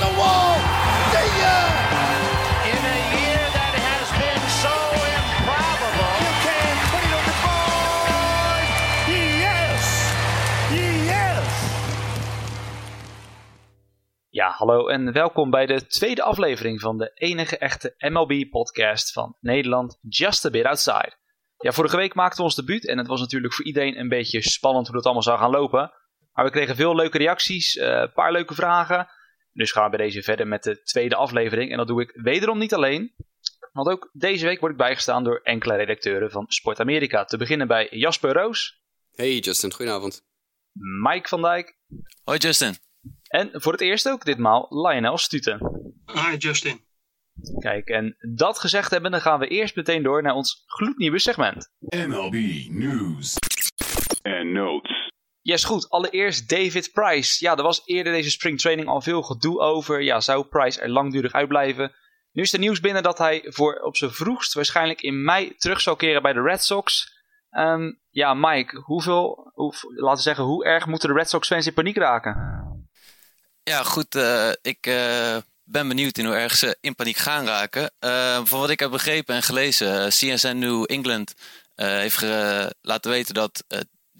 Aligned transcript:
the 0.00 0.12
wall. 0.20 0.54
See 1.12 1.30
ya! 1.42 1.58
In 2.72 2.82
a 2.96 2.98
year 3.16 3.44
that 3.56 3.74
has 3.88 4.08
been 4.22 4.44
so 4.64 4.74
improbable. 5.16 6.12
You 6.24 6.32
can 6.46 6.74
put 6.92 7.02
it 7.08 7.12
on 7.18 7.24
the 7.30 7.36
board. 7.44 8.66
Yes! 9.44 9.82
Yes! 11.10 11.48
Ja, 14.30 14.50
hallo 14.50 14.88
en 14.88 15.12
welkom 15.12 15.50
bij 15.50 15.66
de 15.66 15.86
tweede 15.86 16.22
aflevering 16.22 16.80
van 16.80 16.98
de 16.98 17.10
enige 17.14 17.58
echte 17.58 17.94
MLB-podcast 17.98 19.12
van 19.12 19.36
Nederland, 19.40 19.98
Just 20.08 20.44
a 20.44 20.50
Bit 20.50 20.64
Outside. 20.64 21.12
Ja, 21.56 21.72
vorige 21.72 21.96
week 21.96 22.14
maakten 22.14 22.38
we 22.38 22.44
ons 22.44 22.54
debuut 22.54 22.86
en 22.86 22.98
het 22.98 23.06
was 23.06 23.20
natuurlijk 23.20 23.54
voor 23.54 23.64
iedereen 23.64 23.98
een 23.98 24.08
beetje 24.08 24.42
spannend 24.42 24.86
hoe 24.86 24.96
het 24.96 25.04
allemaal 25.04 25.22
zou 25.22 25.38
gaan 25.38 25.50
lopen. 25.50 25.92
Maar 26.32 26.44
we 26.44 26.50
kregen 26.50 26.76
veel 26.76 26.94
leuke 26.94 27.18
reacties, 27.18 27.76
eh, 27.76 27.88
een 27.88 28.12
paar 28.12 28.32
leuke 28.32 28.54
vragen. 28.54 29.08
Dus 29.52 29.72
gaan 29.72 29.90
we 29.90 29.96
bij 29.96 30.06
deze 30.06 30.22
verder 30.22 30.46
met 30.46 30.62
de 30.62 30.82
tweede 30.82 31.14
aflevering. 31.16 31.70
En 31.70 31.76
dat 31.76 31.86
doe 31.86 32.02
ik 32.02 32.10
wederom 32.14 32.58
niet 32.58 32.74
alleen. 32.74 33.14
Want 33.72 33.88
ook 33.88 34.10
deze 34.12 34.46
week 34.46 34.60
word 34.60 34.72
ik 34.72 34.78
bijgestaan 34.78 35.24
door 35.24 35.40
enkele 35.42 35.76
redacteuren 35.76 36.30
van 36.30 36.44
Sport 36.48 36.80
Amerika. 36.80 37.24
Te 37.24 37.36
beginnen 37.36 37.66
bij 37.66 37.88
Jasper 37.90 38.32
Roos, 38.32 38.78
Hey 39.14 39.38
Justin, 39.38 39.72
goedenavond. 39.72 40.22
Mike 41.02 41.28
van 41.28 41.42
Dijk 41.42 41.76
Hoi 42.24 42.38
Justin. 42.38 42.74
en 43.28 43.48
voor 43.52 43.72
het 43.72 43.80
eerst 43.80 44.08
ook 44.08 44.24
ditmaal 44.24 44.66
Lionel 44.70 45.18
Stuten. 45.18 45.58
Hi 46.06 46.36
Justin. 46.36 46.80
Kijk, 47.58 47.88
en 47.88 48.16
dat 48.36 48.58
gezegd 48.58 48.90
hebben, 48.90 49.10
dan 49.10 49.20
gaan 49.20 49.38
we 49.38 49.46
eerst 49.48 49.76
meteen 49.76 50.02
door 50.02 50.22
naar 50.22 50.34
ons 50.34 50.62
gloednieuwe 50.66 51.18
segment. 51.18 51.70
MLB 51.78 52.34
news 52.68 53.36
and 54.22 54.44
notes. 54.44 54.99
Yes, 55.42 55.64
goed. 55.64 55.88
Allereerst 55.88 56.48
David 56.48 56.92
Price. 56.92 57.44
Ja, 57.44 57.56
er 57.56 57.62
was 57.62 57.82
eerder 57.84 58.12
deze 58.12 58.30
springtraining 58.30 58.88
al 58.88 59.00
veel 59.00 59.22
gedoe 59.22 59.60
over. 59.60 60.02
Ja, 60.02 60.20
zou 60.20 60.44
Price 60.44 60.80
er 60.80 60.88
langdurig 60.90 61.32
uitblijven? 61.32 61.94
Nu 62.32 62.42
is 62.42 62.52
er 62.52 62.58
nieuws 62.58 62.80
binnen 62.80 63.02
dat 63.02 63.18
hij 63.18 63.44
voor 63.46 63.74
op 63.74 63.96
zijn 63.96 64.10
vroegst 64.10 64.52
waarschijnlijk 64.52 65.00
in 65.00 65.24
mei 65.24 65.54
terug 65.56 65.80
zal 65.80 65.96
keren 65.96 66.22
bij 66.22 66.32
de 66.32 66.42
Red 66.42 66.64
Sox. 66.64 67.18
Ehm, 67.50 67.92
ja, 68.10 68.34
Mike, 68.34 68.76
hoeveel, 68.76 69.50
hoe, 69.54 69.74
laten 69.94 70.16
we 70.16 70.22
zeggen, 70.22 70.44
hoe 70.44 70.64
erg 70.64 70.86
moeten 70.86 71.08
de 71.08 71.14
Red 71.14 71.28
Sox 71.28 71.46
fans 71.48 71.66
in 71.66 71.74
paniek 71.74 71.96
raken? 71.96 72.36
Ja, 73.62 73.82
goed. 73.82 74.14
eh, 74.14 74.50
ik 74.62 74.86
eh, 74.86 75.36
ben 75.64 75.88
benieuwd 75.88 76.18
in 76.18 76.24
hoe 76.24 76.34
erg 76.34 76.56
ze 76.56 76.76
in 76.80 76.94
paniek 76.94 77.16
gaan 77.16 77.46
raken. 77.46 77.90
Eh, 77.98 78.40
van 78.44 78.60
wat 78.60 78.70
ik 78.70 78.80
heb 78.80 78.90
begrepen 78.90 79.34
en 79.34 79.42
gelezen, 79.42 80.00
eh, 80.00 80.06
CSN 80.06 80.58
New 80.58 80.84
England 80.86 81.34
heeft 81.74 82.22
laten 82.80 83.10
weten 83.10 83.34
dat 83.34 83.64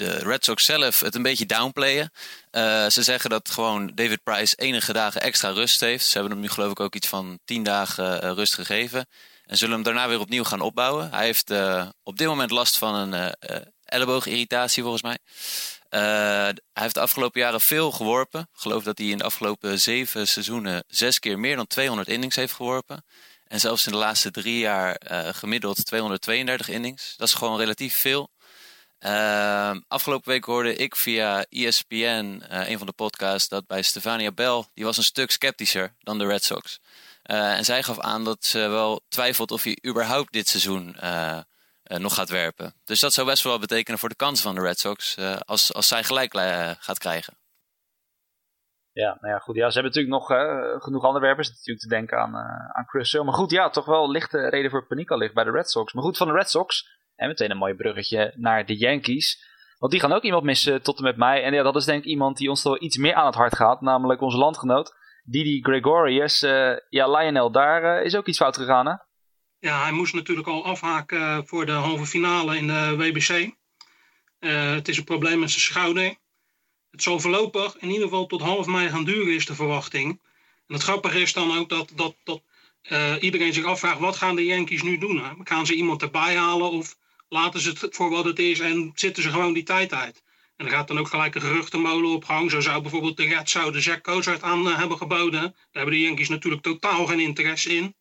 de 0.01 0.19
Red 0.19 0.45
Sox 0.45 0.65
zelf 0.65 1.01
het 1.01 1.15
een 1.15 1.23
beetje 1.23 1.47
downplayen. 1.47 2.12
Eh, 2.51 2.87
ze 2.89 3.03
zeggen 3.03 3.31
dat 3.31 3.51
gewoon 3.51 3.93
David 3.95 4.23
Price 4.23 4.56
enige 4.56 4.93
dagen 4.93 5.20
extra 5.20 5.48
rust 5.51 5.81
heeft. 5.81 6.06
Ze 6.06 6.12
hebben 6.12 6.33
hem 6.33 6.41
nu 6.41 6.48
geloof 6.48 6.70
ik 6.70 6.81
ook 6.81 6.95
iets 6.95 7.09
van 7.09 7.39
10 7.45 7.62
dagen 7.62 8.23
eh, 8.23 8.33
rust 8.33 8.55
gegeven. 8.55 9.06
En 9.47 9.56
zullen 9.56 9.75
hem 9.75 9.83
daarna 9.83 10.09
weer 10.09 10.21
opnieuw 10.21 10.45
gaan 10.45 10.61
opbouwen. 10.61 11.11
Hij 11.11 11.25
heeft 11.25 11.51
eh, 11.51 11.89
op 12.03 12.19
dit 12.19 12.27
moment 12.27 12.51
last 12.51 12.78
van 12.78 12.95
een 12.95 13.34
elleboogirritatie 13.84 14.83
volgens 14.83 15.03
mij. 15.03 15.19
Hij 15.89 16.55
heeft 16.73 16.95
de 16.95 17.01
afgelopen 17.01 17.41
jaren 17.41 17.61
veel 17.61 17.91
geworpen. 17.91 18.41
Ik 18.41 18.61
geloof 18.61 18.83
dat 18.83 18.98
hij 18.98 19.06
in 19.06 19.19
de 19.19 19.25
afgelopen 19.25 19.81
zeven 19.81 20.28
seizoenen 20.28 20.84
zes 20.87 21.19
keer 21.19 21.39
meer 21.39 21.56
dan 21.56 21.67
200 21.67 22.09
innings 22.09 22.37
heeft 22.37 22.53
geworpen. 22.53 23.05
En 23.45 23.61
zelfs 23.61 23.87
in 23.87 23.93
de 23.93 23.98
laatste 23.98 24.31
drie 24.31 24.59
jaar 24.59 25.01
gemiddeld 25.34 25.84
232 25.87 26.69
innings. 26.69 27.15
Dat 27.17 27.28
is 27.28 27.34
gewoon 27.34 27.59
relatief 27.59 27.94
veel. 27.94 28.31
Eh, 29.00 29.77
afgelopen 29.88 30.28
week 30.28 30.44
hoorde 30.44 30.75
ik 30.75 30.97
via 30.97 31.44
ESPN, 31.49 32.43
eh, 32.49 32.69
een 32.69 32.78
van 32.78 32.87
de 32.87 32.93
podcasts, 32.93 33.49
dat 33.49 33.66
bij 33.66 33.83
Stefania 33.83 34.33
Bell, 34.33 34.65
die 34.75 34.84
was 34.84 34.97
een 34.97 35.03
stuk 35.03 35.31
sceptischer 35.31 35.94
dan 35.99 36.19
de 36.19 36.27
Red 36.27 36.44
Sox. 36.44 36.81
Eh, 37.22 37.56
en 37.56 37.65
zij 37.65 37.83
gaf 37.83 37.99
aan 37.99 38.25
dat 38.25 38.44
ze 38.44 38.59
wel 38.59 39.00
twijfelt 39.09 39.50
of 39.50 39.62
hij 39.62 39.78
überhaupt 39.87 40.33
dit 40.33 40.49
seizoen 40.49 40.97
eh, 40.97 41.38
nog 41.83 42.15
gaat 42.15 42.28
werpen. 42.28 42.75
Dus 42.84 43.00
dat 43.00 43.12
zou 43.12 43.27
best 43.27 43.43
wel 43.43 43.59
betekenen 43.59 43.99
voor 43.99 44.09
de 44.09 44.15
kansen 44.15 44.44
van 44.44 44.55
de 44.55 44.61
Red 44.61 44.78
Sox 44.78 45.17
als, 45.44 45.75
als 45.75 45.88
zij 45.88 46.05
gelijk 46.05 46.34
gaat 46.78 46.99
krijgen. 46.99 47.34
Ja, 48.93 49.17
nou 49.21 49.32
ja, 49.34 49.38
goed. 49.38 49.56
Ja, 49.56 49.71
ze 49.71 49.81
hebben 49.81 49.93
natuurlijk 49.93 50.22
nog 50.22 50.31
eh, 50.31 50.81
genoeg 50.82 51.05
andere 51.05 51.25
werpers. 51.25 51.49
Natuurlijk 51.49 51.81
te 51.81 51.88
denken 51.88 52.19
aan, 52.19 52.34
eh, 52.34 52.71
aan 52.72 52.87
Chris 52.87 53.11
Sale. 53.11 53.25
Maar 53.25 53.34
goed, 53.34 53.50
ja, 53.50 53.71
toch 53.71 53.84
wel 53.84 54.11
lichte 54.11 54.49
reden 54.49 54.71
voor 54.71 54.87
paniek 54.87 55.11
al 55.11 55.19
ligt 55.19 55.34
bij 55.34 55.44
de 55.44 55.50
Red 55.50 55.71
Sox. 55.71 55.93
Maar 55.93 56.03
goed, 56.03 56.17
van 56.17 56.27
de 56.27 56.32
Red 56.32 56.50
Sox. 56.50 56.99
En 57.20 57.28
meteen 57.28 57.50
een 57.50 57.56
mooi 57.56 57.75
bruggetje 57.75 58.32
naar 58.36 58.66
de 58.66 58.76
Yankees. 58.76 59.44
Want 59.78 59.92
die 59.92 60.00
gaan 60.00 60.12
ook 60.12 60.22
iemand 60.22 60.42
missen 60.42 60.82
tot 60.82 60.98
en 60.98 61.04
met 61.04 61.16
mij. 61.16 61.42
En 61.42 61.54
ja, 61.54 61.62
dat 61.62 61.76
is 61.76 61.84
denk 61.84 62.04
ik 62.04 62.10
iemand 62.10 62.36
die 62.36 62.48
ons 62.48 62.62
toch 62.62 62.78
iets 62.78 62.97
meer 62.97 63.14
aan 63.14 63.26
het 63.26 63.34
hart 63.34 63.56
gaat. 63.56 63.81
Namelijk 63.81 64.20
onze 64.20 64.36
landgenoot, 64.36 64.94
Didi 65.25 65.62
Gregorius. 65.62 66.42
Eh, 66.42 66.72
ja, 66.88 67.10
Lionel, 67.10 67.53
daar 67.53 67.98
eh, 67.98 68.04
is 68.04 68.16
ook 68.16 68.26
iets 68.26 68.38
fout 68.38 68.56
gegaan, 68.56 68.86
hè? 68.86 68.94
Ja, 69.58 69.82
hij 69.82 69.92
moest 69.92 70.14
natuurlijk 70.14 70.48
al 70.48 70.64
afhaken 70.64 71.20
eh, 71.20 71.38
voor 71.44 71.66
de 71.66 71.72
halve 71.72 72.06
finale 72.06 72.56
in 72.56 72.66
de 72.66 72.97
WBC. 72.97 73.50
Het 74.38 74.88
is 74.88 74.97
een 74.97 75.04
probleem 75.04 75.38
met 75.38 75.50
zijn 75.50 75.62
schouder. 75.62 76.16
Het 76.91 77.02
zal 77.02 77.20
voorlopig 77.20 77.76
in 77.78 77.88
ieder 77.88 78.02
geval 78.02 78.26
tot 78.26 78.41
half 78.41 78.66
mei 78.66 78.88
gaan 78.88 79.04
duren, 79.04 79.34
is 79.34 79.47
de 79.47 79.54
verwachting. 79.54 80.20
En 80.66 80.75
het 80.75 80.82
grappige 80.82 81.20
is 81.20 81.32
dan 81.32 81.58
ook 81.58 81.69
dat, 81.69 81.92
dat, 81.94 82.16
dat 82.25 82.42
iedereen 83.20 83.52
zich 83.52 83.64
afvraagt: 83.64 83.98
wat 83.98 84.16
gaan 84.16 84.37
de 84.37 84.44
Yankees 84.44 84.82
nu 84.82 84.98
doen? 84.98 85.25
Hè? 85.25 85.31
Gaan 85.38 85.66
ze 85.66 85.75
iemand 85.75 86.02
erbij 86.02 86.37
halen 86.37 86.70
of 86.70 86.98
laten 87.31 87.61
ze 87.61 87.71
het 87.81 87.95
voor 87.97 88.11
wat 88.11 88.25
het 88.25 88.39
is 88.39 88.61
en 88.61 88.93
zitten 88.95 89.23
ze 89.23 89.31
gewoon 89.31 89.53
die 89.53 89.63
tijd 89.63 89.93
uit? 89.93 90.23
En 90.57 90.67
er 90.67 90.73
gaat 90.73 90.89
dan 90.89 90.99
ook 90.99 91.09
gelijk 91.09 91.35
een 91.35 91.41
geruchtenmolen 91.41 92.11
op 92.11 92.25
gang. 92.25 92.51
Zo 92.51 92.61
zou 92.61 92.83
bijvoorbeeld 92.83 93.17
de 93.17 93.25
Reds 93.25 93.53
zouden 93.53 93.81
Jack 93.81 94.03
Cozart 94.03 94.43
aan 94.43 94.69
eh, 94.69 94.79
hebben 94.79 94.97
geboden. 94.97 95.41
Daar 95.41 95.55
hebben 95.71 95.95
de 95.95 96.01
Yankees 96.01 96.29
natuurlijk 96.29 96.63
totaal 96.63 97.07
geen 97.07 97.21
interesse 97.21 97.77
in. 97.77 97.95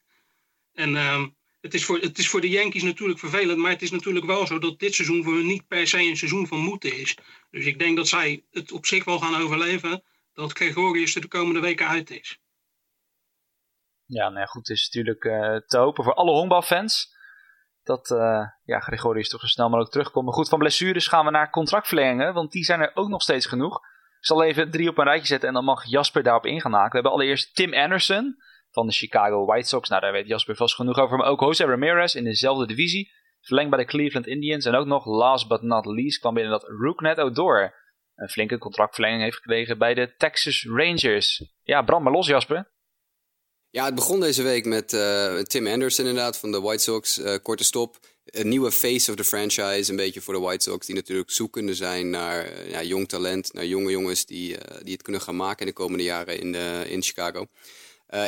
En 0.74 0.96
ehm, 0.96 1.28
het, 1.62 1.74
is 1.74 1.86
voor, 1.86 2.00
het 2.00 2.18
is 2.18 2.30
voor 2.30 2.42
de 2.42 2.50
Yankees 2.50 2.84
natuurlijk 2.84 3.20
vervelend, 3.20 3.58
maar 3.58 3.72
het 3.72 3.82
is 3.82 3.92
natuurlijk 3.92 4.26
wel 4.26 4.48
zo 4.48 4.60
dat 4.60 4.80
dit 4.80 4.96
seizoen 4.96 5.24
voor 5.24 5.34
hun 5.34 5.46
niet 5.46 5.68
per 5.68 5.88
se 5.88 6.00
een 6.00 6.18
seizoen 6.18 6.48
van 6.48 6.60
moeten 6.60 6.98
is. 6.98 7.18
Dus 7.52 7.66
ik 7.66 7.80
denk 7.80 7.98
dat 7.98 8.08
zij 8.08 8.46
het 8.52 8.72
op 8.72 8.86
zich 8.86 9.04
wel 9.04 9.20
gaan 9.20 9.42
overleven, 9.42 10.04
dat 10.34 10.52
Gregorius 10.52 11.16
er 11.16 11.22
de 11.22 11.28
komende 11.28 11.60
weken 11.60 11.88
uit 11.88 12.10
is. 12.10 12.40
Ja, 14.06 14.30
nou 14.30 14.40
ja, 14.40 14.46
goed, 14.46 14.68
het 14.68 14.78
is 14.78 14.90
natuurlijk 14.92 15.24
eh, 15.24 15.68
te 15.68 15.78
hopen 15.78 16.04
voor 16.04 16.14
alle 16.14 16.32
honkbalfans. 16.32 17.18
Dat 17.90 18.12
eh, 18.12 18.46
ja, 18.64 18.80
Gregorius 18.80 19.30
toch 19.30 19.42
zo 19.42 19.48
snel 19.48 19.70
mogelijk 19.70 19.92
terugkomt. 19.92 20.26
Maar 20.26 20.34
goed, 20.34 20.50
van 20.50 20.60
blessures 20.60 21.08
gaan 21.08 21.26
we 21.26 21.32
naar 21.32 21.50
contractverlengingen. 21.50 22.34
Want 22.34 22.52
die 22.52 22.64
zijn 22.64 22.80
er 22.80 22.92
ook 22.94 23.08
nog 23.08 23.22
steeds 23.22 23.46
genoeg. 23.46 23.76
Ik 24.20 24.26
zal 24.26 24.44
even 24.44 24.72
drie 24.72 24.90
op 24.90 24.98
een 24.98 25.04
rijtje 25.04 25.28
zetten 25.28 25.48
en 25.48 25.54
dan 25.54 25.64
mag 25.64 25.86
Jasper 25.86 26.24
daarop 26.24 26.46
ingaan. 26.46 26.72
We 26.72 26.90
hebben 26.92 27.12
allereerst 27.12 27.56
Tim 27.56 27.74
Anderson 27.74 28.36
van 28.72 28.86
de 28.88 28.94
Chicago 28.94 29.46
White 29.46 29.68
Sox. 29.68 29.90
Nou, 29.90 30.02
daar 30.02 30.12
weet 30.12 30.28
Jasper 30.28 30.56
vast 30.56 30.76
genoeg 30.76 31.00
over. 31.00 31.18
Maar 31.18 31.28
ook 31.28 31.42
Jose 31.42 31.66
Ramirez 31.66 32.16
in 32.16 32.24
dezelfde 32.24 32.68
divisie. 32.68 33.12
Verlengd 33.42 33.70
bij 33.70 33.80
de 33.80 33.86
Cleveland 33.86 34.28
Indians. 34.28 34.66
En 34.66 34.76
ook 34.76 34.88
nog, 34.88 35.06
last 35.06 35.48
but 35.48 35.62
not 35.62 35.86
least, 35.86 36.20
kwam 36.20 36.34
binnen 36.34 36.52
dat 36.52 36.64
Rooknet 36.64 37.20
Odor 37.20 37.74
een 38.16 38.30
flinke 38.30 38.58
contractverlenging 38.58 39.22
heeft 39.22 39.36
gekregen 39.36 39.78
bij 39.78 39.94
de 39.94 40.16
Texas 40.16 40.66
Rangers. 40.70 41.44
Ja, 41.64 41.82
brand 41.82 42.04
maar 42.04 42.14
los, 42.14 42.28
Jasper. 42.28 42.72
Ja, 43.72 43.86
het 43.86 43.96
begon 43.96 44.20
deze 44.20 44.44
week 44.44 44.66
met 44.66 44.94
eh, 44.94 45.40
Tim 45.40 45.68
Anderson 45.68 46.06
inderdaad 46.06 46.38
van 46.38 46.52
de 46.52 46.62
White 46.62 46.84
Sox. 46.84 47.18
Eh, 47.18 47.36
korte 47.42 47.64
stop. 47.64 48.00
Een 48.26 48.48
nieuwe 48.48 48.72
face 48.72 49.12
of 49.12 49.18
the 49.18 49.24
franchise, 49.24 49.90
een 49.90 49.96
beetje 49.96 50.22
voor 50.22 50.34
de 50.34 50.40
White 50.40 50.70
Sox. 50.70 50.86
Die 50.86 50.96
natuurlijk 50.96 51.32
zoekende 51.32 51.76
zijn 51.76 52.10
naar 52.10 52.46
eh, 52.46 52.70
ja, 52.70 52.84
jong 52.84 53.08
talent. 53.08 53.54
Naar 53.54 53.66
jonge 53.66 53.92
jongens 53.92 54.26
die, 54.26 54.58
die 54.84 54.94
het 54.94 55.02
kunnen 55.02 55.22
gaan 55.22 55.36
maken 55.36 55.60
in 55.60 55.66
de 55.66 55.74
komende 55.74 56.04
jaren 56.04 56.40
in, 56.40 56.56
in 56.90 57.02
Chicago. 57.02 57.48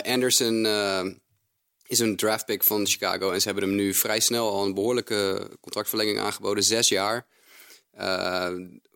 Anderson 0.04 0.66
is 1.88 2.00
een 2.00 2.16
draftpick 2.16 2.64
van 2.64 2.88
Chicago. 2.88 3.32
En 3.32 3.42
ze 3.42 3.46
hebben 3.46 3.68
hem 3.68 3.76
nu 3.76 3.94
vrij 3.94 4.20
snel 4.20 4.50
al 4.50 4.66
een 4.66 4.74
behoorlijke 4.74 5.50
contractverlenging 5.62 6.20
aangeboden. 6.20 6.64
Zes 6.64 6.88
jaar. 6.88 7.28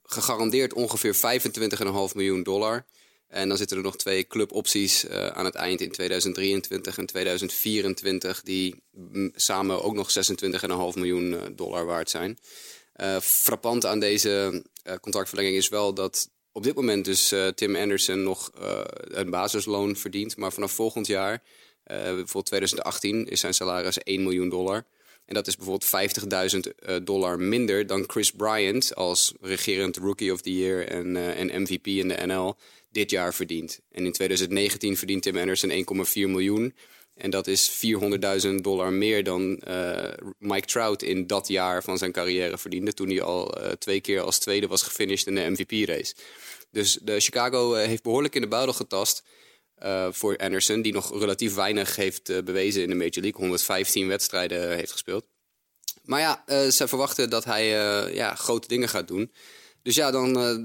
Gegarandeerd 0.03 0.73
ongeveer 0.73 1.15
25,5 1.15 2.15
miljoen 2.15 2.43
dollar. 2.43 2.85
En 3.27 3.47
dan 3.47 3.57
zitten 3.57 3.77
er 3.77 3.83
nog 3.83 3.97
twee 3.97 4.27
clubopties 4.27 5.05
uh, 5.05 5.27
aan 5.27 5.45
het 5.45 5.55
eind 5.55 5.81
in 5.81 5.91
2023 5.91 6.97
en 6.97 7.05
2024, 7.05 8.41
die 8.41 8.75
samen 9.35 9.83
ook 9.83 9.93
nog 9.93 10.09
26,5 10.11 10.17
miljoen 10.95 11.31
uh, 11.31 11.41
dollar 11.55 11.85
waard 11.85 12.09
zijn. 12.09 12.37
Uh, 13.01 13.19
frappant 13.19 13.85
aan 13.85 13.99
deze 13.99 14.63
uh, 14.83 14.93
contractverlenging 15.01 15.55
is 15.55 15.69
wel 15.69 15.93
dat 15.93 16.29
op 16.51 16.63
dit 16.63 16.75
moment 16.75 17.05
dus 17.05 17.33
Tim 17.55 17.75
Anderson 17.75 18.23
nog 18.23 18.51
een 19.01 19.29
basisloon 19.29 19.95
verdient, 19.95 20.37
maar 20.37 20.53
vanaf 20.53 20.71
volgend 20.71 21.07
jaar, 21.07 21.43
bijvoorbeeld 21.83 22.45
2018, 22.45 23.27
is 23.27 23.39
zijn 23.39 23.53
salaris 23.53 23.97
1 23.97 24.23
miljoen 24.23 24.49
dollar. 24.49 24.85
En 25.25 25.33
dat 25.33 25.47
is 25.47 25.57
bijvoorbeeld 25.57 26.65
50.000 26.67 27.03
dollar 27.03 27.39
minder 27.39 27.87
dan 27.87 28.03
Chris 28.07 28.31
Bryant 28.31 28.95
als 28.95 29.33
regerend 29.41 29.97
Rookie 29.97 30.33
of 30.33 30.41
the 30.41 30.57
Year 30.57 30.87
en, 30.87 31.15
en 31.35 31.61
MVP 31.61 31.87
in 31.87 32.07
de 32.07 32.25
NL 32.25 32.55
dit 32.95 33.09
jaar 33.09 33.33
verdient. 33.33 33.79
En 33.91 34.05
in 34.05 34.11
2019 34.11 34.97
verdient 34.97 35.21
Tim 35.23 35.37
Anderson 35.37 35.71
1,4 35.71 35.75
miljoen. 36.13 36.73
En 37.15 37.29
dat 37.29 37.47
is 37.47 37.69
400.000 38.47 38.55
dollar 38.55 38.91
meer 38.93 39.23
dan 39.23 39.61
uh, 39.67 40.11
Mike 40.39 40.65
Trout 40.67 41.01
in 41.01 41.27
dat 41.27 41.47
jaar 41.47 41.83
van 41.83 41.97
zijn 41.97 42.11
carrière 42.11 42.57
verdiende. 42.57 42.93
Toen 42.93 43.09
hij 43.09 43.21
al 43.21 43.61
uh, 43.61 43.71
twee 43.71 44.01
keer 44.01 44.21
als 44.21 44.39
tweede 44.39 44.67
was 44.67 44.81
gefinished 44.83 45.27
in 45.27 45.35
de 45.35 45.49
MVP-race. 45.49 46.15
Dus 46.71 46.99
de 47.01 47.19
Chicago 47.19 47.75
uh, 47.75 47.85
heeft 47.85 48.03
behoorlijk 48.03 48.35
in 48.35 48.41
de 48.41 48.47
buidel 48.47 48.73
getast. 48.73 49.23
eh, 49.75 50.07
voor 50.11 50.37
Anderson, 50.37 50.81
die 50.81 50.93
nog 50.93 51.19
relatief 51.19 51.53
weinig 51.55 51.95
heeft 51.95 52.29
eh, 52.29 52.43
bewezen 52.43 52.81
in 52.81 52.89
de 52.89 52.95
Major 52.95 53.21
League. 53.21 53.39
115 53.41 54.07
wedstrijden 54.07 54.75
heeft 54.75 54.91
gespeeld. 54.91 55.25
Maar 56.03 56.19
ja, 56.19 56.43
eh, 56.45 56.67
ze 56.67 56.87
verwachten 56.87 57.29
dat 57.29 57.43
hij 57.43 57.63
eh, 57.79 58.15
ja, 58.15 58.35
grote 58.35 58.67
dingen 58.67 58.89
gaat 58.89 59.07
doen. 59.07 59.31
Dus 59.81 59.95
ja, 59.95 60.11
dan, 60.11 60.39
eh, 60.39 60.55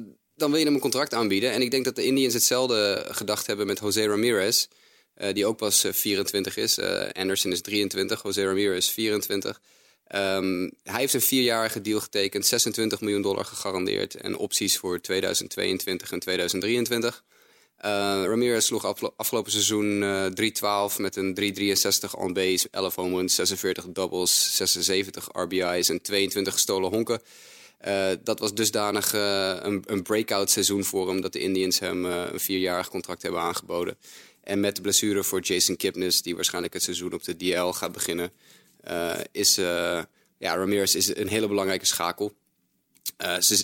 dan 0.40 0.50
wil 0.50 0.58
je 0.58 0.64
hem 0.64 0.74
een 0.74 0.80
contract 0.80 1.14
aanbieden. 1.14 1.52
En 1.52 1.62
ik 1.62 1.70
denk 1.70 1.84
dat 1.84 1.96
de 1.96 2.04
Indians 2.04 2.34
hetzelfde 2.34 3.06
gedacht 3.10 3.46
hebben 3.46 3.66
met 3.66 3.78
Jose 3.78 4.06
Ramirez. 4.06 4.66
eh, 5.14 5.34
die 5.34 5.46
ook 5.46 5.56
pas 5.56 5.84
eh, 5.84 5.92
24 5.92 6.56
is. 6.56 6.78
Eh, 6.78 7.08
Anderson 7.12 7.52
is 7.52 7.60
23, 7.60 8.22
Jose 8.22 8.44
Ramirez 8.44 8.88
24. 8.88 9.60
Ehm, 10.06 10.70
hij 10.82 11.00
heeft 11.00 11.14
een 11.14 11.20
vierjarige 11.20 11.80
deal 11.80 12.00
getekend, 12.00 12.46
26 12.46 13.00
miljoen 13.00 13.22
dollar 13.22 13.44
gegarandeerd. 13.44 14.14
En 14.14 14.36
opties 14.36 14.78
voor 14.78 15.00
2022 15.00 16.12
en 16.12 16.20
2023. 16.20 17.24
Eh, 17.76 17.90
Ramirez 18.24 18.66
sloeg 18.66 18.84
afgelopen 19.16 19.52
seizoen 19.52 20.02
eh 20.02 20.26
3-12 20.26 20.98
met 20.98 21.16
een 21.16 21.34
3-63 21.34 22.16
on 22.16 22.32
base, 22.32 22.68
11 22.70 22.94
home 22.94 23.16
runs, 23.16 23.34
46 23.34 23.84
doubles, 23.88 24.56
76 24.56 25.28
RBI's 25.32 25.88
en 25.88 26.02
22 26.02 26.52
gestolen 26.52 26.90
honken. 26.90 27.20
Eh, 27.80 28.10
dat 28.24 28.38
was 28.38 28.54
dusdanig 28.54 29.14
eh, 29.14 29.56
een, 29.60 29.82
een 29.86 30.02
breakout 30.02 30.50
seizoen 30.50 30.84
voor 30.84 31.08
hem 31.08 31.20
dat 31.20 31.32
de 31.32 31.38
Indians 31.38 31.78
hem 31.78 32.06
eh, 32.06 32.22
een 32.32 32.40
vierjarig 32.40 32.88
contract 32.88 33.22
hebben 33.22 33.40
aangeboden. 33.40 33.96
En 34.42 34.60
met 34.60 34.76
de 34.76 34.82
blessure 34.82 35.24
voor 35.24 35.40
Jason 35.40 35.76
Kipnis, 35.76 36.22
die 36.22 36.34
waarschijnlijk 36.34 36.74
het 36.74 36.82
seizoen 36.82 37.12
op 37.12 37.24
de 37.24 37.36
DL 37.36 37.70
gaat 37.70 37.92
beginnen, 37.92 38.32
is 39.32 39.54
ja, 39.54 40.56
Ramirez 40.56 40.94
is 40.94 41.16
een 41.16 41.28
hele 41.28 41.48
belangrijke 41.48 41.86
schakel. 41.86 42.32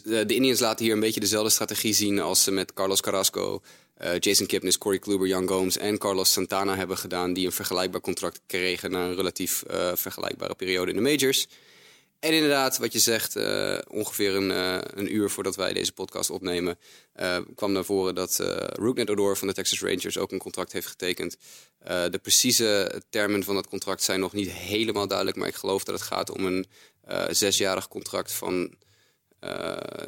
De 0.05 0.25
Indians 0.27 0.61
laten 0.61 0.85
hier 0.85 0.95
een 0.95 1.01
beetje 1.01 1.21
dezelfde 1.21 1.51
strategie 1.51 1.95
zien 1.95 2.21
als 2.21 2.43
ze 2.43 2.51
met 2.51 2.73
Carlos 2.73 3.01
Carrasco, 3.01 3.63
Jason 4.19 4.47
Kipnis, 4.47 4.79
Corey 4.79 4.99
Kluber, 4.99 5.27
Jan 5.27 5.49
Gomes 5.49 5.79
en 5.79 5.99
Carlos 5.99 6.33
Santana 6.33 6.77
hebben 6.77 6.99
gedaan, 6.99 7.33
die 7.33 7.47
een 7.47 7.53
vergelijkbaar 7.53 8.01
contract 8.01 8.41
kregen 8.47 8.91
na 8.91 9.05
een 9.05 9.17
relatief 9.17 9.63
vergelijkbare 9.95 10.55
periode 10.55 10.91
in 10.91 10.97
de 10.97 11.11
majors. 11.11 11.47
En 12.27 12.33
inderdaad, 12.33 12.79
wat 12.79 12.93
je 12.93 12.99
zegt, 12.99 13.37
eh, 13.37 13.79
ongeveer 13.89 14.35
een, 14.35 14.51
eh, 14.51 14.79
een 14.95 15.15
uur 15.15 15.31
voordat 15.31 15.57
wij 15.57 15.73
deze 15.73 15.93
podcast 15.93 16.31
opnemen, 16.31 16.79
eh, 17.13 17.39
kwam 17.55 17.73
naar 17.73 17.85
voren 17.85 18.15
dat 18.15 18.41
eh 18.41 18.47
Rougned 18.57 19.11
Odor 19.11 19.37
van 19.37 19.49
de 19.49 19.55
Texas 19.55 19.81
Rangers 19.81 20.19
ook 20.19 20.33
een 20.33 20.39
contract 20.39 20.73
heeft 20.73 20.87
getekend. 20.87 21.37
De 22.11 22.19
precieze 22.23 23.03
termen 23.11 23.45
van 23.45 23.55
dat 23.55 23.69
contract 23.69 24.03
zijn 24.03 24.21
nog 24.21 24.33
niet 24.33 24.51
helemaal 24.51 25.07
duidelijk, 25.07 25.37
maar 25.37 25.49
ik 25.49 25.55
geloof 25.55 25.85
dat 25.85 25.95
het 25.95 26.05
gaat 26.05 26.31
om 26.31 26.45
een 26.45 26.67
zesjarig 27.31 27.89
contract 27.89 28.33
van, 28.33 28.75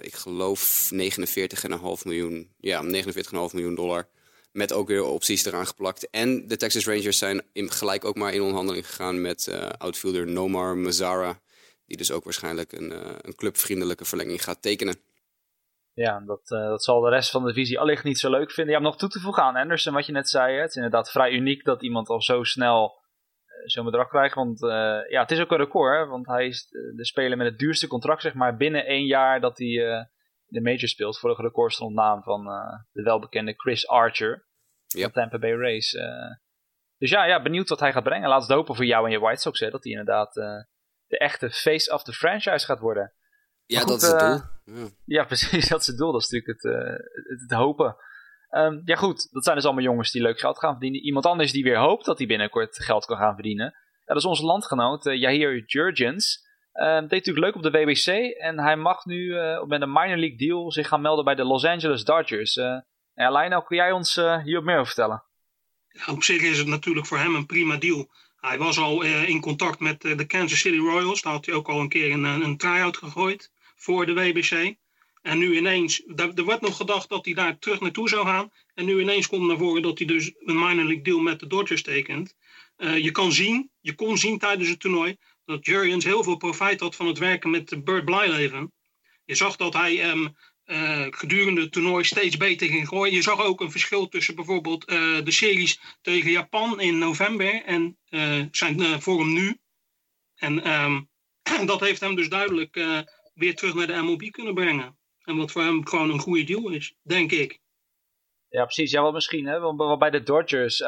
ik 0.01 0.15
geloof 0.15 0.89
49,5 0.91 2.05
miljoen, 2.05 2.51
ja, 2.61 2.83
49,5 2.83 3.53
miljoen 3.53 3.75
dollar. 3.75 4.09
Met 4.53 4.73
ook 4.73 4.89
weer 4.89 5.05
opties 5.05 5.45
eraan 5.45 5.67
geplakt. 5.67 6.11
En 6.11 6.49
de 6.49 6.57
Texas 6.57 6.87
Rangers 6.87 7.19
zijn 7.19 7.43
in, 7.53 7.71
gelijk 7.71 8.05
ook 8.05 8.17
maar 8.17 8.35
in 8.35 8.41
onderhandeling 8.41 8.87
gegaan 8.87 9.21
met 9.21 9.49
outfielder 9.79 10.27
Nomar 10.27 10.77
Mazzara. 10.77 11.41
Die 11.89 11.97
dus 11.97 12.13
ook 12.13 12.25
waarschijnlijk 12.25 12.73
een, 12.73 12.93
eh, 12.93 13.15
een 13.21 13.35
clubvriendelijke 13.35 14.05
verlenging 14.05 14.43
gaat 14.43 14.63
tekenen. 14.63 14.97
Ja, 15.93 16.21
dat, 16.21 16.51
eh, 16.51 16.69
dat 16.69 16.85
zal 16.85 17.01
de 17.01 17.11
rest 17.11 17.31
van 17.31 17.43
de 17.43 17.53
divisie 17.53 17.79
allicht 17.79 18.05
niet 18.05 18.19
zo 18.19 18.31
leuk 18.31 18.51
vinden. 18.51 18.73
Ja, 18.73 18.79
om 18.79 18.85
nog 18.85 18.97
toe 18.97 19.09
te 19.09 19.21
voegen 19.21 19.43
aan 19.43 19.57
Anderson, 19.57 19.95
wat 19.95 20.07
je 20.07 20.13
net 20.13 20.29
zei. 20.29 20.55
Hè? 20.55 20.61
Het 20.61 20.71
is 20.71 20.77
inderdaad 20.77 21.11
vrij 21.11 21.33
uniek 21.33 21.65
dat 21.65 21.83
iemand 21.83 22.09
al 22.09 22.23
zo 22.23 22.43
snel 22.43 23.03
eh, 23.45 23.53
zo'n 23.65 23.85
bedrag 23.85 24.09
krijgt. 24.09 24.35
Want 24.35 24.61
ja, 25.09 25.21
het 25.21 25.31
is 25.31 25.41
ook 25.41 25.51
een 25.51 25.57
record. 25.57 25.99
Hè? 25.99 26.07
Want 26.07 26.27
hij 26.27 26.47
is 26.47 26.69
de, 26.69 27.05
speler 27.05 27.37
met 27.37 27.47
het 27.47 27.59
duurste 27.59 27.87
contract, 27.87 28.23
zeg 28.23 28.35
maar, 28.35 28.57
binnen 28.57 28.87
één 28.87 29.07
jaar 29.07 29.41
dat 29.41 29.59
hij 29.59 30.09
de 30.47 30.61
major 30.61 30.89
speelt. 30.89 31.19
Vorige 31.19 31.43
record 31.43 31.73
stond 31.73 31.95
naam 31.95 32.23
van 32.23 32.45
de 32.93 33.03
welbekende 33.03 33.55
Chris 33.57 33.89
Archer 33.89 34.47
Ja. 34.87 35.03
van 35.03 35.13
Tampa 35.13 35.39
Bay 35.39 35.55
Rays. 35.55 35.91
dus 36.99 37.11
ja, 37.11 37.25
ja, 37.25 37.43
benieuwd 37.43 37.69
wat 37.69 37.81
hij 37.81 37.93
gaat 37.93 38.05
brengen. 38.05 38.29
Laat 38.29 38.43
het 38.43 38.51
hopen 38.51 38.75
voor 38.75 38.85
jou 38.85 39.05
en 39.05 39.11
je 39.11 39.19
White 39.19 39.41
Sox, 39.41 39.61
hè, 39.61 39.71
dat 39.71 39.83
hij 39.83 39.93
inderdaad 39.93 40.37
de 41.09 41.19
echte 41.19 41.51
face 41.51 41.93
of 41.93 42.03
the 42.03 42.13
franchise 42.13 42.67
gaat 42.67 42.81
worden. 42.81 43.13
Ja, 43.67 43.85
dat 43.85 44.03
is 44.03 44.09
het 44.09 44.21
eh, 44.21 44.29
doel. 44.29 44.41
Ja. 44.65 44.89
Ja, 45.05 45.25
precies. 45.33 45.69
Dat 45.69 45.81
is 45.81 45.87
het 45.87 45.97
doel. 45.97 46.13
Dat 46.13 46.23
is 46.23 46.29
natuurlijk 46.29 46.63
het, 46.63 46.73
eh, 46.75 46.91
het, 47.31 47.41
het 47.41 47.53
hopen. 47.53 47.97
Ehm, 48.49 48.81
ja, 48.85 48.97
goed. 48.97 49.33
Dat 49.33 49.45
zijn 49.45 49.57
dus 49.57 49.65
allemaal 49.65 49.85
jongens 49.85 50.11
die 50.11 50.23
leuk 50.23 50.41
geld 50.41 50.59
gaan 50.59 50.71
verdienen. 50.71 51.01
Iemand 51.01 51.27
anders 51.27 51.53
die 51.53 51.65
weer 51.65 51.79
hoopt 51.79 52.05
dat 52.05 52.19
hij 52.19 52.27
binnenkort 52.27 52.85
geld 52.85 53.05
kan 53.05 53.17
gaan 53.17 53.35
verdienen. 53.35 53.67
Ja, 54.05 54.15
dat 54.15 54.17
is 54.17 54.25
onze 54.25 54.45
landgenoot, 54.45 55.05
Yahir 55.05 55.65
Jurgens. 55.67 56.47
Ehm, 56.73 57.01
deed 57.01 57.11
natuurlijk 57.11 57.47
leuk 57.47 57.55
op 57.55 57.63
de 57.63 57.71
WBC. 57.71 58.07
En 58.39 58.59
hij 58.59 58.77
mag 58.77 59.05
nu 59.05 59.39
eh, 59.39 59.65
met 59.65 59.83
een 59.83 59.93
minor 59.93 60.17
league 60.17 60.39
deal 60.39 60.73
zich 60.73 60.89
gaan 60.89 61.01
melden 61.01 61.25
bij 61.25 61.35
de 61.35 61.45
Los 61.45 61.65
Angeles 61.65 62.05
Dodgers. 62.05 62.57
Eh 62.57 62.79
ja, 63.15 63.31
Lionel, 63.31 63.63
kun 63.63 63.77
jij 63.77 63.93
ons 63.93 64.15
hierop 64.15 64.65
meer 64.65 64.75
over 64.75 64.87
vertellen? 64.87 65.25
Ja, 65.89 66.13
op 66.13 66.23
zich 66.23 66.43
is 66.43 66.59
het 66.59 66.67
natuurlijk 66.67 67.07
voor 67.07 67.19
hem 67.19 67.35
een 67.35 67.47
prima 67.47 67.77
deal. 67.77 68.09
Hij 68.41 68.59
was 68.59 68.79
al 68.79 69.05
eh, 69.05 69.29
in 69.29 69.41
contact 69.41 69.81
met 69.81 70.05
eh, 70.05 70.17
de 70.17 70.27
Kansas 70.27 70.61
City 70.61 70.77
Royals. 70.77 71.23
Daar 71.23 71.33
had 71.33 71.47
hij 71.47 71.55
ook 71.55 71.69
al 71.69 71.81
een 71.81 71.89
keer 71.89 72.13
een, 72.13 72.25
een, 72.25 72.45
een 72.45 72.57
try-out 72.57 72.97
gegooid 72.97 73.51
voor 73.77 74.07
de 74.07 74.15
WBC. 74.15 74.77
En 75.23 75.39
nu 75.39 75.57
ineens, 75.57 76.03
er 76.17 76.45
werd 76.45 76.61
nog 76.61 76.77
gedacht 76.77 77.09
dat 77.09 77.25
hij 77.25 77.35
daar 77.35 77.59
terug 77.59 77.81
naartoe 77.81 78.09
zou 78.09 78.27
gaan. 78.27 78.53
En 78.75 78.85
nu 78.85 79.01
ineens 79.01 79.29
komt 79.29 79.47
naar 79.47 79.57
voren 79.57 79.83
dat 79.83 79.99
hij 79.99 80.07
dus 80.07 80.33
een 80.39 80.59
minor 80.59 80.85
league 80.85 81.03
deal 81.03 81.19
met 81.19 81.41
de 81.41 81.47
Dodgers 81.47 81.83
tekent. 81.83 82.35
Eh, 82.77 82.99
je 82.99 83.11
kan 83.11 83.33
zien, 83.33 83.71
je 83.81 83.95
kon 83.95 84.19
zien 84.19 84.39
tijdens 84.39 84.69
het 84.69 84.81
toernooi 84.81 85.17
dat 85.45 85.67
Jurgens 85.67 86.05
heel 86.05 86.23
veel 86.23 86.37
profijt 86.37 86.81
had 86.81 86.97
van 86.97 87.07
het 87.07 87.19
werken 87.19 87.51
met 87.51 87.85
Burt 87.85 88.05
Blyleven. 88.05 88.73
Je 89.25 89.35
zag 89.35 89.57
dat 89.57 89.73
hij 89.73 90.03
ehm, 90.03 90.29
eh, 90.69 91.07
gedurende 91.11 91.61
het 91.61 91.73
toernooi 91.73 92.05
steeds 92.05 92.37
beter 92.37 92.67
ging 92.67 92.89
gooien. 92.89 93.15
Je 93.15 93.23
zag 93.23 93.41
ook 93.41 93.61
een 93.61 93.71
verschil 93.71 94.09
tussen 94.09 94.35
bijvoorbeeld 94.35 94.85
eh, 94.85 95.25
de 95.25 95.31
series 95.31 95.81
tegen 96.03 96.31
Japan 96.31 96.81
in 96.81 96.99
november 96.99 97.65
en 97.65 97.99
eh, 98.09 98.43
zijn 98.51 99.03
vorm 99.03 99.33
nu. 99.33 99.59
En 100.35 100.63
ehm, 100.63 101.01
dat 101.67 101.81
heeft 101.81 102.01
hem 102.01 102.15
dus 102.15 102.29
duidelijk 102.29 102.75
weer 103.35 103.55
terug 103.55 103.75
naar 103.75 103.87
de 103.87 104.03
MLB 104.03 104.31
kunnen 104.31 104.55
brengen. 104.55 104.99
En 105.25 105.37
wat 105.37 105.53
voor 105.53 105.63
hem 105.63 105.87
gewoon 105.87 106.11
een 106.11 106.21
goede 106.21 106.45
deal 106.45 106.71
is, 106.71 106.95
denk 107.03 107.33
ik. 107.33 107.61
Ja, 108.49 108.65
precies. 108.65 108.91
Ja, 108.91 109.03
wel 109.03 109.13
misschien. 109.13 109.47
Hè? 109.47 109.59
Want 109.59 109.99
bij 109.99 110.11
de 110.11 110.23
Dodgers, 110.23 110.81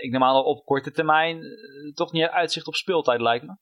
ik 0.00 0.10
neem 0.10 0.24
aan 0.24 0.44
op 0.44 0.64
korte 0.64 0.90
termijn, 0.90 1.42
toch 1.94 2.12
niet 2.12 2.24
uitzicht 2.24 2.66
op 2.66 2.74
speeltijd 2.74 3.20
lijkt 3.20 3.46
me. 3.46 3.56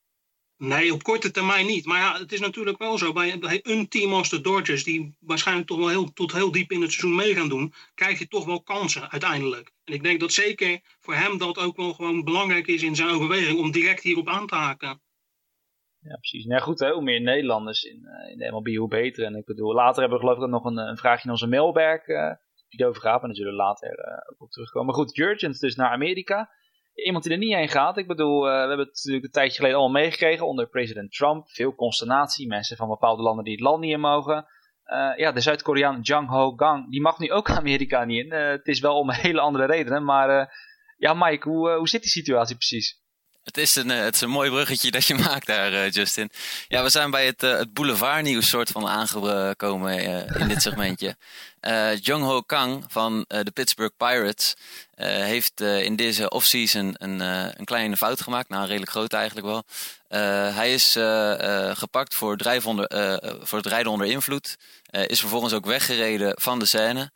Nee, 0.59 0.93
op 0.93 1.03
korte 1.03 1.31
termijn 1.31 1.67
niet. 1.67 1.87
Maar 1.87 1.99
ja, 1.99 2.19
het 2.19 2.33
is 2.33 2.41
natuurlijk 2.41 2.79
wel 2.79 2.99
zo. 2.99 3.13
Bij, 3.13 3.61
een 3.63 3.89
team 3.89 4.13
als 4.13 4.29
de 4.29 4.41
Dodgers, 4.41 4.85
die 4.85 5.17
waarschijnlijk 5.21 5.69
toch 5.69 5.79
wel 5.79 5.89
heel, 5.89 6.13
tot 6.13 6.33
heel 6.33 6.53
diep 6.53 6.71
in 6.71 6.81
het 6.81 6.93
seizoen 6.93 7.17
mee 7.17 7.35
gaan 7.35 7.49
doen, 7.49 7.73
krijg 7.95 8.19
je 8.19 8.29
toch 8.29 8.45
wel 8.45 8.63
kansen 8.63 9.11
uiteindelijk. 9.11 9.73
En 9.85 9.95
ik 9.95 10.03
denk 10.03 10.21
dat 10.21 10.33
zeker 10.33 10.81
voor 11.01 11.15
hem 11.15 11.39
dat 11.39 11.59
ook 11.59 11.77
wel 11.77 11.93
gewoon 11.93 12.25
belangrijk 12.25 12.67
is 12.67 12.83
in 12.83 12.97
zijn 12.97 13.09
overweging 13.09 13.59
om 13.59 13.71
direct 13.71 14.03
hierop 14.03 14.29
aan 14.29 14.47
te 14.47 14.55
haken. 14.55 15.01
Ja, 15.99 16.17
precies. 16.17 16.45
Nou 16.45 16.63
goed, 16.63 16.81
hoe 16.81 17.03
meer 17.03 17.21
Nederlanders 17.21 17.83
in, 17.83 18.07
eh, 18.07 18.33
in 18.33 18.39
de 18.39 18.51
MLB, 18.51 18.77
hoe 18.77 18.89
beter. 18.89 19.25
En 19.25 19.35
ik 19.35 19.45
bedoel, 19.45 19.75
later 19.75 20.01
hebben 20.01 20.19
we 20.19 20.25
geloof 20.25 20.43
ik 20.43 20.51
nog 20.51 20.65
een, 20.65 20.77
een 20.77 20.97
vraagje 20.97 21.25
in 21.25 21.31
onze 21.31 21.47
mailbag 21.47 22.07
eh 22.07 22.33
die 22.69 22.81
erover 22.81 23.03
gaat. 23.03 23.19
Maar 23.21 23.29
daar 23.29 23.37
zullen 23.37 23.53
we 23.53 23.59
later 23.59 23.99
eh, 23.99 24.33
ook 24.33 24.41
op 24.41 24.51
terugkomen. 24.51 24.87
Maar 24.87 24.97
goed, 25.05 25.17
Jurgens 25.17 25.59
dus 25.59 25.75
naar 25.75 25.91
Amerika. 25.91 26.51
Iemand 27.05 27.25
die 27.25 27.33
er 27.33 27.39
niet 27.39 27.55
heen 27.55 27.69
gaat. 27.69 27.97
Ik 27.97 28.07
bedoel, 28.07 28.47
eh, 28.47 28.53
we 28.53 28.59
hebben 28.59 28.79
het 28.79 28.95
natuurlijk 28.95 29.25
een 29.25 29.31
tijdje 29.31 29.57
geleden 29.57 29.79
allemaal 29.79 30.03
meegekregen 30.03 30.47
onder 30.47 30.69
president 30.69 31.13
Trump. 31.13 31.49
Veel 31.49 31.75
consternatie. 31.75 32.47
Mensen 32.47 32.77
van 32.77 32.89
bepaalde 32.89 33.23
landen 33.23 33.45
die 33.45 33.53
het 33.53 33.63
land 33.63 33.81
niet 33.81 33.93
in 33.93 34.01
mogen. 34.01 34.47
Eh, 34.85 35.13
ja, 35.17 35.33
de 35.33 35.41
Zuid-Koreaan 35.41 36.01
Jang 36.01 36.29
Ho-gang, 36.29 36.91
die 36.91 37.01
mag 37.01 37.19
nu 37.19 37.33
ook 37.33 37.51
Amerika 37.61 38.05
niet 38.05 38.25
in. 38.25 38.33
Eh, 38.33 38.49
het 38.49 38.67
is 38.67 38.81
wel 38.81 38.99
om 38.99 39.11
hele 39.11 39.41
andere 39.41 39.65
redenen. 39.65 40.05
Maar 40.05 40.55
ja, 40.97 41.15
Mike, 41.15 41.49
hoe, 41.49 41.71
hoe 41.71 41.89
zit 41.89 42.03
die 42.03 42.11
situatie 42.11 42.57
precies? 42.57 43.05
Het 43.47 43.57
is, 43.59 43.75
een, 43.75 43.91
eh, 43.91 44.01
het 44.01 44.15
is 44.15 44.21
een 44.21 44.31
mooi 44.31 44.51
bruggetje 44.51 44.91
dat 44.91 45.07
je 45.07 45.15
maakt 45.29 45.47
daar, 45.47 45.73
eh, 45.73 45.91
Justin. 45.91 46.31
Ja, 46.69 46.83
we 46.83 46.89
zijn 46.89 47.11
bij 47.11 47.27
het, 47.27 47.43
eh, 47.43 47.59
het 47.59 47.73
boulevardnieuws 47.73 48.49
soort 48.49 48.71
van 48.71 48.89
aangekomen 48.89 49.99
in 50.39 50.49
dit 50.49 50.63
segmentje. 50.63 51.17
Eh 51.61 52.01
Jung-Ho 52.01 52.41
Kang 52.41 52.85
van 52.89 53.25
de 53.29 53.51
Pittsburgh 53.55 53.97
Pirates 53.97 54.55
heeft 54.97 55.61
in 55.61 55.97
deze 55.97 56.29
offseason 56.29 56.95
een, 56.99 57.21
een 57.21 57.65
kleine 57.65 57.97
fout 57.97 58.21
gemaakt. 58.21 58.49
Nou, 58.49 58.67
redelijk 58.67 58.91
groot 58.91 59.13
eigenlijk 59.13 59.47
wel. 59.47 59.65
Hij 60.53 60.75
is 60.75 60.93
gepakt 61.79 62.15
voor, 62.15 62.37
onder, 62.65 62.91
voor 63.43 63.59
het 63.59 63.67
rijden 63.67 63.93
onder 63.93 64.07
invloed. 64.07 64.57
Is 64.91 65.21
vervolgens 65.21 65.53
ook 65.53 65.67
weggereden 65.67 66.41
van 66.41 66.59
de 66.59 66.67
scène. 66.67 67.11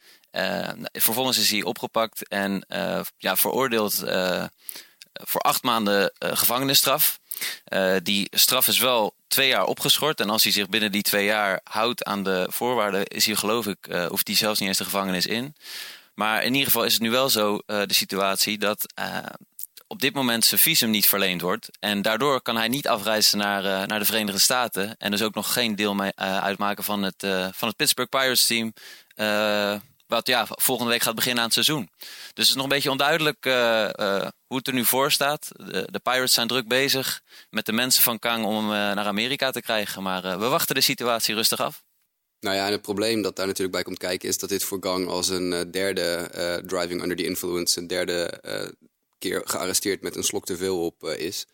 Vervolgens 0.93 1.39
is 1.39 1.51
hij 1.51 1.63
opgepakt 1.63 2.29
en 2.29 2.67
ja, 3.19 3.37
veroordeeld 3.37 4.05
voor 5.13 5.41
acht 5.41 5.63
maanden 5.63 6.13
eh, 6.19 6.37
gevangenisstraf. 6.37 7.21
Eh, 7.65 7.95
die 8.03 8.29
straf 8.31 8.69
is 8.69 8.79
wel 8.79 9.15
twee 9.29 9.49
jaar 9.49 9.65
opgeschort. 9.65 10.21
En 10.21 10.31
als 10.31 10.43
hij 10.43 10.53
zich 10.53 10.69
binnen 10.69 10.93
die 10.93 11.03
twee 11.03 11.25
jaar 11.25 11.61
houdt 11.65 12.05
aan 12.05 12.23
de 12.23 12.47
voorwaarden, 12.51 13.07
is 13.07 13.27
hij 13.27 13.35
geloof 13.35 13.67
ik, 13.67 13.87
eh, 13.87 14.07
hoeft 14.07 14.27
hij 14.27 14.37
zelfs 14.37 14.59
niet 14.59 14.69
eens 14.69 14.79
de 14.79 14.85
gevangenis 14.85 15.27
in. 15.27 15.55
Maar 16.15 16.43
in 16.43 16.53
ieder 16.53 16.67
geval 16.67 16.85
is 16.85 16.93
het 16.93 17.03
nu 17.03 17.11
wel 17.11 17.31
zo 17.31 17.59
de 17.67 17.95
situatie 17.95 18.59
dat 18.59 18.93
op 19.87 20.01
dit 20.01 20.15
moment 20.15 20.45
zijn 20.45 20.61
visum 20.61 20.91
niet 20.91 21.07
verleend 21.07 21.41
wordt. 21.41 21.69
En 21.79 22.03
daardoor 22.03 22.41
kan 22.43 22.57
hij 22.57 22.69
niet 22.69 22.89
afreizen 22.89 23.39
naar, 23.39 23.87
naar 23.87 23.99
de 23.99 24.05
Verenigde 24.05 24.41
Staten. 24.41 24.97
En 24.99 25.11
dus 25.11 25.23
ook 25.23 25.35
nog 25.35 25.53
geen 25.53 25.77
deel 25.77 25.95
mee, 25.95 26.17
uitmaken 26.17 26.85
van 26.85 27.03
het, 27.03 27.27
van 27.53 27.69
het 27.69 27.77
Pittsburgh 27.77 28.11
Pirates 28.11 28.47
team. 28.47 28.73
Eh, 30.11 30.17
wat 30.17 30.27
ja, 30.27 30.47
volgende 30.49 30.91
week 30.91 31.03
gaat 31.03 31.15
beginnen 31.15 31.39
aan 31.39 31.51
het 31.51 31.65
seizoen. 31.65 31.89
Dus 31.99 32.09
het 32.35 32.47
is 32.47 32.55
nog 32.55 32.63
een 32.63 32.69
beetje 32.69 32.91
onduidelijk 32.91 33.45
hoe 34.47 34.57
het 34.57 34.67
er 34.67 34.73
nu 34.73 34.85
voor 34.85 35.13
staat. 35.13 35.49
De, 35.53 35.89
de, 35.91 35.99
Pirates 35.99 36.33
zijn 36.33 36.49
druk 36.49 36.69
bezig 36.69 37.23
met 37.51 37.67
de 37.67 37.73
mensen 37.73 38.03
van 38.03 38.19
Kang 38.19 38.45
om 38.45 38.57
hem 38.57 38.95
naar 38.95 39.07
Amerika 39.07 39.51
te 39.51 39.61
krijgen. 39.61 40.03
Maar 40.03 40.39
we 40.39 40.49
wachten 40.49 40.75
de 40.75 40.81
situatie 40.81 41.35
rustig 41.35 41.61
af. 41.61 41.83
Nou 42.41 42.57
ja, 42.57 42.67
en 42.67 42.73
het 42.73 42.83
probleem 42.83 43.23
dat 43.23 43.37
daar 43.37 43.47
natuurlijk 43.47 43.75
bij 43.75 43.83
komt 43.83 43.99
kijken 43.99 44.29
is 44.29 44.39
dat 44.39 44.49
dit 44.49 44.65
voor 44.65 44.79
Gang 44.81 45.09
als 45.09 45.29
een 45.29 45.71
derde 45.71 46.31
driving 46.67 47.03
under 47.03 47.17
the 47.17 47.25
influence, 47.25 47.79
een 47.79 47.87
derde 47.87 48.41
keer 49.19 49.43
gearresteerd 49.45 50.03
met 50.03 50.17
een 50.17 50.25
slok 50.25 50.47
te 50.47 50.57
veel 50.57 50.85
op 50.85 51.05
is. 51.05 51.47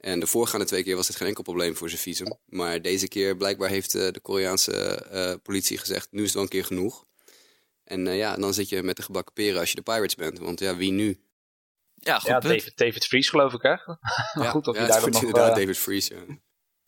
En 0.00 0.20
de 0.20 0.26
voorgaande 0.26 0.66
twee 0.66 0.82
keer 0.82 0.96
was 0.96 1.06
dit 1.06 1.16
geen 1.16 1.28
enkel 1.28 1.42
probleem 1.42 1.76
voor 1.76 1.88
zijn 1.88 2.00
visum. 2.00 2.34
Maar 2.46 2.82
deze 2.82 3.08
keer 3.08 3.36
blijkbaar 3.36 3.68
heeft 3.68 3.92
de 3.92 4.20
Koreaanse 4.22 5.38
politie 5.42 5.78
gezegd, 5.78 6.08
nu 6.10 6.18
is 6.18 6.24
het 6.24 6.34
wel 6.34 6.42
een 6.42 6.48
keer 6.48 6.64
genoeg. 6.64 7.04
En 7.84 8.06
uh, 8.06 8.16
ja, 8.16 8.36
dan 8.36 8.54
zit 8.54 8.68
je 8.68 8.82
met 8.82 8.96
de 8.96 9.02
gebakken 9.02 9.34
peren 9.34 9.60
als 9.60 9.68
je 9.68 9.74
de 9.74 9.82
Pirates 9.82 10.14
bent. 10.14 10.38
Want 10.38 10.60
ja, 10.60 10.76
wie 10.76 10.92
nu? 10.92 11.20
Ja, 11.94 12.18
goed 12.18 12.28
ja 12.28 12.40
David, 12.40 12.72
David 12.76 13.04
Fries 13.04 13.28
geloof 13.28 13.52
ik 13.52 13.62
hè? 13.62 13.70
ja, 14.42 14.50
goed 14.50 14.66
of 14.66 14.76
ja, 14.76 14.82
je 14.82 14.88
daar 14.88 15.10
nog... 15.10 15.22
inderdaad 15.22 15.56
David 15.56 15.78
Fries, 15.78 16.08
ja. 16.08 16.16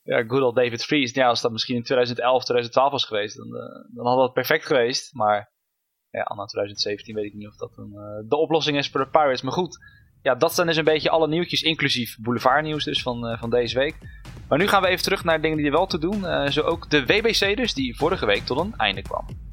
Ja, 0.03 0.25
good 0.26 0.43
old 0.43 0.55
David 0.55 0.85
Fries. 0.85 1.12
Ja, 1.12 1.29
als 1.29 1.41
dat 1.41 1.53
misschien 1.53 1.76
in 1.76 1.83
2011, 1.83 2.45
2012 2.45 2.91
was 2.91 3.05
geweest, 3.05 3.37
dan, 3.37 3.50
dan 3.95 4.07
had 4.07 4.17
dat 4.17 4.33
perfect 4.33 4.67
geweest. 4.67 5.15
Maar 5.15 5.53
ja, 6.11 6.23
anno 6.23 6.45
2017 6.45 7.15
weet 7.15 7.25
ik 7.25 7.35
niet 7.35 7.49
of 7.49 7.57
dat 7.57 7.73
een, 7.76 8.25
de 8.29 8.37
oplossing 8.37 8.76
is 8.76 8.88
voor 8.88 9.00
de 9.00 9.11
Pirates. 9.11 9.43
Maar 9.43 9.53
goed, 9.53 9.79
ja, 10.26 10.35
dat 10.35 10.55
zijn 10.55 10.67
dus 10.67 10.76
een 10.76 10.85
beetje 10.85 11.11
alle 11.11 11.29
nieuwtjes, 11.29 11.62
inclusief 11.62 12.17
boulevardnieuws 12.21 12.85
dus 12.85 13.03
van, 13.03 13.31
uh, 13.31 13.38
van 13.38 13.50
deze 13.50 13.79
week. 13.79 13.95
Maar 14.49 14.59
nu 14.59 14.69
gaan 14.69 14.83
we 14.83 14.88
even 14.88 15.03
terug 15.03 15.25
naar 15.25 15.41
dingen 15.41 15.57
die 15.57 15.67
er 15.67 15.73
wel 15.73 15.87
te 15.87 15.99
doen. 15.99 16.21
Uh, 16.21 16.47
zo 16.47 16.61
ook 16.61 16.91
de 16.91 17.07
WBC 17.07 17.57
dus, 17.57 17.75
die 17.75 17.97
vorige 17.97 18.26
week 18.26 18.45
tot 18.45 18.59
een 18.59 18.75
einde 18.76 19.03
kwam. 19.03 19.46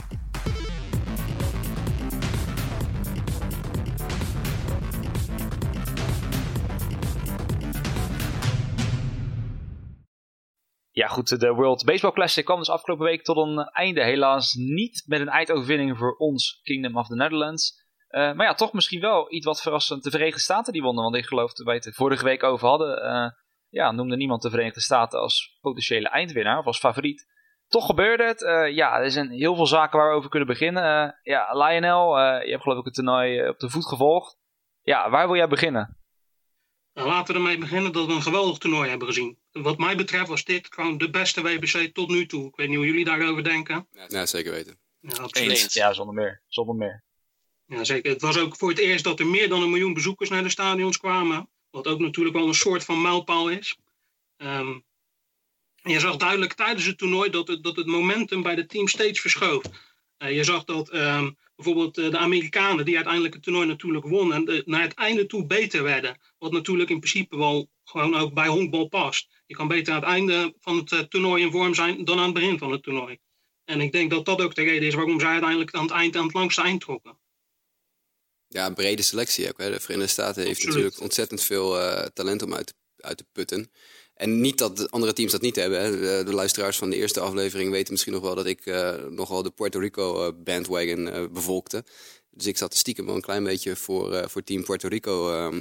Ja 11.04 11.10
goed, 11.10 11.40
de 11.40 11.54
World 11.54 11.86
Baseball 11.86 12.12
Classic 12.12 12.46
kwam 12.46 12.58
dus 12.58 12.70
afgelopen 12.70 13.06
week 13.06 13.24
tot 13.24 13.38
een 13.38 13.58
einde. 13.58 14.04
Helaas 14.04 14.54
niet 14.54 15.04
met 15.08 15.20
een 15.20 15.30
eindoverwinning 15.30 15.98
voor 15.98 16.16
ons 16.16 16.60
Kingdom 16.64 16.98
of 16.98 17.08
the 17.08 17.16
Netherlands. 17.16 17.86
Uh, 18.10 18.34
maar 18.34 18.46
ja, 18.46 18.54
toch 18.54 18.74
misschien 18.74 19.02
wel 19.02 19.34
iets 19.34 19.46
wat 19.46 19.62
verrassend. 19.62 20.04
De 20.04 20.10
Verenigde 20.10 20.40
Staten 20.40 20.74
die 20.74 20.82
wonnen, 20.82 21.04
want 21.04 21.16
ik 21.16 21.26
geloof 21.26 21.54
dat 21.54 21.66
wij 21.66 21.76
het 21.76 21.96
vorige 21.96 22.24
week 22.24 22.44
over 22.44 22.68
hadden. 22.68 23.06
Uh, 23.06 23.30
ja, 23.70 23.92
noemde 23.92 24.16
niemand 24.16 24.42
de 24.42 24.50
Verenigde 24.50 24.82
Staten 24.82 25.20
als 25.20 25.58
potentiële 25.62 26.10
eindwinnaar 26.10 26.60
of 26.60 26.66
als 26.66 26.80
favoriet. 26.80 27.26
Toch 27.68 27.86
gebeurde 27.86 28.24
het. 28.24 28.42
Uh, 28.42 28.76
ja, 28.76 29.00
er 29.00 29.12
zijn 29.12 29.30
heel 29.30 29.56
veel 29.56 29.68
zaken 29.68 30.00
waar 30.00 30.10
we 30.10 30.16
over 30.16 30.30
kunnen 30.30 30.48
beginnen. 30.48 31.20
ja, 31.24 31.54
Lionel, 31.54 32.20
je 32.20 32.52
hebt 32.52 32.64
geloof 32.64 32.80
ik 32.80 32.86
het 32.86 32.94
toernooi 32.94 33.48
op 33.48 33.60
de 33.60 33.70
voet 33.70 33.88
gevolgd. 33.88 34.38
Ja, 34.82 35.10
waar 35.10 35.28
wil 35.28 35.36
jij 35.36 35.48
beginnen? 35.48 36.03
Nou, 36.94 37.08
laten 37.08 37.34
we 37.34 37.40
ermee 37.40 37.58
beginnen 37.58 37.92
dat 37.92 38.06
we 38.06 38.14
een 38.14 38.22
geweldig 38.22 38.58
toernooi 38.58 38.90
hebben 38.90 39.08
gezien. 39.08 39.38
Wat 39.52 39.78
mij 39.78 39.96
betreft 39.96 40.28
was 40.28 40.44
dit 40.44 40.68
gewoon 40.70 40.98
de 40.98 41.10
beste 41.10 41.42
WBC 41.42 41.94
tot 41.94 42.10
nu 42.10 42.26
toe. 42.26 42.48
Ik 42.48 42.56
weet 42.56 42.68
niet 42.68 42.78
hoe 42.78 42.86
jullie 42.86 43.06
daarover 43.06 43.44
denken. 43.44 43.88
Ja, 44.08 44.26
zeker 44.26 44.52
weten. 44.52 44.80
Ja, 45.00 45.18
absoluut. 45.18 45.74
Ja, 45.74 45.94
zonder 45.94 46.16
meer. 46.16 46.42
Zonder 46.48 46.76
meer. 46.76 47.04
Ja, 47.66 47.84
zeker. 47.84 48.12
Het 48.12 48.22
was 48.22 48.38
ook 48.38 48.58
voor 48.58 48.70
het 48.70 48.80
eerst 48.80 49.04
dat 49.04 49.20
er 49.20 49.28
meer 49.28 49.50
dan 49.50 49.62
een 49.62 49.70
miljoen 49.70 49.94
bezoekers 49.94 50.30
naar 50.30 50.44
de 50.44 50.50
stadions 50.50 50.98
kwamen. 50.98 51.50
Wat 51.70 51.88
ook 51.88 52.00
natuurlijk 52.00 52.36
wel 52.36 52.48
een 52.48 52.54
soort 52.54 52.84
van 52.84 53.02
mijlpaal 53.02 53.50
is. 53.50 53.78
Um, 54.38 54.84
je 55.82 56.00
zag 56.00 56.18
duidelijk 56.18 56.54
tijdens 56.54 56.86
het 56.86 56.98
toernooi 56.98 57.30
dat 57.30 57.48
het, 57.48 57.64
dat 57.64 57.76
het 57.76 57.86
momentum 57.86 58.42
bij 58.42 58.56
de 58.56 58.66
team 58.66 58.88
steeds 58.88 59.20
verschoof. 59.20 59.64
Uh, 60.24 60.36
je 60.36 60.44
zag 60.44 60.64
dat 60.64 60.94
um, 60.94 61.38
bijvoorbeeld 61.56 61.98
uh, 61.98 62.12
de 62.12 62.18
Amerikanen, 62.18 62.86
die 62.86 62.96
uiteindelijk 62.96 63.34
het 63.34 63.44
toernooi 63.44 63.68
natuurlijk 63.68 64.06
wonnen, 64.06 64.64
naar 64.66 64.82
het 64.82 64.94
einde 64.94 65.26
toe 65.26 65.46
beter 65.46 65.84
werden. 65.84 66.20
Wat 66.38 66.52
natuurlijk 66.52 66.90
in 66.90 67.00
principe 67.00 67.38
wel 67.38 67.70
gewoon 67.84 68.16
ook 68.16 68.34
bij 68.34 68.48
honkbal 68.48 68.88
past. 68.88 69.28
Je 69.46 69.56
kan 69.56 69.68
beter 69.68 69.94
aan 69.94 70.00
het 70.00 70.10
einde 70.10 70.54
van 70.60 70.78
het 70.78 71.10
toernooi 71.10 71.44
in 71.44 71.52
vorm 71.52 71.74
zijn 71.74 72.06
dan 72.06 72.18
aan 72.18 72.24
het 72.24 72.34
begin 72.34 72.58
van 72.58 72.72
het 72.72 72.84
toernooi. 72.84 73.18
En 73.66 73.82
ik 73.82 73.92
denk 73.92 74.10
dat 74.10 74.26
dat 74.26 74.42
ook 74.42 74.56
de 74.56 74.64
reden 74.64 74.88
is 74.88 74.94
waarom 74.94 75.20
zij 75.20 75.30
uiteindelijk 75.30 75.74
aan 75.74 75.84
het 75.84 75.92
eind 75.92 76.16
aan 76.16 76.24
het 76.24 76.34
langste 76.34 76.62
eind 76.62 76.82
trokken. 76.82 77.18
Ja, 78.48 78.66
een 78.66 78.74
brede 78.74 79.02
selectie 79.02 79.50
ook. 79.50 79.58
Hè. 79.58 79.72
De 79.72 79.80
Verenigde 79.80 80.12
Staten 80.12 80.46
heeft 80.46 80.66
natuurlijk 80.66 81.02
ontzettend 81.02 81.44
veel 81.44 81.80
uh, 81.80 82.06
talent 82.06 82.42
om 82.42 82.54
uit, 82.54 82.74
uit 82.98 83.18
te 83.18 83.26
putten. 83.32 83.72
En 84.24 84.42
niet 84.42 84.58
dat 84.58 84.78
de 84.78 84.90
andere 84.90 85.14
teams 85.14 85.32
dat 85.32 85.42
niet 85.42 85.56
hebben. 85.56 85.82
Hè. 85.82 86.24
De, 86.24 86.34
luisteraars 86.34 86.78
van 86.78 86.90
de 86.90 86.96
eerste 86.96 87.20
aflevering 87.20 87.72
weten 87.72 87.92
misschien 87.92 88.14
nog 88.14 88.22
wel 88.22 88.36
dat 88.36 88.46
ik 88.46 88.66
uh, 88.66 88.94
nogal 89.10 89.44
de 89.44 89.52
Puerto 89.52 89.80
Rico 89.80 90.28
uh, 90.28 90.34
bandwagon 90.44 91.30
bevolkte. 91.34 91.84
Dus 92.30 92.46
ik 92.46 92.58
zat 92.58 92.76
stiekem 92.76 93.06
wel 93.06 93.16
een 93.16 93.22
klein 93.22 93.44
beetje 93.44 93.76
voor, 93.76 94.30
voor 94.30 94.44
team 94.44 94.64
Puerto 94.64 94.88
Rico 94.88 95.52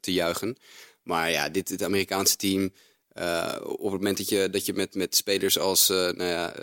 te 0.00 0.12
juichen. 0.12 0.56
Maar 1.02 1.30
ja, 1.30 1.48
dit 1.48 1.68
het 1.68 1.82
Amerikaanse 1.82 2.36
team. 2.36 2.72
op 3.62 3.82
het 3.82 4.00
moment 4.00 4.16
dat 4.16 4.28
je, 4.28 4.50
dat 4.50 4.66
je 4.66 4.72
met, 4.72 4.94
met 4.94 5.16
spelers 5.16 5.58
als 5.58 5.88
nou 5.88 6.24
ja, 6.24 6.54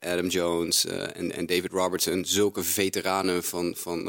Adam 0.00 0.26
Jones 0.26 0.84
en, 0.86 1.32
en 1.32 1.46
David 1.46 1.70
Robertson, 1.70 2.24
zulke 2.24 2.62
veteranen 2.62 3.42
van, 3.42 3.76
van 3.76 4.08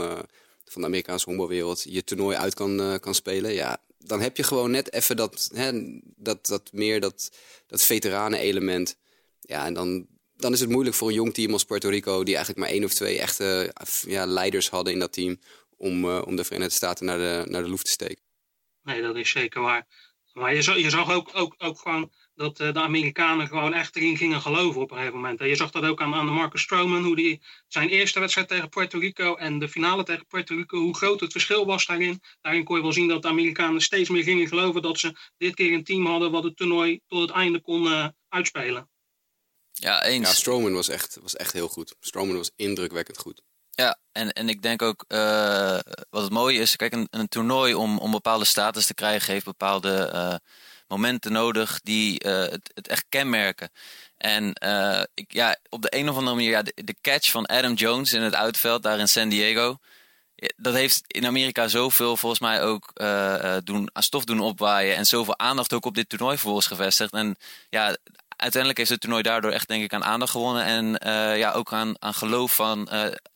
van 0.66 0.82
de 0.82 0.88
Amerikaanse 0.88 1.26
honkbalwereld 1.26 1.86
je 1.90 2.04
toernooi 2.04 2.38
uit 2.38 2.54
kan, 2.54 2.98
kan 3.00 3.16
spelen. 3.16 3.54
Ja, 3.54 3.78
dan 4.08 4.22
heb 4.22 4.38
je 4.38 4.44
gewoon 4.44 4.72
net 4.72 4.94
even 4.94 5.16
dat, 5.16 5.50
hè, 5.54 5.72
dat, 6.16 6.46
dat 6.46 6.72
meer 6.72 7.00
dat, 7.00 7.32
dat 7.68 7.84
veteranen 7.84 8.40
element. 8.40 8.98
Ja, 9.40 9.66
en 9.66 9.74
dan, 9.74 10.08
dan 10.36 10.54
is 10.54 10.60
het 10.60 10.70
moeilijk 10.70 10.96
voor 10.96 11.08
een 11.08 11.14
jong 11.14 11.34
team 11.34 11.54
als 11.54 11.64
Puerto 11.64 11.90
Rico... 11.90 12.24
die 12.24 12.36
eigenlijk 12.36 12.66
maar 12.66 12.76
één 12.76 12.84
of 12.84 12.94
twee 12.94 13.20
echte 13.20 13.74
ja, 14.08 14.26
leiders 14.26 14.70
hadden 14.70 14.94
in 14.94 15.00
dat 15.00 15.14
team... 15.14 15.40
om, 15.78 16.06
uh, 16.06 16.22
om 16.26 16.36
de 16.36 16.44
Verenigde 16.44 16.74
Staten 16.74 17.06
naar 17.06 17.18
de, 17.18 17.50
naar 17.52 17.64
de 17.64 17.70
loef 17.70 17.84
te 17.84 17.92
steken. 17.92 18.24
Nee, 18.84 19.02
dat 19.02 19.16
is 19.16 19.30
zeker 19.30 19.62
waar. 19.62 19.88
Maar 20.34 20.56
je 20.56 20.62
zag, 20.62 20.78
je 20.78 20.90
zag 20.90 21.12
ook, 21.12 21.30
ook, 21.34 21.56
ook 21.58 21.80
gewoon 21.80 22.12
dat 22.36 22.60
uh, 22.60 22.74
de 22.74 22.80
Amerikanen 22.80 23.48
gewoon 23.48 23.74
echt 23.74 23.96
erin 23.96 24.18
gingen 24.18 24.42
geloven 24.42 24.82
op 24.82 24.92
een 24.92 24.98
gegeven 24.98 25.20
moment. 25.20 25.40
En 25.40 25.48
je 25.48 25.56
zag 25.56 25.72
dat 25.72 25.84
ook 25.84 26.02
aan, 26.02 26.14
aan 26.14 26.26
Marcus 26.26 26.62
Stroman, 26.62 27.04
hoe 27.04 27.16
die 27.16 27.42
zijn 27.68 27.90
eerste 27.90 28.20
wedstrijd 28.20 28.48
tegen 28.48 28.70
Puerto 28.70 29.00
Rico 29.00 29.36
en 29.36 29.60
de 29.60 29.70
finale 29.70 30.04
tegen 30.04 30.26
Puerto 30.26 30.56
Rico, 30.56 30.78
hoe 30.78 30.96
groot 30.96 31.20
het 31.20 31.32
verschil 31.32 31.66
was 31.66 31.86
daarin. 31.86 32.22
Daarin 32.42 32.64
kon 32.64 32.76
je 32.76 32.82
wel 32.82 32.94
zien 32.94 33.08
dat 33.08 33.22
de 33.22 33.28
Amerikanen 33.28 33.82
steeds 33.82 34.10
meer 34.10 34.24
gingen 34.24 34.48
geloven 34.48 34.82
dat 34.82 35.00
ze 35.00 35.18
dit 35.38 35.56
keer 35.56 35.74
een 35.74 35.84
team 35.84 36.06
hadden 36.06 36.32
wat 36.32 36.44
het 36.44 36.58
toernooi 36.58 37.00
tot 37.08 37.22
het 37.22 37.32
einde 37.32 37.62
kon 37.62 37.84
uh, 37.84 38.08
uitspelen. 38.30 38.90
Ja, 39.72 40.04
eens. 40.04 40.28
Ja, 40.28 40.34
Stroman 40.34 40.74
was 40.74 40.90
echt, 40.90 41.18
was 41.22 41.36
echt 41.36 41.54
heel 41.54 41.68
goed. 41.68 41.96
Stroman 42.00 42.36
was 42.36 42.52
indrukwekkend 42.56 43.18
goed. 43.18 43.42
Ja, 43.72 44.00
en, 44.12 44.32
en 44.32 44.50
ik 44.50 44.62
denk 44.62 44.82
ook 44.82 45.06
uh, 45.08 45.80
wat 46.10 46.22
het 46.22 46.32
mooie 46.32 46.60
is, 46.60 46.76
kijk, 46.76 46.94
een, 46.94 47.08
een 47.10 47.28
toernooi 47.28 47.74
om, 47.74 47.98
om 47.98 48.12
bepaalde 48.12 48.46
status 48.46 48.86
te 48.86 48.94
krijgen 48.94 49.34
heeft 49.34 49.46
bepaalde 49.46 50.42
momenten 50.88 51.32
nodig 51.32 51.80
die 51.84 52.26
uh, 52.26 52.40
het, 52.40 52.72
het, 52.74 52.88
echt 52.88 53.06
kenmerken. 53.10 53.70
En 54.18 54.56
uh, 54.64 55.02
ik, 55.14 55.34
ja, 55.34 55.58
op 55.70 55.82
de 55.82 55.96
een 55.98 56.10
of 56.10 56.16
andere 56.18 56.36
manier, 56.36 56.50
ja, 56.50 56.62
de, 56.62 56.96
catch 57.02 57.32
van 57.32 57.46
Adam 57.46 57.74
Jones 57.74 58.14
in 58.14 58.22
het 58.22 58.36
uitveld 58.36 58.84
daar 58.84 59.00
in 59.00 59.08
San 59.08 59.30
Diego. 59.30 59.78
Dat 60.56 60.74
heeft 60.74 61.04
in 61.08 61.26
Amerika 61.26 61.68
zoveel 61.68 62.18
volgens 62.18 62.42
mij 62.42 62.64
ook 62.64 62.92
uh, 62.96 63.58
doen, 63.64 63.90
stof 63.94 64.24
doen 64.26 64.40
opwaaien. 64.40 64.96
En 64.96 65.06
zoveel 65.06 65.40
aandacht 65.40 65.74
ook 65.74 65.86
op 65.86 65.96
dit 65.96 66.10
toernooi 66.10 66.34
vervolgens 66.34 66.68
gevestigd. 66.68 67.14
En 67.14 67.36
ja, 67.70 67.98
uiteindelijk 68.28 68.78
heeft 68.78 68.90
het 68.90 69.02
toernooi 69.02 69.24
daardoor 69.24 69.52
echt 69.52 69.68
denk 69.68 69.84
ik 69.84 69.94
aan 69.94 70.04
aandacht 70.04 70.32
gewonnen. 70.32 70.64
En 70.64 71.10
ja, 71.38 71.52
ook 71.52 71.74
aan, 71.74 71.96
aan 72.00 72.14
geloof 72.14 72.56
van 72.56 72.90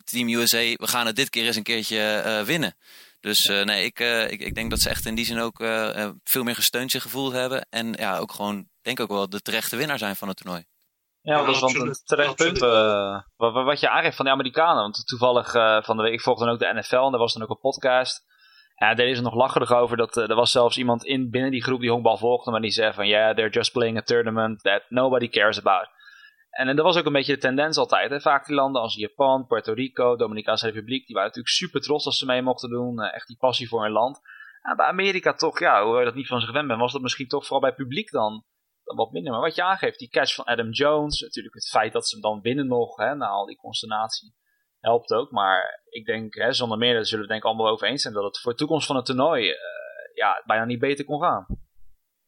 Team 0.03 0.29
USA. 0.29 0.57
We 0.57 0.87
gaan 0.87 1.05
het 1.05 1.15
dit 1.15 1.29
keer 1.29 1.45
eens 1.45 1.55
een 1.55 1.63
keertje 1.63 2.41
winnen. 2.45 2.75
Dus 3.19 3.45
uh, 3.45 3.63
nee, 3.63 3.85
ik, 3.85 3.99
uh, 3.99 4.31
ik, 4.31 4.41
ik 4.41 4.55
denk 4.55 4.69
dat 4.69 4.79
ze 4.79 4.89
echt 4.89 5.05
in 5.05 5.15
die 5.15 5.25
zin 5.25 5.39
ook 5.39 5.59
uh, 5.59 6.09
veel 6.23 6.43
meer 6.43 6.55
gesteund 6.55 6.91
zich 6.91 7.01
gevoeld 7.01 7.33
hebben. 7.33 7.67
En 7.69 7.93
ja, 7.93 8.17
ook 8.17 8.31
gewoon, 8.31 8.67
denk 8.81 8.99
ook 8.99 9.09
wel 9.09 9.29
de 9.29 9.41
terechte 9.41 9.75
winnaar 9.75 9.97
zijn 9.97 10.15
van 10.15 10.27
het 10.27 10.37
toernooi. 10.37 10.63
Ja, 11.21 11.45
dat 11.45 11.55
is 11.55 11.59
wel 11.59 11.87
een 11.87 11.95
terecht 12.03 12.35
punt 12.35 12.59
wat, 13.37 13.53
wat 13.53 13.79
je 13.79 13.89
aangeeft 13.89 14.15
van 14.15 14.25
de 14.25 14.31
Amerikanen. 14.31 14.81
Want 14.81 15.07
toevallig 15.07 15.51
van 15.85 15.97
de 15.97 16.03
week, 16.03 16.13
ik 16.13 16.21
volgde 16.21 16.45
dan 16.45 16.53
ook 16.53 16.59
de 16.59 16.73
NFL 16.73 16.95
en 16.95 17.11
daar 17.11 17.19
was 17.19 17.33
dan 17.33 17.43
ook 17.43 17.49
een 17.49 17.59
podcast. 17.59 18.23
En 18.75 18.87
daar 18.87 18.95
deden 18.95 19.15
ze 19.15 19.21
nog 19.21 19.33
lacherig 19.33 19.71
over 19.71 19.97
dat 19.97 20.17
er 20.17 20.35
was 20.35 20.51
zelfs 20.51 20.77
iemand 20.77 21.05
in, 21.05 21.29
binnen 21.29 21.51
die 21.51 21.63
groep 21.63 21.79
die 21.79 21.91
honkbal 21.91 22.17
volgde. 22.17 22.51
Maar 22.51 22.61
die 22.61 22.71
zei 22.71 22.93
van, 22.93 23.07
yeah, 23.07 23.35
they're 23.35 23.49
just 23.49 23.71
playing 23.71 23.97
a 23.97 24.01
tournament 24.01 24.63
that 24.63 24.83
nobody 24.89 25.29
cares 25.29 25.57
about. 25.57 25.87
En, 26.49 26.75
dat 26.75 26.85
was 26.85 26.97
ook 26.97 27.05
een 27.05 27.13
beetje 27.13 27.33
de 27.33 27.39
tendens 27.39 27.77
altijd. 27.77 28.09
Hè. 28.09 28.21
Vaak 28.21 28.45
die 28.45 28.55
landen 28.55 28.81
als 28.81 28.95
Japan, 28.95 29.45
Puerto 29.47 29.73
Rico, 29.73 30.15
Dominicaanse 30.15 30.65
Republiek, 30.65 31.05
die 31.05 31.15
waren 31.15 31.29
natuurlijk 31.29 31.55
super 31.55 31.81
trots 31.81 32.05
als 32.05 32.17
ze 32.17 32.25
mee 32.25 32.41
mochten 32.41 32.69
doen. 32.69 33.01
Eh, 33.01 33.15
echt 33.15 33.27
die 33.27 33.37
passie 33.37 33.67
voor 33.67 33.83
hun 33.83 33.91
land. 33.91 34.19
En 34.61 34.75
bij 34.75 34.85
Amerika 34.85 35.33
toch, 35.33 35.59
ja, 35.59 35.81
hoewel 35.83 35.99
je 35.99 36.05
dat 36.05 36.15
niet 36.15 36.27
van 36.27 36.39
ze 36.39 36.47
gewend 36.47 36.67
bent, 36.67 36.79
was 36.79 36.91
dat 36.91 37.01
misschien 37.01 37.27
toch 37.27 37.43
vooral 37.43 37.61
bij 37.61 37.73
publiek 37.73 38.11
dan, 38.11 38.45
wat 38.83 39.11
minder. 39.11 39.31
Maar 39.31 39.41
wat 39.41 39.55
je 39.55 39.63
aangeeft, 39.63 39.99
die 39.99 40.09
catch 40.09 40.33
van 40.33 40.45
Adam 40.45 40.69
Jones, 40.69 41.21
natuurlijk 41.21 41.55
het 41.55 41.69
feit 41.69 41.93
dat 41.93 42.07
ze 42.07 42.15
hem 42.15 42.23
dan 42.23 42.41
winnen 42.41 42.67
nog, 42.67 42.95
hè, 42.95 43.15
na 43.15 43.27
al 43.27 43.45
die 43.45 43.57
consternatie, 43.57 44.35
helpt 44.79 45.13
ook. 45.13 45.31
Maar 45.31 45.83
ik 45.89 46.05
denk, 46.05 46.33
hè, 46.33 46.53
zonder 46.53 46.77
meer, 46.77 46.93
daar 46.93 47.05
zullen 47.05 47.23
we 47.23 47.29
denk 47.29 47.43
ik 47.43 47.47
allemaal 47.47 47.71
over 47.71 47.87
eens 47.87 48.01
zijn, 48.01 48.13
dat 48.13 48.23
het 48.23 48.39
voor 48.39 48.51
de 48.51 48.57
toekomst 48.57 48.87
van 48.87 48.95
het 48.95 49.05
toernooi 49.05 49.47
uh, 49.47 49.55
ja, 50.13 50.43
bijna 50.45 50.65
niet 50.65 50.79
beter 50.79 51.05
kon 51.05 51.21
gaan. 51.21 51.45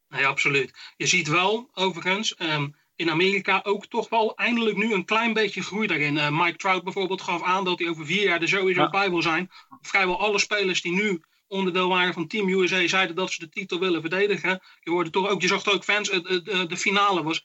Nee, 0.08 0.26
absoluut. 0.26 0.92
Je 0.96 1.06
ziet 1.06 1.28
wel, 1.28 1.70
overigens, 1.72 2.40
um, 2.40 2.76
in 2.96 3.10
Amerika 3.10 3.60
ook 3.62 3.86
toch 3.86 4.08
wel 4.08 4.34
eindelijk 4.36 4.76
nu 4.76 4.92
een 4.92 5.04
klein 5.04 5.32
beetje 5.32 5.62
groei 5.62 5.86
daarin. 5.86 6.16
Uh, 6.16 6.42
Mike 6.44 6.56
Trout 6.56 6.84
bijvoorbeeld 6.84 7.22
gaf 7.22 7.42
aan 7.42 7.64
dat 7.64 7.78
hij 7.78 7.88
over 7.88 8.06
vier 8.06 8.22
jaar 8.22 8.40
er 8.42 8.48
sowieso 8.48 8.80
ja. 8.80 8.90
bij 8.90 9.10
wil 9.10 9.22
zijn. 9.22 9.50
Vrijwel 9.80 10.20
alle 10.20 10.38
spelers 10.38 10.82
die 10.82 10.92
nu 10.92 11.22
onderdeel 11.46 11.88
waren 11.88 12.14
van 12.14 12.26
Team 12.26 12.48
USA 12.48 12.88
zeiden 12.88 13.16
dat 13.16 13.32
ze 13.32 13.40
de 13.40 13.48
titel 13.48 13.78
willen 13.78 14.00
verdedigen. 14.00 14.62
Je, 14.80 14.90
hoorde 14.90 15.10
toch 15.10 15.28
ook, 15.28 15.40
je 15.42 15.48
zag 15.48 15.66
ook 15.66 15.84
fans, 15.84 16.10
de, 16.10 16.66
de 16.68 16.76
finale 16.76 17.22
was 17.22 17.44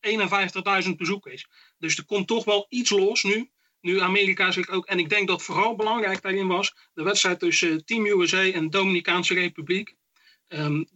51.000 0.86 0.89
bezoekers. 0.96 1.48
Dus 1.77 1.98
er 1.98 2.06
komt 2.06 2.27
toch 2.27 2.46
wel 2.46 2.66
iets 2.70 2.89
los 2.89 3.24
nu. 3.24 3.50
Nu 3.82 4.00
Amerika 4.00 4.51
zich 4.51 4.70
ook, 4.70 4.86
en 4.86 5.00
ik 5.00 5.10
denk 5.10 5.27
dat 5.27 5.44
vooral 5.44 5.75
belangrijk 5.75 6.22
daarin 6.22 6.48
was, 6.48 6.75
de 6.94 7.04
wedstrijd 7.04 7.39
tussen 7.39 7.86
Team 7.86 8.06
USA 8.06 8.51
en 8.51 8.70
Dominicaanse 8.70 9.34
Republiek. 9.34 9.96
Um, 10.48 10.88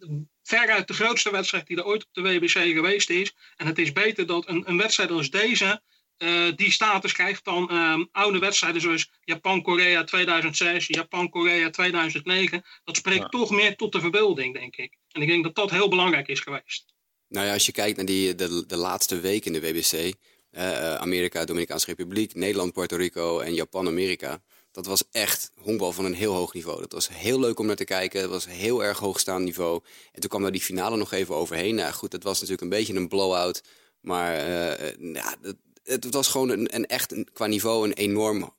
veruit 0.58 0.88
de 0.88 0.93
grootste 0.93 1.31
wedstrijd 1.31 1.67
die 1.67 1.77
er 1.77 1.86
ooit 1.86 2.05
op 2.05 2.10
de 2.12 2.22
WBC 2.22 2.51
geweest 2.51 3.10
is. 3.10 3.34
En 3.55 3.67
het 3.67 3.77
is 3.77 3.91
beter 3.91 4.25
dat 4.25 4.48
een, 4.48 4.63
een 4.70 4.77
wedstrijd 4.77 5.12
als 5.12 5.29
deze 5.29 5.81
uh, 6.17 6.51
die 6.55 6.72
status 6.72 7.13
krijgt 7.13 7.46
dan 7.46 7.75
um, 7.75 8.10
oude 8.12 8.39
wedstrijden 8.39 8.81
zoals 8.81 9.12
Japan-Korea 9.24 10.03
2006, 10.03 10.88
Japan-Korea 10.88 11.70
2009. 11.70 12.63
Dat 12.84 12.98
spreekt 12.98 13.22
ja. 13.22 13.27
toch 13.27 13.50
meer 13.50 13.75
tot 13.75 13.91
de 13.91 14.00
verbeelding, 14.00 14.53
denk 14.53 14.75
ik. 14.75 14.98
En 15.12 15.22
ik 15.22 15.27
denk 15.27 15.43
dat 15.43 15.55
dat 15.55 15.72
heel 15.72 15.89
belangrijk 15.89 16.27
is 16.27 16.39
geweest. 16.39 16.93
Nou 17.27 17.46
ja, 17.46 17.53
als 17.53 17.65
je 17.65 17.72
kijkt 17.72 17.98
naar 17.98 18.05
die, 18.05 18.36
de, 18.36 18.65
de 18.67 18.77
laatste 18.77 19.20
week 19.20 19.46
in 19.46 19.53
de 19.53 19.62
WBC, 19.62 20.13
uh, 20.51 20.96
Amerika, 20.96 21.46
Dominicaanse 21.46 21.86
Republiek, 21.86 22.36
Nederland, 22.36 22.74
Puerto 22.74 22.96
Rico 22.96 23.39
en 23.39 23.53
Japan-Amerika. 23.53 24.41
Dat 24.71 24.85
was 24.85 25.03
echt 25.11 25.51
honkbal 25.57 25.91
van 25.91 26.05
een 26.05 26.13
heel 26.13 26.33
hoog 26.33 26.53
niveau. 26.53 26.79
Dat 26.79 26.91
was 26.91 27.09
heel 27.09 27.39
leuk 27.39 27.59
om 27.59 27.65
naar 27.65 27.75
te 27.75 27.83
kijken. 27.83 28.21
Het 28.21 28.29
was 28.29 28.47
heel 28.47 28.83
erg 28.83 28.97
hoogstaand 28.97 29.43
niveau. 29.43 29.81
En 30.11 30.19
toen 30.19 30.29
kwam 30.29 30.41
daar 30.41 30.51
die 30.51 30.61
finale 30.61 30.97
nog 30.97 31.11
even 31.11 31.35
overheen. 31.35 31.75
Nou 31.75 31.93
goed, 31.93 32.11
het 32.11 32.23
was 32.23 32.33
natuurlijk 32.33 32.61
een 32.61 32.77
beetje 32.77 32.93
een 32.93 33.07
blowout. 33.07 33.63
Maar 34.01 34.35
uh, 34.35 35.13
ja, 35.13 35.35
het, 35.41 35.57
het, 35.83 36.13
was 36.13 36.27
gewoon 36.27 36.49
een, 36.49 36.75
een 36.75 36.85
echt 36.85 37.15
qua 37.33 37.45
niveau 37.45 37.87
een 37.87 37.93
enorm 37.93 38.53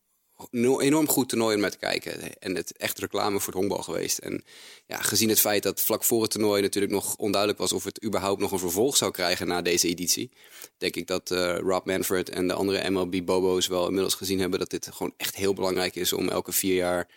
enorm 0.50 1.08
goed 1.08 1.28
toernooi 1.28 1.54
om 1.54 1.60
naar 1.60 1.70
te 1.70 1.78
kijken. 1.78 2.38
En 2.38 2.56
het 2.56 2.76
echt 2.76 2.98
reclame 2.98 3.38
voor 3.38 3.46
het 3.46 3.54
honkbal 3.54 3.82
geweest. 3.82 4.18
En 4.18 4.44
ja, 4.86 4.96
gezien 4.96 5.28
het 5.28 5.40
feit 5.40 5.62
dat 5.62 5.80
vlak 5.80 6.04
voor 6.04 6.22
het 6.22 6.30
toernooi 6.30 6.62
natuurlijk 6.62 6.92
nog 6.92 7.16
onduidelijk 7.16 7.60
was 7.60 7.72
of 7.72 7.84
het 7.84 8.04
überhaupt 8.04 8.40
nog 8.40 8.52
een 8.52 8.58
vervolg 8.58 8.96
zou 8.96 9.10
krijgen 9.10 9.46
na 9.46 9.62
deze 9.62 9.88
editie. 9.88 10.30
Denk 10.78 10.96
ik 10.96 11.06
dat 11.06 11.30
uh, 11.30 11.58
Rob 11.58 11.86
Manfred 11.86 12.28
en 12.28 12.48
de 12.48 12.54
andere 12.54 12.90
MLB 12.90 13.24
Bobo's 13.24 13.66
wel 13.66 13.86
inmiddels 13.86 14.14
gezien 14.14 14.40
hebben 14.40 14.58
dat 14.58 14.70
dit 14.70 14.88
gewoon 14.92 15.14
echt 15.16 15.36
heel 15.36 15.54
belangrijk 15.54 15.94
is 15.94 16.12
om 16.12 16.28
elke 16.28 16.52
vier 16.52 16.74
jaar 16.74 17.08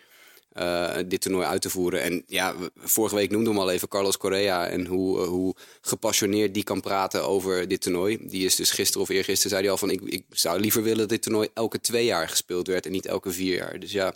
uh, 0.58 0.96
dit 1.06 1.20
toernooi 1.20 1.46
uit 1.46 1.62
te 1.62 1.70
voeren. 1.70 2.02
En 2.02 2.22
ja, 2.26 2.54
vorige 2.76 3.14
week 3.14 3.30
noemde 3.30 3.52
we 3.52 3.58
al 3.58 3.70
even 3.70 3.88
Carlos 3.88 4.16
Correa 4.16 4.68
en 4.68 4.86
hoe, 4.86 5.20
uh, 5.20 5.26
hoe 5.26 5.54
gepassioneerd 5.80 6.54
die 6.54 6.64
kan 6.64 6.80
praten 6.80 7.26
over 7.26 7.68
dit 7.68 7.80
toernooi. 7.80 8.18
Die 8.28 8.44
is 8.44 8.54
dus 8.54 8.70
gisteren 8.70 9.02
of 9.02 9.08
eergisteren 9.08 9.50
zei 9.50 9.62
hij 9.62 9.70
al 9.70 9.78
van 9.78 9.90
ik, 9.90 10.00
ik 10.00 10.24
zou 10.30 10.60
liever 10.60 10.82
willen 10.82 10.98
dat 10.98 11.08
dit 11.08 11.22
toernooi 11.22 11.48
elke 11.54 11.80
twee 11.80 12.04
jaar 12.04 12.28
gespeeld 12.28 12.66
werd 12.66 12.86
en 12.86 12.92
niet 12.92 13.06
elke 13.06 13.32
vier 13.32 13.56
jaar. 13.56 13.80
Dus 13.80 13.92
ja, 13.92 14.14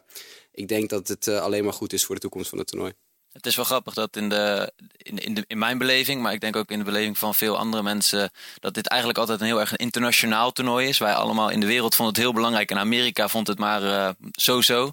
ik 0.52 0.68
denk 0.68 0.90
dat 0.90 1.08
het 1.08 1.26
uh, 1.26 1.40
alleen 1.40 1.64
maar 1.64 1.72
goed 1.72 1.92
is 1.92 2.04
voor 2.04 2.14
de 2.14 2.20
toekomst 2.20 2.48
van 2.48 2.58
het 2.58 2.66
toernooi. 2.66 2.92
Het 3.32 3.46
is 3.46 3.56
wel 3.56 3.64
grappig 3.64 3.94
dat 3.94 4.16
in, 4.16 4.28
de, 4.28 4.72
in, 4.96 5.18
in, 5.18 5.34
de, 5.34 5.44
in 5.46 5.58
mijn 5.58 5.78
beleving, 5.78 6.22
maar 6.22 6.32
ik 6.32 6.40
denk 6.40 6.56
ook 6.56 6.70
in 6.70 6.78
de 6.78 6.84
beleving 6.84 7.18
van 7.18 7.34
veel 7.34 7.58
andere 7.58 7.82
mensen, 7.82 8.30
dat 8.60 8.74
dit 8.74 8.86
eigenlijk 8.86 9.20
altijd 9.20 9.40
een 9.40 9.46
heel 9.46 9.60
erg 9.60 9.76
internationaal 9.76 10.52
toernooi 10.52 10.88
is. 10.88 10.98
Wij 10.98 11.14
allemaal 11.14 11.48
in 11.48 11.60
de 11.60 11.66
wereld 11.66 11.94
vonden 11.94 12.14
het 12.14 12.24
heel 12.24 12.32
belangrijk 12.32 12.70
en 12.70 12.78
Amerika 12.78 13.28
vond 13.28 13.46
het 13.46 13.58
maar 13.58 14.14
zo-zo. 14.32 14.92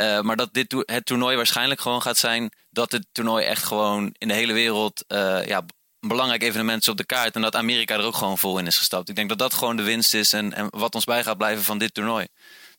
Uh, 0.00 0.20
maar 0.20 0.36
dat 0.36 0.54
dit 0.54 0.74
het 0.86 1.06
toernooi 1.06 1.36
waarschijnlijk 1.36 1.80
gewoon 1.80 2.02
gaat 2.02 2.18
zijn 2.18 2.52
dat 2.70 2.92
het 2.92 3.06
toernooi 3.12 3.44
echt 3.44 3.64
gewoon 3.64 4.14
in 4.18 4.28
de 4.28 4.34
hele 4.34 4.52
wereld 4.52 5.04
uh, 5.08 5.46
ja, 5.46 5.64
een 6.00 6.08
belangrijk 6.08 6.42
evenement 6.42 6.88
op 6.88 6.96
de 6.96 7.06
kaart. 7.06 7.34
En 7.34 7.42
dat 7.42 7.56
Amerika 7.56 7.94
er 7.94 8.04
ook 8.04 8.16
gewoon 8.16 8.38
vol 8.38 8.58
in 8.58 8.66
is 8.66 8.78
gestapt. 8.78 9.08
Ik 9.08 9.16
denk 9.16 9.28
dat 9.28 9.38
dat 9.38 9.54
gewoon 9.54 9.76
de 9.76 9.82
winst 9.82 10.14
is 10.14 10.32
en, 10.32 10.54
en 10.54 10.66
wat 10.70 10.94
ons 10.94 11.04
bij 11.04 11.24
gaat 11.24 11.36
blijven 11.36 11.64
van 11.64 11.78
dit 11.78 11.94
toernooi. 11.94 12.26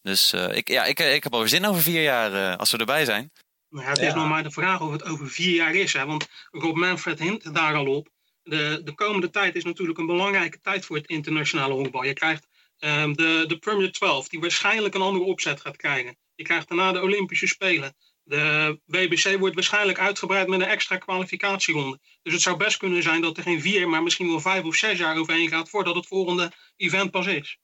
Dus 0.01 0.33
ik, 0.33 0.67
ja, 0.67 0.85
ik, 0.85 0.99
ik 0.99 1.23
heb 1.23 1.33
alweer 1.33 1.49
zin 1.49 1.65
over 1.65 1.81
vier 1.81 2.01
jaar 2.01 2.57
als 2.57 2.71
we 2.71 2.77
erbij 2.77 3.05
zijn. 3.05 3.31
Nou 3.73 3.85
ja, 3.85 3.91
het 3.91 4.01
is 4.01 4.13
nog 4.13 4.27
maar 4.27 4.43
de 4.43 4.51
vraag 4.51 4.81
of 4.81 4.91
het 4.91 5.03
over 5.03 5.29
vier 5.29 5.55
jaar 5.55 5.75
is. 5.75 5.93
Hè? 5.93 6.05
Want 6.05 6.29
Rob 6.51 6.77
Manfred 6.77 7.19
hint 7.19 7.53
daar 7.53 7.75
al 7.75 7.85
op. 7.85 8.09
De, 8.43 8.81
de 8.83 8.93
komende 8.93 9.29
tijd 9.29 9.55
is 9.55 9.63
natuurlijk 9.63 9.99
een 9.99 10.05
belangrijke 10.05 10.59
tijd 10.59 10.85
voor 10.85 10.95
het 10.95 11.07
internationale 11.07 11.73
honkbal. 11.73 12.03
Je 12.03 12.13
krijgt 12.13 12.47
um, 12.79 13.15
de, 13.15 13.43
de 13.47 13.57
Premier 13.57 13.91
12, 13.91 14.27
die 14.27 14.39
waarschijnlijk 14.39 14.93
een 14.93 15.01
andere 15.01 15.25
opzet 15.25 15.61
gaat 15.61 15.75
krijgen. 15.75 16.17
Je 16.35 16.43
krijgt 16.43 16.67
daarna 16.67 16.91
de 16.91 17.01
Olympische 17.01 17.47
Spelen. 17.47 17.95
De 18.23 18.79
WBC 18.85 19.39
wordt 19.39 19.55
waarschijnlijk 19.55 19.99
uitgebreid 19.99 20.47
met 20.47 20.61
een 20.61 20.67
extra 20.67 20.97
kwalificatieronde. 20.97 21.99
Dus 22.21 22.33
het 22.33 22.41
zou 22.41 22.57
best 22.57 22.77
kunnen 22.77 23.03
zijn 23.03 23.21
dat 23.21 23.37
er 23.37 23.43
geen 23.43 23.61
vier, 23.61 23.89
maar 23.89 24.03
misschien 24.03 24.27
wel 24.27 24.39
vijf 24.39 24.63
of 24.63 24.75
zes 24.75 24.97
jaar 24.97 25.17
overheen 25.17 25.49
gaat 25.49 25.69
voordat 25.69 25.95
het 25.95 26.07
volgende 26.07 26.51
event 26.75 27.11
pas 27.11 27.27
is. 27.27 27.57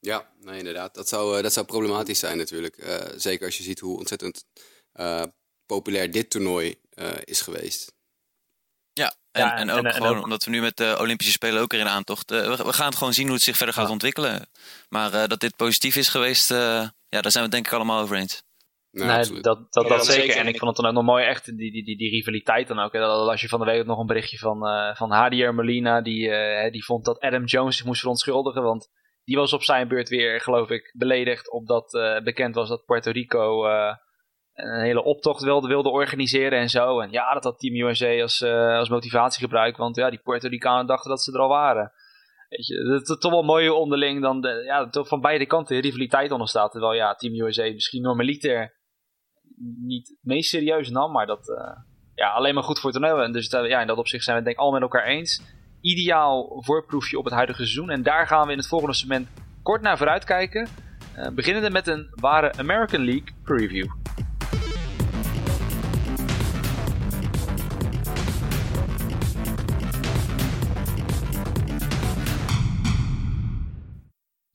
Ja, 0.00 0.30
nee, 0.40 0.58
inderdaad. 0.58 0.94
Dat 0.94 1.08
zou, 1.08 1.36
uh, 1.36 1.42
dat 1.42 1.52
zou 1.52 1.66
problematisch 1.66 2.18
zijn 2.18 2.36
natuurlijk. 2.36 2.76
Uh, 2.78 2.96
zeker 3.16 3.46
als 3.46 3.56
je 3.56 3.62
ziet 3.62 3.80
hoe 3.80 3.98
ontzettend 3.98 4.44
uh, 4.94 5.22
populair 5.66 6.10
dit 6.10 6.30
toernooi 6.30 6.78
is 7.24 7.40
geweest. 7.40 7.92
Ja, 8.92 9.14
en, 9.32 9.42
ja, 9.42 9.56
en, 9.56 9.70
ook 9.70 9.84
en, 9.84 9.92
gewoon 9.92 10.16
ook... 10.16 10.22
omdat 10.22 10.44
we 10.44 10.50
nu 10.50 10.60
met 10.60 10.76
de 10.76 10.96
Olympische 10.98 11.32
Spelen 11.32 11.62
ook 11.62 11.72
erin 11.72 11.88
aantocht. 11.88 12.30
We, 12.30 12.56
we, 12.56 12.72
gaan 12.72 12.86
het 12.86 12.96
gewoon 12.96 13.12
zien 13.12 13.24
hoe 13.24 13.34
het 13.34 13.42
zich 13.42 13.56
verder 13.56 13.74
gaat 13.74 13.86
ja. 13.86 13.92
ontwikkelen. 13.92 14.48
Maar 14.88 15.28
dat 15.28 15.40
dit 15.40 15.56
positief 15.56 15.96
is 15.96 16.08
geweest, 16.08 16.48
ja, 16.48 16.92
daar 17.08 17.30
zijn 17.30 17.32
we 17.32 17.40
het 17.40 17.50
denk 17.50 17.66
ik 17.66 17.72
allemaal 17.72 18.02
over 18.02 18.16
eens. 18.16 18.42
Nee, 18.92 19.06
nee 19.06 19.40
dat, 19.40 19.72
dat, 19.72 19.88
dat 19.88 20.06
zeker. 20.06 20.36
En 20.36 20.46
ik 20.46 20.58
vond 20.58 20.76
het 20.76 20.76
dan 20.76 20.86
ook 20.86 20.94
nog 20.94 21.14
mooi, 21.14 21.24
echt, 21.24 21.44
die, 21.44 21.72
die, 21.72 21.84
die, 21.84 21.96
die 21.96 22.10
rivaliteit 22.10 22.68
dan 22.68 22.78
ook. 22.78 22.94
Als 22.94 23.40
je 23.40 23.48
van 23.48 23.58
de 23.60 23.64
week 23.64 23.86
nog 23.86 23.98
een 23.98 24.06
berichtje 24.06 24.38
van, 24.38 24.66
uh, 24.66 24.94
van 24.94 25.10
Hadier 25.10 25.54
Molina, 25.54 26.00
die, 26.00 26.28
uh, 26.28 26.70
die 26.70 26.84
vond 26.84 27.04
dat 27.04 27.20
Adam 27.20 27.44
Jones 27.44 27.76
zich 27.76 27.86
moest 27.86 28.00
verontschuldigen. 28.00 28.62
Want 28.62 28.88
die 29.24 29.36
was 29.36 29.52
op 29.52 29.62
zijn 29.62 29.88
beurt 29.88 30.08
weer, 30.08 30.40
geloof 30.40 30.70
ik, 30.70 30.94
beledigd. 30.96 31.50
Omdat 31.50 31.94
uh, 31.94 32.20
bekend 32.20 32.54
was 32.54 32.68
dat 32.68 32.84
Puerto 32.84 33.10
Rico 33.10 33.66
uh, 33.66 33.94
een 34.54 34.82
hele 34.82 35.02
optocht 35.02 35.42
wilde, 35.42 35.68
wilde 35.68 35.88
organiseren 35.88 36.58
en 36.58 36.68
zo. 36.68 37.00
En 37.00 37.10
ja, 37.10 37.34
dat 37.34 37.44
had 37.44 37.58
Team 37.58 37.88
USA 37.88 38.20
als, 38.20 38.40
uh, 38.40 38.76
als 38.78 38.88
motivatie 38.88 39.42
gebruikt. 39.42 39.76
Want 39.76 39.96
ja, 39.96 40.10
die 40.10 40.20
Puerto 40.22 40.48
Ricanen 40.48 40.86
dachten 40.86 41.10
dat 41.10 41.22
ze 41.22 41.32
er 41.32 41.40
al 41.40 41.48
waren. 41.48 41.92
Weet 42.48 42.66
je, 42.66 42.92
het 42.92 43.08
is 43.08 43.18
toch 43.18 43.30
wel 43.30 43.42
mooi 43.42 43.68
onderling 43.68 44.22
dan 44.22 44.40
de, 44.40 44.62
ja, 44.64 44.88
van 44.90 45.20
beide 45.20 45.46
kanten 45.46 45.80
rivaliteit 45.80 46.30
onderstaat. 46.30 46.70
Terwijl 46.70 46.94
ja, 46.94 47.14
Team 47.14 47.34
USA 47.34 47.62
misschien 47.62 48.02
normaliter 48.02 48.78
niet 49.80 50.08
het 50.08 50.18
meest 50.22 50.50
serieus 50.50 50.90
nam. 50.90 51.12
Maar 51.12 51.26
dat 51.26 51.46
ja, 52.14 52.30
alleen 52.30 52.54
maar 52.54 52.62
goed 52.62 52.78
voor 52.78 52.90
het 52.90 53.00
toernooi. 53.00 53.24
En 53.24 53.32
dus 53.32 53.50
ja, 53.50 53.80
in 53.80 53.86
dat 53.86 53.98
opzicht 53.98 54.24
zijn 54.24 54.36
we 54.36 54.42
het 54.42 54.50
denk 54.50 54.60
ik 54.60 54.72
al 54.72 54.72
met 54.72 54.82
elkaar 54.82 55.06
eens 55.06 55.59
ideaal 55.80 56.62
voorproefje 56.62 57.18
op 57.18 57.24
het 57.24 57.34
huidige 57.34 57.62
seizoen. 57.62 57.90
En 57.90 58.02
daar 58.02 58.26
gaan 58.26 58.46
we 58.46 58.52
in 58.52 58.58
het 58.58 58.66
volgende 58.66 58.94
segment 58.94 59.28
kort 59.62 59.82
naar 59.82 59.96
vooruit 59.96 60.24
kijken. 60.24 60.68
Uh, 61.18 61.28
beginnende 61.28 61.70
met 61.70 61.86
een 61.86 62.08
ware 62.10 62.52
American 62.58 63.04
League 63.04 63.34
preview. 63.42 63.86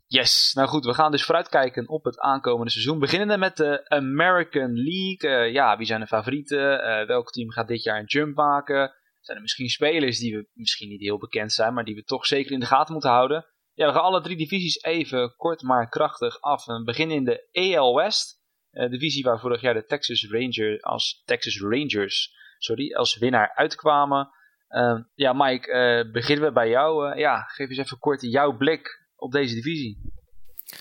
Yes, 0.07 0.53
nou 0.53 0.67
goed, 0.67 0.85
we 0.85 0.93
gaan 0.93 1.11
dus 1.11 1.23
vooruitkijken 1.23 1.89
op 1.89 2.03
het 2.03 2.19
aankomende 2.19 2.71
seizoen. 2.71 2.99
Beginnende 2.99 3.37
met 3.37 3.57
de 3.57 3.89
American 3.89 4.73
League. 4.73 5.47
Uh, 5.47 5.53
ja, 5.53 5.77
wie 5.77 5.85
zijn 5.85 5.99
de 5.99 6.07
favorieten? 6.07 6.59
Uh, 6.59 7.07
welk 7.07 7.31
team 7.31 7.51
gaat 7.51 7.67
dit 7.67 7.83
jaar 7.83 7.99
een 7.99 8.05
jump 8.05 8.35
maken? 8.35 8.93
Zijn 9.25 9.37
er 9.37 9.43
misschien 9.43 9.69
spelers 9.69 10.19
die 10.19 10.35
we 10.35 10.47
misschien 10.53 10.89
niet 10.89 11.01
heel 11.01 11.17
bekend 11.17 11.53
zijn, 11.53 11.73
maar 11.73 11.83
die 11.83 11.95
we 11.95 12.03
toch 12.03 12.25
zeker 12.25 12.51
in 12.51 12.59
de 12.59 12.65
gaten 12.65 12.93
moeten 12.93 13.11
houden? 13.11 13.45
Ja, 13.73 13.87
we 13.87 13.93
gaan 13.93 14.01
alle 14.01 14.21
drie 14.21 14.37
divisies 14.37 14.83
even 14.83 15.33
kort 15.35 15.61
maar 15.61 15.89
krachtig 15.89 16.41
af. 16.41 16.65
We 16.65 16.83
beginnen 16.83 17.15
in 17.15 17.23
de 17.23 17.47
AL 17.77 17.95
West. 17.95 18.43
Uh, 18.71 18.89
divisie 18.89 19.23
waar 19.23 19.39
vorig 19.39 19.61
jaar 19.61 19.73
de 19.73 19.85
Texas 19.85 20.27
Rangers 20.29 20.83
als 20.83 21.21
Texas 21.25 21.59
Rangers 21.61 22.33
sorry, 22.57 22.93
als 22.93 23.17
winnaar 23.17 23.51
uitkwamen. 23.55 24.29
Uh, 24.69 24.99
ja, 25.15 25.33
Mike, 25.33 25.71
uh, 25.71 26.11
beginnen 26.11 26.45
we 26.45 26.51
bij 26.51 26.69
jou. 26.69 27.11
Uh, 27.11 27.19
ja, 27.19 27.41
geef 27.41 27.69
eens 27.69 27.77
even 27.77 27.99
kort 27.99 28.21
jouw 28.21 28.57
blik 28.57 29.05
op 29.15 29.31
deze 29.31 29.55
divisie. 29.55 30.13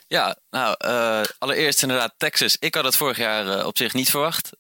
Ja, 0.06 0.36
nou, 0.50 0.76
allereerst 1.38 1.82
inderdaad 1.82 2.14
Texas. 2.16 2.56
Ik 2.56 2.74
had 2.74 2.84
het 2.84 2.96
vorig 2.96 3.16
jaar 3.16 3.66
op 3.66 3.76
zich 3.76 3.92
niet 3.94 4.10
verwacht. 4.10 4.50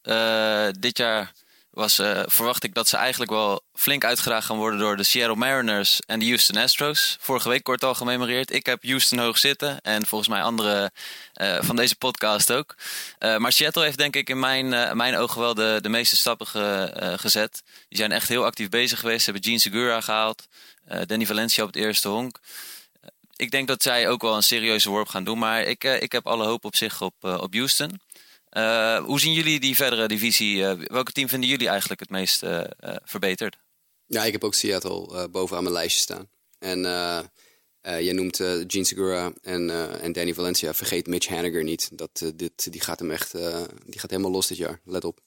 dit 0.80 0.98
jaar 0.98 1.32
was, 1.74 1.98
uh, 1.98 2.22
verwacht 2.26 2.64
ik 2.64 2.74
dat 2.74 2.88
ze 2.88 2.96
eigenlijk 2.96 3.30
wel 3.30 3.62
flink 3.74 4.04
uitgedaagd 4.04 4.46
gaan 4.46 4.56
worden 4.56 4.78
door 4.78 4.96
de 4.96 5.02
Seattle 5.02 5.36
Mariners 5.36 6.00
en 6.06 6.18
de 6.18 6.26
Houston 6.26 6.56
Astros. 6.56 7.16
Vorige 7.20 7.48
week 7.48 7.62
kort 7.62 7.84
al 7.84 7.94
gememoreerd. 7.94 8.52
Ik 8.52 8.66
heb 8.66 8.82
Houston 8.82 9.18
hoog 9.18 9.38
zitten 9.38 9.80
en 9.80 10.06
volgens 10.06 10.30
mij 10.30 10.42
andere 10.42 10.92
uh, 11.42 11.58
van 11.60 11.76
deze 11.76 11.96
podcast 11.96 12.52
ook. 12.52 12.74
Uh, 13.18 13.36
maar 13.36 13.52
Seattle 13.52 13.84
heeft 13.84 13.98
denk 13.98 14.16
ik 14.16 14.28
in 14.28 14.38
mijn, 14.38 14.96
mijn 14.96 15.16
ogen 15.16 15.40
wel 15.40 15.54
de, 15.54 15.78
de 15.82 15.88
meeste 15.88 16.16
stappen 16.16 16.46
ge, 16.46 16.92
gezet. 17.20 17.62
Die 17.88 17.98
zijn 17.98 18.12
echt 18.12 18.28
heel 18.28 18.44
actief 18.44 18.68
bezig 18.68 19.00
geweest. 19.00 19.24
Ze 19.24 19.30
hebben 19.30 19.48
Gene 19.48 19.60
Segura 19.60 20.00
gehaald, 20.00 20.46
Danny 21.06 21.26
Valencia 21.26 21.62
op 21.62 21.74
het 21.74 21.82
eerste 21.82 22.08
honk. 22.08 22.38
Ik 23.36 23.50
denk 23.50 23.68
dat 23.68 23.82
zij 23.82 24.08
ook 24.08 24.22
wel 24.22 24.36
een 24.36 24.42
serieuze 24.42 24.90
worp 24.90 25.08
gaan 25.08 25.24
doen, 25.24 25.38
maar 25.38 25.62
ik, 25.62 25.84
ik 25.84 26.12
heb 26.12 26.26
alle 26.26 26.44
hoop 26.44 26.64
op 26.64 26.76
zich 26.76 27.00
op, 27.00 27.14
op 27.20 27.54
Houston. 27.54 28.00
Uh, 28.56 29.04
hoe 29.04 29.20
zien 29.20 29.32
jullie 29.32 29.60
die 29.60 29.76
verdere 29.76 30.08
divisie? 30.08 30.56
Uh, 30.56 30.72
welke 30.72 31.12
team 31.12 31.28
vinden 31.28 31.48
jullie 31.48 31.68
eigenlijk 31.68 32.00
het 32.00 32.10
meest 32.10 32.42
uh, 32.42 32.64
verbeterd? 33.04 33.56
Ja, 34.06 34.24
ik 34.24 34.32
heb 34.32 34.44
ook 34.44 34.54
Seattle 34.54 35.28
bovenaan 35.28 35.62
mijn 35.62 35.74
lijstje 35.74 36.00
staan. 36.00 36.28
En 36.58 36.78
uh, 36.78 37.20
uh, 37.82 38.00
jij 38.00 38.12
noemt 38.12 38.40
uh, 38.40 38.64
Gene 38.66 38.84
Segura 38.84 39.32
en, 39.42 39.70
en 40.00 40.12
Danny 40.12 40.34
Valencia. 40.34 40.74
Vergeet 40.74 41.06
Mitch 41.06 41.28
Haniger 41.28 41.64
niet. 41.64 41.98
Dat, 41.98 42.32
dit, 42.34 42.72
die 42.72 42.80
gaat 42.80 42.98
hem 42.98 43.10
echt 43.10 43.32
die 43.86 43.98
gaat 43.98 44.10
helemaal 44.10 44.30
los 44.30 44.46
dit 44.46 44.56
jaar. 44.56 44.80
Let 44.84 45.04
op. 45.04 45.20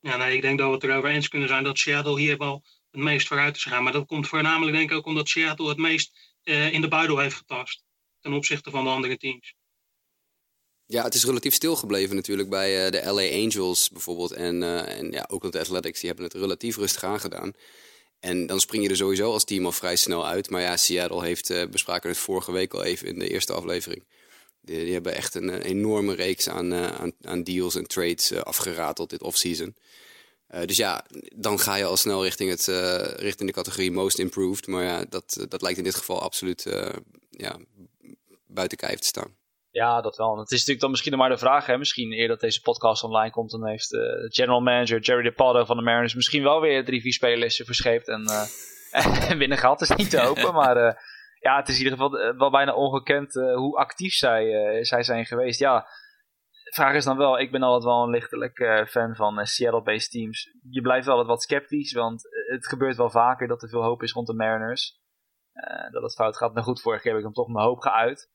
Ja, 0.00 0.16
nee, 0.16 0.34
ik 0.34 0.42
denk 0.42 0.58
dat 0.58 0.68
we 0.68 0.74
het 0.74 0.84
erover 0.84 1.10
eens 1.10 1.28
kunnen 1.28 1.48
zijn 1.48 1.64
dat 1.64 1.78
Seattle 1.78 2.20
hier 2.20 2.38
wel 2.38 2.64
het 2.90 3.00
meest 3.00 3.26
vooruit 3.26 3.56
is 3.56 3.62
gegaan. 3.62 3.82
Maar 3.82 3.92
dat 3.92 4.06
komt 4.06 4.28
voornamelijk 4.28 4.76
denk 4.76 4.90
ik 4.90 4.96
ook 4.96 5.06
omdat 5.06 5.28
Seattle 5.28 5.68
het 5.68 5.78
meest 5.78 6.12
in 6.44 6.80
de 6.80 6.88
buidel 6.88 7.18
heeft 7.18 7.36
getast. 7.36 7.84
Ten 8.20 8.32
opzichte 8.32 8.70
van 8.70 8.84
de 8.84 8.90
andere 8.90 9.16
teams. 9.16 9.54
Ja, 10.94 11.04
het 11.04 11.14
is 11.14 11.24
relatief 11.24 11.54
stil 11.54 11.76
gebleven 11.76 12.16
natuurlijk 12.16 12.48
bij 12.48 12.84
uh, 12.84 12.90
de 12.90 13.12
LA 13.12 13.42
Angels 13.42 13.90
bijvoorbeeld. 13.90 14.32
En, 14.32 14.62
uh, 14.62 14.98
en 14.98 15.10
ja, 15.10 15.26
Oakland 15.30 15.56
Athletics, 15.56 16.00
die 16.00 16.08
hebben 16.08 16.26
het 16.26 16.34
relatief 16.34 16.76
rustig 16.76 17.04
aangedaan. 17.04 17.52
En 18.20 18.46
dan 18.46 18.60
spring 18.60 18.82
je 18.82 18.88
er 18.88 18.96
sowieso 18.96 19.32
als 19.32 19.44
team 19.44 19.64
al 19.64 19.72
vrij 19.72 19.96
snel 19.96 20.26
uit. 20.26 20.50
Maar 20.50 20.60
ja, 20.60 20.76
Seattle 20.76 21.24
heeft, 21.24 21.50
uh, 21.50 21.66
bespraken 21.66 22.08
het 22.08 22.18
vorige 22.18 22.52
week 22.52 22.74
al 22.74 22.82
even 22.82 23.06
in 23.06 23.18
de 23.18 23.28
eerste 23.28 23.52
aflevering. 23.52 24.04
Die, 24.60 24.92
hebben 24.92 25.14
echt 25.14 25.34
een 25.34 25.50
enorme 25.62 26.14
reeks 26.14 26.48
aan, 26.48 26.74
aan, 26.74 27.12
aan, 27.22 27.42
deals 27.42 27.74
en 27.74 27.86
trades 27.86 28.34
afgerateld 28.34 29.10
dit 29.10 29.22
offseason. 29.22 29.76
dus 30.64 30.76
ja, 30.76 31.06
dan 31.34 31.58
ga 31.58 31.74
je 31.74 31.84
al 31.84 31.96
snel 31.96 32.22
richting, 32.22 32.50
het, 32.50 32.66
richting 33.18 33.48
de 33.48 33.54
categorie 33.54 33.90
most 33.90 34.18
improved. 34.18 34.66
Maar 34.66 34.84
ja, 34.84 35.04
dat, 35.08 35.46
dat 35.48 35.62
lijkt 35.62 35.78
in 35.78 35.84
dit 35.84 35.94
geval 35.94 36.22
absoluut 36.22 36.66
ja, 37.30 37.58
buiten 38.46 38.78
kijf 38.78 38.98
te 38.98 39.06
staan. 39.06 39.43
Ja, 39.74 40.00
dat 40.00 40.16
wel. 40.16 40.38
het 40.38 40.50
is 40.50 40.58
natuurlijk 40.58 40.80
dan 40.80 40.90
misschien 40.90 41.16
maar 41.16 41.28
de 41.28 41.38
vraag. 41.38 41.66
Hè? 41.66 41.78
Misschien 41.78 42.12
eer 42.12 42.28
dat 42.28 42.40
deze 42.40 42.60
podcast 42.60 43.02
online 43.04 43.30
komt, 43.30 43.50
dan 43.50 43.66
heeft 43.66 43.90
de 43.90 44.26
general 44.32 44.60
manager 44.60 45.00
Jerry 45.00 45.22
DePaldo 45.22 45.64
van 45.64 45.76
de 45.76 45.82
Mariners 45.82 46.14
misschien 46.14 46.42
wel 46.42 46.60
weer 46.60 46.84
drie, 46.84 47.00
vier 47.00 47.12
spelers 47.12 47.62
verscheept 47.64 48.08
en, 48.08 48.22
uh, 48.22 49.30
en 49.30 49.38
binnen 49.38 49.58
gehad. 49.58 49.80
is 49.80 49.90
niet 49.90 50.10
te 50.10 50.20
hopen. 50.20 50.54
maar 50.54 50.76
uh, 50.76 50.92
ja, 51.40 51.56
het 51.56 51.68
is 51.68 51.78
in 51.78 51.84
ieder 51.84 51.98
geval 51.98 52.18
eh, 52.18 52.38
wel 52.38 52.50
bijna 52.50 52.74
ongekend 52.74 53.34
uh, 53.34 53.54
hoe 53.54 53.76
actief 53.76 54.12
zij, 54.12 54.78
zij 54.84 55.02
zijn 55.02 55.26
geweest. 55.26 55.58
Ja, 55.58 55.80
de 56.64 56.72
vraag 56.74 56.94
is 56.94 57.04
dan 57.04 57.16
wel, 57.16 57.38
ik 57.38 57.50
ben 57.50 57.62
altijd 57.62 57.84
wel 57.84 58.02
een 58.02 58.10
lichtelijk 58.10 58.86
fan 58.90 59.14
van 59.14 59.46
Seattle-based 59.46 60.10
teams. 60.10 60.50
Je 60.70 60.80
blijft 60.80 61.06
wel 61.06 61.24
wat 61.24 61.42
sceptisch, 61.42 61.92
want 61.92 62.22
het 62.50 62.66
gebeurt 62.68 62.96
wel 62.96 63.10
vaker 63.10 63.48
dat 63.48 63.62
er 63.62 63.68
veel 63.68 63.82
hoop 63.82 64.02
is 64.02 64.12
rond 64.12 64.26
de 64.26 64.34
Mariners. 64.34 65.00
dat 65.90 66.02
het 66.02 66.14
fout 66.14 66.36
gaat. 66.36 66.52
Nou 66.52 66.66
goed, 66.66 66.80
vorige 66.80 67.02
keer 67.02 67.10
heb 67.10 67.20
ik 67.20 67.26
dan 67.26 67.44
toch 67.44 67.52
mijn 67.52 67.66
hoop 67.66 67.78
geuit 67.78 68.32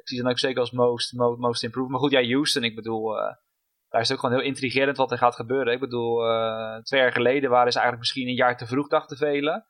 ik 0.00 0.08
zie 0.08 0.16
ze 0.16 0.22
dan 0.22 0.32
ook 0.32 0.38
zeker 0.38 0.60
als 0.60 0.70
most, 0.70 1.12
most, 1.12 1.38
most 1.38 1.62
improved. 1.62 1.90
Maar 1.90 2.00
goed, 2.00 2.10
ja, 2.10 2.24
Houston, 2.24 2.64
ik 2.64 2.74
bedoel, 2.74 3.16
uh, 3.16 3.22
daar 3.88 4.00
is 4.00 4.08
het 4.08 4.12
ook 4.12 4.24
gewoon 4.24 4.38
heel 4.38 4.48
intrigerend 4.48 4.96
wat 4.96 5.10
er 5.10 5.18
gaat 5.18 5.34
gebeuren. 5.34 5.72
Ik 5.72 5.80
bedoel, 5.80 6.26
uh, 6.26 6.76
twee 6.76 7.00
jaar 7.00 7.12
geleden 7.12 7.50
waren 7.50 7.72
ze 7.72 7.78
eigenlijk 7.78 7.98
misschien 7.98 8.28
een 8.28 8.44
jaar 8.44 8.56
te 8.56 8.66
vroeg, 8.66 8.88
dachten 8.88 9.16
velen. 9.16 9.66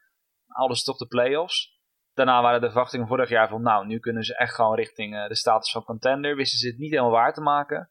Alles 0.46 0.84
toch 0.84 0.96
de 0.96 1.06
playoffs. 1.06 1.80
Daarna 2.12 2.42
waren 2.42 2.60
de 2.60 2.66
verwachtingen 2.66 3.06
vorig 3.06 3.28
jaar 3.28 3.48
van, 3.48 3.62
nou, 3.62 3.86
nu 3.86 3.98
kunnen 3.98 4.22
ze 4.22 4.36
echt 4.36 4.54
gewoon 4.54 4.76
richting 4.76 5.14
uh, 5.14 5.28
de 5.28 5.36
status 5.36 5.72
van 5.72 5.84
contender. 5.84 6.36
Wisten 6.36 6.58
ze 6.58 6.66
het 6.66 6.78
niet 6.78 6.90
helemaal 6.90 7.10
waar 7.10 7.34
te 7.34 7.40
maken. 7.40 7.90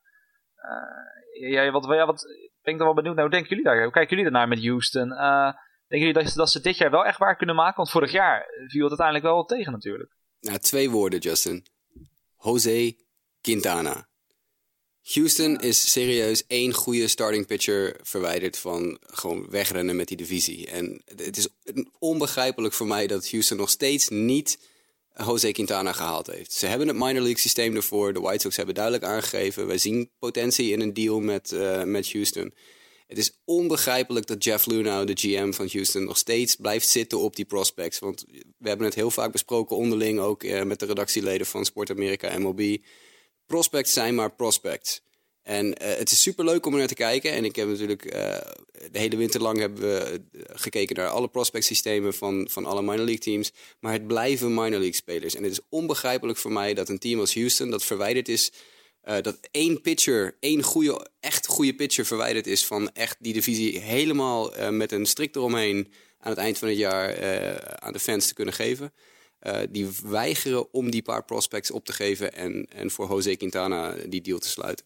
ja, 1.39 1.71
wat, 1.71 1.85
ja, 1.85 2.05
wat 2.05 2.25
ben 2.61 2.73
ik 2.73 2.77
dan 2.77 2.87
wel 2.87 2.95
benieuwd 2.95 3.15
naar. 3.15 3.23
Hoe 3.23 3.33
denken 3.33 3.49
jullie 3.49 3.65
daar? 3.65 3.83
Hoe 3.83 3.91
kijken 3.91 4.17
jullie 4.17 4.31
daarnaar 4.31 4.47
met 4.47 4.65
Houston? 4.65 5.09
denken 5.87 6.07
jullie 6.07 6.13
dat, 6.13 6.33
dat 6.33 6.49
ze 6.49 6.61
dit 6.61 6.77
jaar 6.77 6.91
wel 6.91 7.05
echt 7.05 7.17
waar 7.17 7.35
kunnen 7.35 7.55
maken? 7.55 7.75
Want 7.75 7.89
vorig 7.89 8.11
jaar 8.11 8.45
viel 8.67 8.81
het 8.81 8.99
uiteindelijk 8.99 9.25
wel 9.25 9.45
tegen 9.45 9.71
natuurlijk. 9.71 10.15
Nou, 10.39 10.57
twee 10.57 10.89
woorden, 10.89 11.19
Justin. 11.19 11.65
Jose 12.41 12.95
Quintana. 13.41 14.10
Houston 15.01 15.60
is 15.60 15.91
serieus 15.91 16.43
één 16.47 16.73
goede 16.73 17.08
starting 17.08 17.47
pitcher 17.47 17.99
verwijderd 18.01 18.58
van 18.58 18.97
gewoon 19.01 19.49
wegrennen 19.49 19.95
met 19.95 20.08
die 20.08 20.17
divisie. 20.17 20.67
En 20.67 21.01
het 21.15 21.38
is 21.38 21.47
onbegrijpelijk 21.99 22.73
voor 22.73 22.88
mij 22.88 23.08
dat 23.08 23.30
Houston 23.30 23.58
nog 23.58 23.69
steeds 23.69 24.10
niet 24.10 24.58
Jose 25.25 25.51
Quintana 25.51 25.93
gehaald 25.93 26.27
heeft. 26.27 26.54
Ze 26.54 26.65
hebben 26.65 26.88
het 26.88 26.97
minor 26.97 27.21
league 27.21 27.39
systeem 27.39 27.75
ervoor. 27.75 28.13
De 28.13 28.19
White 28.19 28.41
Sox 28.41 28.56
hebben 28.56 28.75
duidelijk 28.75 29.04
aangegeven. 29.04 29.67
Wij 29.67 29.77
zien 29.77 30.10
potentie 30.19 30.71
in 30.71 30.82
een 30.82 30.93
deal 30.93 31.19
met, 31.19 31.51
uh, 31.51 31.84
met 31.84 32.12
Houston. 32.12 32.54
Het 33.12 33.19
is 33.19 33.41
onbegrijpelijk 33.45 34.28
dat 34.28 34.43
Jeff 34.43 34.65
Lunau, 34.65 35.06
de 35.06 35.15
GM 35.15 35.52
van 35.52 35.69
Houston, 35.71 36.04
nog 36.04 36.17
steeds 36.17 36.56
blijft 36.56 36.88
zitten 36.88 37.19
op 37.19 37.36
die 37.36 37.45
prospects. 37.45 38.00
Want 38.00 38.26
we 38.58 38.67
hebben 38.67 38.86
het 38.86 38.95
heel 38.95 39.12
vaak 39.12 39.32
besproken 39.32 39.76
onderling, 39.76 40.19
ook 40.19 40.43
eh, 40.43 40.63
met 40.63 40.80
de 40.80 40.86
redactieleden 40.86 41.47
van 41.47 41.65
Sport 41.65 41.89
America 41.89 42.38
MLB. 42.38 42.78
Prospects 43.45 43.93
zijn 43.93 44.15
maar 44.15 44.34
prospects. 44.34 45.02
En 45.43 45.65
uh, 45.65 45.74
het 45.97 46.12
is 46.12 46.21
super 46.21 46.45
leuk 46.45 46.65
om 46.65 46.74
er 46.74 46.80
naar 46.80 46.88
te 46.88 46.93
kijken. 46.93 47.32
En 47.32 47.45
ik 47.45 47.56
heb 47.56 47.67
natuurlijk 47.67 48.06
uh, 48.06 48.12
de 48.91 49.00
hele 49.00 49.17
winter 49.17 49.41
lang 49.41 49.60
hebben 49.60 49.82
we 49.82 50.21
eh, 50.32 50.41
gekeken 50.47 50.95
naar 50.95 51.10
alle 51.10 51.28
prospect 51.28 51.65
systemen 51.65 52.13
van, 52.13 52.47
van 52.50 52.65
alle 52.65 52.82
minor 52.82 53.06
league 53.06 53.17
teams. 53.17 53.52
Maar 53.80 53.93
het 53.93 54.08
blijven 54.08 54.54
minor 54.54 54.69
league 54.69 54.93
spelers. 54.93 55.36
En 55.36 55.43
het 55.43 55.52
is 55.52 55.62
onbegrijpelijk 55.69 56.38
voor 56.38 56.52
mij 56.52 56.74
dat 56.74 56.89
een 56.89 57.00
team 57.00 57.19
als 57.19 57.34
Houston, 57.34 57.69
dat 57.69 57.84
verwijderd 57.84 58.28
is 58.28 58.52
uh, 59.05 59.15
dat 59.21 59.37
één 59.51 59.81
pitcher, 59.81 60.37
één 60.39 60.63
goede, 60.63 61.07
echt 61.19 61.47
goede 61.47 61.75
pitcher 61.75 62.05
verwijderd 62.05 62.47
is 62.47 62.65
van 62.65 62.91
echt 62.91 63.17
die 63.19 63.33
divisie 63.33 63.79
helemaal 63.79 64.57
uh, 64.57 64.69
met 64.69 64.91
een 64.91 65.05
strik 65.05 65.35
eromheen 65.35 65.93
aan 66.19 66.29
het 66.31 66.39
eind 66.39 66.57
van 66.57 66.67
het 66.67 66.77
jaar 66.77 67.19
uh, 67.19 67.55
aan 67.55 67.93
de 67.93 67.99
fans 67.99 68.27
te 68.27 68.33
kunnen 68.33 68.53
geven. 68.53 68.93
die 69.69 69.89
weigeren 70.03 70.73
om 70.73 70.91
die 70.91 71.01
paar 71.01 71.25
prospects 71.25 71.71
op 71.71 71.85
te 71.85 71.93
geven 71.93 72.33
en, 72.33 72.67
en 72.73 72.91
voor 72.91 73.09
Jose 73.09 73.35
Quintana 73.35 73.95
die 74.05 74.21
deal 74.21 74.39
te 74.39 74.49
sluiten. 74.49 74.85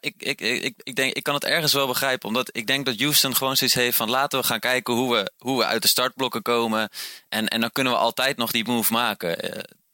Ik, 0.00 0.14
ik, 0.18 0.40
ik, 0.40 0.74
ik, 0.82 0.96
denk, 0.96 1.14
ik 1.14 1.22
kan 1.22 1.34
het 1.34 1.44
ergens 1.44 1.72
wel 1.72 1.86
begrijpen, 1.86 2.28
omdat 2.28 2.48
ik 2.52 2.66
denk 2.66 2.86
dat 2.86 2.98
Houston 2.98 3.34
gewoon 3.34 3.56
zoiets 3.56 3.76
heeft 3.76 3.96
van 3.96 4.10
laten 4.10 4.40
we 4.40 4.46
gaan 4.46 4.60
kijken 4.60 4.94
hoe 4.94 5.14
we, 5.14 5.32
hoe 5.36 5.58
we 5.58 5.64
uit 5.64 5.82
de 5.82 5.88
startblokken 5.88 6.42
komen. 6.42 6.88
En, 7.28 7.48
en 7.48 7.60
dan 7.60 7.70
kunnen 7.70 7.92
we 7.92 7.98
altijd 7.98 8.36
nog 8.36 8.50
die 8.50 8.64
move 8.64 8.92
maken 8.92 9.38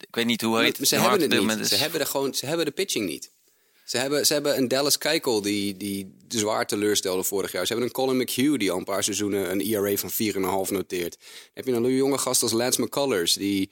ik 0.08 0.14
weet 0.14 0.26
niet 0.26 0.40
hoe 0.40 0.60
heet 0.60 0.78
ze 0.82 0.96
hebben 0.96 1.20
het 1.20 1.58
niet. 1.58 1.68
Ze 1.68 1.76
hebben, 1.76 2.00
de 2.00 2.06
gewoon, 2.06 2.34
ze 2.34 2.46
hebben 2.46 2.66
de 2.66 2.72
pitching 2.72 3.08
niet. 3.08 3.30
Ze 3.84 3.98
hebben, 3.98 4.26
ze 4.26 4.32
hebben 4.32 4.56
een 4.56 4.68
Dallas 4.68 4.98
Keuchel 4.98 5.42
die, 5.42 5.76
die 5.76 6.14
zwaar 6.28 6.66
teleurstelde 6.66 7.22
vorig 7.22 7.52
jaar. 7.52 7.66
Ze 7.66 7.72
hebben 7.72 7.86
een 7.86 7.94
Colin 7.94 8.16
McHugh 8.16 8.58
die 8.58 8.70
al 8.70 8.78
een 8.78 8.84
paar 8.84 9.04
seizoenen 9.04 9.50
een 9.50 9.60
ERA 9.60 9.96
van 9.96 10.10
4,5 10.10 10.72
noteert. 10.72 11.18
Dan 11.18 11.50
heb 11.54 11.66
je 11.66 11.72
een 11.72 11.94
jonge 11.94 12.18
gast 12.18 12.42
als 12.42 12.52
Lance 12.52 12.82
McCullers 12.82 13.32
die 13.32 13.70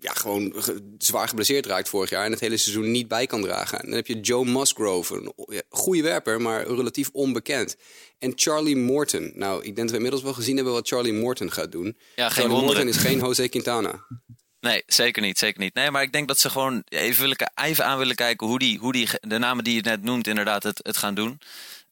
ja, 0.00 0.12
gewoon 0.12 0.54
zwaar 0.98 1.28
geblesseerd 1.28 1.66
raakt 1.66 1.88
vorig 1.88 2.10
jaar 2.10 2.24
en 2.24 2.30
het 2.30 2.40
hele 2.40 2.56
seizoen 2.56 2.90
niet 2.90 3.08
bij 3.08 3.26
kan 3.26 3.42
dragen. 3.42 3.78
En 3.78 3.86
dan 3.86 3.94
heb 3.94 4.06
je 4.06 4.20
Joe 4.20 4.44
Musgrove, 4.44 5.14
een 5.14 5.62
goede 5.68 6.02
werper, 6.02 6.40
maar 6.40 6.66
relatief 6.66 7.10
onbekend. 7.12 7.76
En 8.18 8.32
Charlie 8.34 8.76
Morton. 8.76 9.32
Nou, 9.34 9.58
ik 9.58 9.64
denk 9.64 9.76
dat 9.76 9.90
we 9.90 9.96
inmiddels 9.96 10.22
wel 10.22 10.32
gezien 10.32 10.56
hebben 10.56 10.72
wat 10.72 10.88
Charlie 10.88 11.12
Morton 11.12 11.52
gaat 11.52 11.72
doen. 11.72 11.96
Ja, 12.16 12.28
geen 12.28 12.44
Charlie 12.44 12.64
Morton 12.64 12.88
is 12.88 12.96
geen 12.96 13.18
Jose 13.18 13.48
Quintana. 13.48 14.04
Nee, 14.60 14.82
zeker 14.86 15.22
niet, 15.22 15.38
zeker 15.38 15.60
niet. 15.60 15.74
Nee, 15.74 15.90
maar 15.90 16.02
ik 16.02 16.12
denk 16.12 16.28
dat 16.28 16.38
ze 16.38 16.50
gewoon 16.50 16.82
even, 16.88 17.20
willen, 17.20 17.36
even 17.54 17.84
aan 17.84 17.98
willen 17.98 18.14
kijken 18.14 18.46
hoe, 18.46 18.58
die, 18.58 18.78
hoe 18.78 18.92
die, 18.92 19.08
de 19.20 19.38
namen 19.38 19.64
die 19.64 19.74
je 19.74 19.80
net 19.80 20.02
noemt 20.02 20.26
inderdaad 20.26 20.62
het, 20.62 20.80
het 20.82 20.96
gaan 20.96 21.14
doen. 21.14 21.40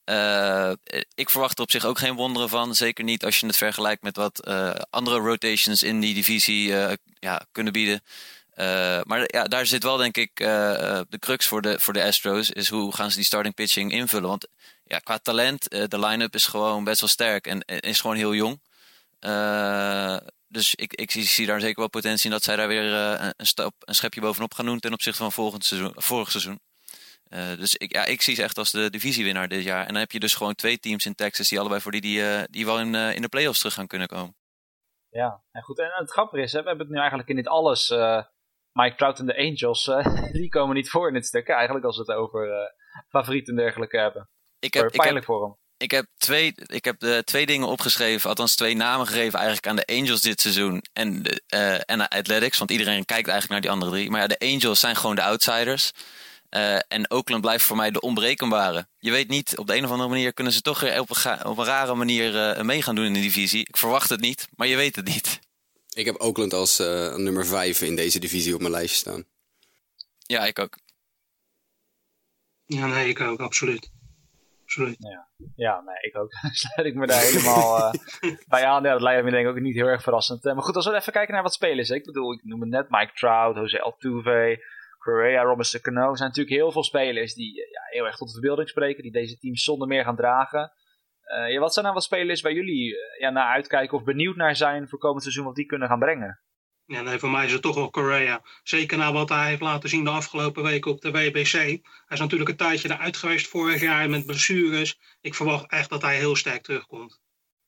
Uh, 0.05 0.71
ik 1.15 1.29
verwacht 1.29 1.57
er 1.57 1.63
op 1.63 1.71
zich 1.71 1.85
ook 1.85 1.97
geen 1.99 2.15
wonderen 2.15 2.49
van. 2.49 2.75
Zeker 2.75 3.03
niet 3.03 3.25
als 3.25 3.39
je 3.39 3.45
het 3.45 3.57
vergelijkt 3.57 4.03
met 4.03 4.15
wat 4.15 4.47
uh, 4.47 4.71
andere 4.89 5.17
rotations 5.17 5.83
in 5.83 5.99
die 5.99 6.13
divisie 6.13 6.73
ja, 7.19 7.45
kunnen 7.51 7.73
bieden. 7.73 8.03
maar 9.03 9.23
ja, 9.25 9.43
daar 9.43 9.65
zit 9.65 9.83
wel 9.83 9.97
denk 9.97 10.17
ik 10.17 10.31
de 10.35 11.19
crux 11.19 11.47
voor 11.47 11.61
de, 11.61 11.79
voor 11.79 11.93
de 11.93 12.03
Astros. 12.03 12.49
Is 12.49 12.69
hoe 12.69 12.95
gaan 12.95 13.09
ze 13.09 13.15
die 13.15 13.25
starting 13.25 13.55
pitching 13.55 13.91
invullen. 13.91 14.29
Want 14.29 14.47
ja, 14.83 14.99
qua 14.99 15.17
talent, 15.17 15.69
de 15.69 15.99
line-up 15.99 16.35
is 16.35 16.45
gewoon 16.45 16.83
best 16.83 16.99
wel 16.99 17.09
sterk 17.09 17.47
en, 17.47 17.61
en 17.61 17.79
is 17.79 18.01
gewoon 18.01 18.15
heel 18.15 18.33
jong 18.33 18.59
dus 20.49 20.75
ik, 20.75 20.93
ik 20.93 21.11
zie, 21.11 21.23
zie, 21.23 21.45
daar 21.45 21.59
zeker 21.59 21.79
wel 21.79 21.89
potentie 21.89 22.25
in 22.25 22.31
dat 22.31 22.43
zij 22.43 22.55
daar 22.55 22.67
weer 22.67 22.83
uh, 22.83 23.29
een, 23.37 23.45
stap, 23.45 23.73
een 23.79 23.95
schepje 23.95 24.21
bovenop 24.21 24.53
gaan 24.53 24.65
doen 24.65 24.79
ten 24.79 24.93
opzichte 24.93 25.21
van 25.21 25.31
volgend 25.31 25.65
seizoen, 25.65 25.91
vorig 25.95 26.31
seizoen. 26.31 26.59
Uh, 27.29 27.57
dus 27.57 27.75
ik, 27.75 27.93
ja, 27.93 28.05
ik 28.05 28.21
zie 28.21 28.35
ze 28.35 28.43
echt 28.43 28.57
als 28.57 28.71
de 28.71 28.89
divisiewinnaar 28.89 29.47
dit 29.47 29.63
jaar. 29.63 29.81
En 29.81 29.87
dan 29.93 30.01
heb 30.01 30.11
je 30.11 30.19
dus 30.19 30.33
gewoon 30.33 30.55
twee 30.55 30.79
teams 30.79 31.05
in 31.05 31.15
Texas 31.15 31.49
die 31.49 31.59
allebei 31.59 31.81
voor 31.81 31.91
die, 31.91 32.01
die, 32.01 32.19
uh, 32.19 32.41
die 32.49 32.65
wel 32.65 32.79
in, 32.79 32.95
in 32.95 33.21
de 33.21 33.29
playoffs 33.29 33.59
terug 33.59 33.73
gaan 33.73 33.87
kunnen 33.87 34.07
komen. 34.07 34.35
Ja, 35.09 35.43
en 35.51 35.61
goed. 35.61 35.79
En 35.79 35.91
het 35.93 36.11
grappige 36.11 36.43
is, 36.43 36.51
hè, 36.51 36.61
we 36.61 36.67
hebben 36.67 36.85
het 36.85 36.95
nu 36.95 36.99
eigenlijk 36.99 37.29
in 37.29 37.35
dit 37.35 37.47
alles. 37.47 37.89
Mike 38.71 38.95
Trout 38.95 39.19
en 39.19 39.25
de 39.25 39.37
Angels, 39.37 39.83
die 40.39 40.49
komen 40.49 40.75
niet 40.75 40.89
voor 40.89 41.07
in 41.07 41.13
dit 41.13 41.25
stuk. 41.25 41.47
Eigenlijk 41.47 41.85
als 41.85 41.97
we 41.97 42.01
het 42.01 42.11
over 42.11 42.73
favorieten 43.09 43.57
en 43.57 43.63
dergelijke 43.63 43.97
hebben. 43.97 44.29
Ik 44.59 44.73
heb, 44.73 44.91
pijnlijk 44.91 45.09
ik 45.09 45.13
heb, 45.13 45.23
voor 45.23 45.43
hem 45.43 45.58
ik 45.79 45.91
heb, 45.91 46.05
twee, 46.17 46.53
ik 46.65 46.85
heb 46.85 46.99
de 46.99 47.21
twee 47.25 47.45
dingen 47.45 47.67
opgeschreven, 47.67 48.29
althans 48.29 48.55
twee 48.55 48.75
namen 48.75 49.07
gegeven 49.07 49.39
eigenlijk 49.39 49.67
aan 49.67 49.75
de 49.75 49.85
Angels 49.85 50.21
dit 50.21 50.41
seizoen 50.41 50.83
en 50.93 51.23
de, 51.23 51.41
uh, 51.53 51.73
en 51.73 51.97
de 51.97 52.09
Athletics. 52.09 52.57
Want 52.57 52.71
iedereen 52.71 53.05
kijkt 53.05 53.27
eigenlijk 53.27 53.49
naar 53.49 53.61
die 53.61 53.69
andere 53.69 53.91
drie. 53.91 54.09
Maar 54.09 54.21
ja, 54.21 54.27
de 54.27 54.39
Angels 54.39 54.79
zijn 54.79 54.95
gewoon 54.95 55.15
de 55.15 55.23
outsiders. 55.23 55.91
Uh, 56.49 56.75
en 56.87 57.11
Oakland 57.11 57.41
blijft 57.41 57.65
voor 57.65 57.75
mij 57.75 57.91
de 57.91 57.99
onbrekenbare. 57.99 58.87
Je 58.99 59.11
weet 59.11 59.27
niet, 59.27 59.57
op 59.57 59.67
de 59.67 59.75
een 59.75 59.83
of 59.85 59.91
andere 59.91 60.09
manier 60.09 60.33
kunnen 60.33 60.53
ze 60.53 60.61
toch 60.61 60.99
op 60.99 61.09
een, 61.09 61.45
op 61.45 61.57
een 61.57 61.65
rare 61.65 61.95
manier 61.95 62.57
uh, 62.57 62.61
mee 62.61 62.81
gaan 62.81 62.95
doen 62.95 63.05
in 63.05 63.13
de 63.13 63.19
divisie. 63.19 63.59
Ik 63.67 63.77
verwacht 63.77 64.09
het 64.09 64.19
niet, 64.21 64.47
maar 64.55 64.67
je 64.67 64.75
weet 64.75 64.95
het 64.95 65.05
niet. 65.05 65.39
Ik 65.93 66.05
heb 66.05 66.21
Oakland 66.21 66.53
als 66.53 66.77
nummer 66.77 67.45
vijf 67.45 67.81
in 67.81 67.95
deze 67.95 68.19
divisie 68.19 68.53
op 68.53 68.59
mijn 68.59 68.71
lijstje 68.71 68.97
staan. 68.97 69.25
Ja, 70.25 70.45
ik 70.45 70.59
ook. 70.59 70.77
Ja, 72.65 72.85
nee, 72.85 73.09
ik 73.09 73.19
ook, 73.19 73.39
absoluut. 73.39 73.89
Absoluut. 74.69 74.97
Ja, 75.55 75.81
nee, 75.81 75.95
ik 76.01 76.17
ook. 76.17 76.31
Sluit 76.61 76.87
ik 76.87 76.95
me 76.95 77.07
daar 77.07 77.21
helemaal 77.21 77.77
eh, 77.77 77.91
bij 78.53 78.65
aan. 78.65 78.83
Ja, 78.83 78.91
dat 78.91 79.01
lijkt 79.01 79.23
me 79.23 79.31
denk 79.31 79.45
ik 79.45 79.51
ook 79.51 79.59
niet 79.59 79.75
heel 79.75 79.87
erg 79.87 80.01
verrassend. 80.01 80.45
Eh, 80.45 80.53
maar 80.53 80.63
goed, 80.63 80.75
als 80.75 80.85
we 80.85 80.95
even 80.95 81.13
kijken 81.13 81.33
naar 81.33 81.43
wat 81.43 81.53
spelers. 81.53 81.89
Ik 81.89 82.05
bedoel, 82.05 82.33
ik 82.33 82.43
noem 82.43 82.61
het 82.61 82.69
net 82.69 82.89
Mike 82.89 83.13
Trout, 83.13 83.55
Jose 83.55 83.81
Altuve, 83.81 84.65
Correa, 84.97 85.41
Robinson 85.41 85.81
Cano. 85.81 86.09
Er 86.09 86.17
zijn 86.17 86.29
natuurlijk 86.29 86.55
heel 86.55 86.71
veel 86.71 86.83
spelers 86.83 87.33
die 87.33 87.63
eh, 87.63 87.71
ja, 87.71 87.81
heel 87.85 88.05
erg 88.05 88.15
tot 88.15 88.27
de 88.27 88.33
verbeelding 88.33 88.69
spreken. 88.69 89.03
Die 89.03 89.11
deze 89.11 89.37
teams 89.37 89.63
zonder 89.63 89.87
meer 89.87 90.03
gaan 90.03 90.15
dragen. 90.15 90.71
Eh, 91.21 91.51
ja, 91.51 91.59
wat 91.59 91.73
zijn 91.73 91.85
nou 91.85 91.97
wat 91.97 92.05
spelers 92.05 92.41
waar 92.41 92.53
jullie 92.53 92.95
ja, 93.19 93.29
naar 93.29 93.53
uitkijken 93.53 93.97
of 93.97 94.03
benieuwd 94.03 94.35
naar 94.35 94.55
zijn 94.55 94.87
voor 94.87 94.99
komend 94.99 95.21
seizoen 95.21 95.45
wat 95.45 95.55
die 95.55 95.65
kunnen 95.65 95.87
gaan 95.87 95.99
brengen? 95.99 96.39
Ja, 96.89 97.01
nee, 97.01 97.19
voor 97.19 97.29
mij 97.29 97.45
is 97.45 97.51
het 97.51 97.61
toch 97.61 97.75
wel 97.75 97.89
Correa. 97.89 98.41
Zeker 98.63 98.97
na 98.97 99.13
wat 99.13 99.29
hij 99.29 99.47
heeft 99.47 99.61
laten 99.61 99.89
zien 99.89 100.03
de 100.03 100.09
afgelopen 100.09 100.63
weken 100.63 100.91
op 100.91 101.01
de 101.01 101.11
WBC. 101.11 101.51
Hij 101.51 101.81
is 102.09 102.19
natuurlijk 102.19 102.49
een 102.49 102.55
tijdje 102.55 102.89
eruit 102.89 103.17
geweest 103.17 103.47
vorig 103.47 103.81
jaar 103.81 104.09
met 104.09 104.25
blessures. 104.25 104.99
Ik 105.21 105.35
verwacht 105.35 105.71
echt 105.71 105.89
dat 105.89 106.01
hij 106.01 106.17
heel 106.17 106.35
sterk 106.35 106.63
terugkomt. 106.63 107.19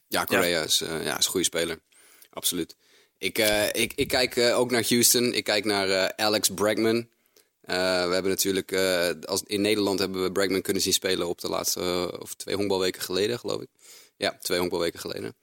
Ja, 0.07 0.23
Correa 0.23 0.63
Is, 0.63 0.81
eh, 0.81 1.05
ja, 1.05 1.17
is 1.17 1.25
een 1.25 1.31
goede 1.31 1.45
speler. 1.45 1.79
Absoluut. 2.29 2.75
Ik, 3.17 3.37
eh, 3.37 3.67
ik, 3.67 3.93
ik 3.95 4.07
kijk 4.07 4.35
eh, 4.35 4.57
ook 4.59 4.71
naar 4.71 4.85
Houston. 4.87 5.33
Ik 5.33 5.43
kijk 5.43 5.65
naar 5.65 5.89
eh, 5.89 6.25
Alex 6.25 6.49
Bregman. 6.49 7.07
Eh, 7.61 8.07
we 8.07 8.13
hebben 8.13 8.31
natuurlijk, 8.31 8.71
eh, 8.71 9.09
als, 9.25 9.43
in 9.45 9.61
Nederland 9.61 9.99
hebben 9.99 10.23
we 10.23 10.31
Bregman 10.31 10.61
kunnen 10.61 10.81
zien 10.81 10.93
spelen 10.93 11.27
op 11.27 11.41
de 11.41 11.49
laatste, 11.49 12.17
of 12.19 12.33
twee 12.33 12.55
honkbalweken 12.55 13.01
geleden, 13.01 13.39
geloof 13.39 13.61
ik. 13.61 13.69
Ja, 14.17 14.37
twee 14.41 14.59
honkbalweken 14.59 14.99
geleden. 14.99 15.35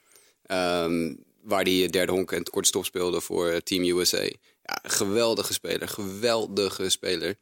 Ehm, 0.42 1.14
waar 1.48 1.62
hij 1.62 1.88
derde 1.90 2.12
honk 2.12 2.32
en 2.32 2.42
korte 2.42 2.68
stop 2.68 2.84
speelde 2.84 3.20
voor 3.20 3.48
eh, 3.48 3.56
Team 3.56 3.98
USA. 3.98 4.22
Ja, 4.62 4.78
geweldige 4.82 5.52
speler, 5.52 5.88
geweldige 5.88 6.88
speler. 6.88 7.36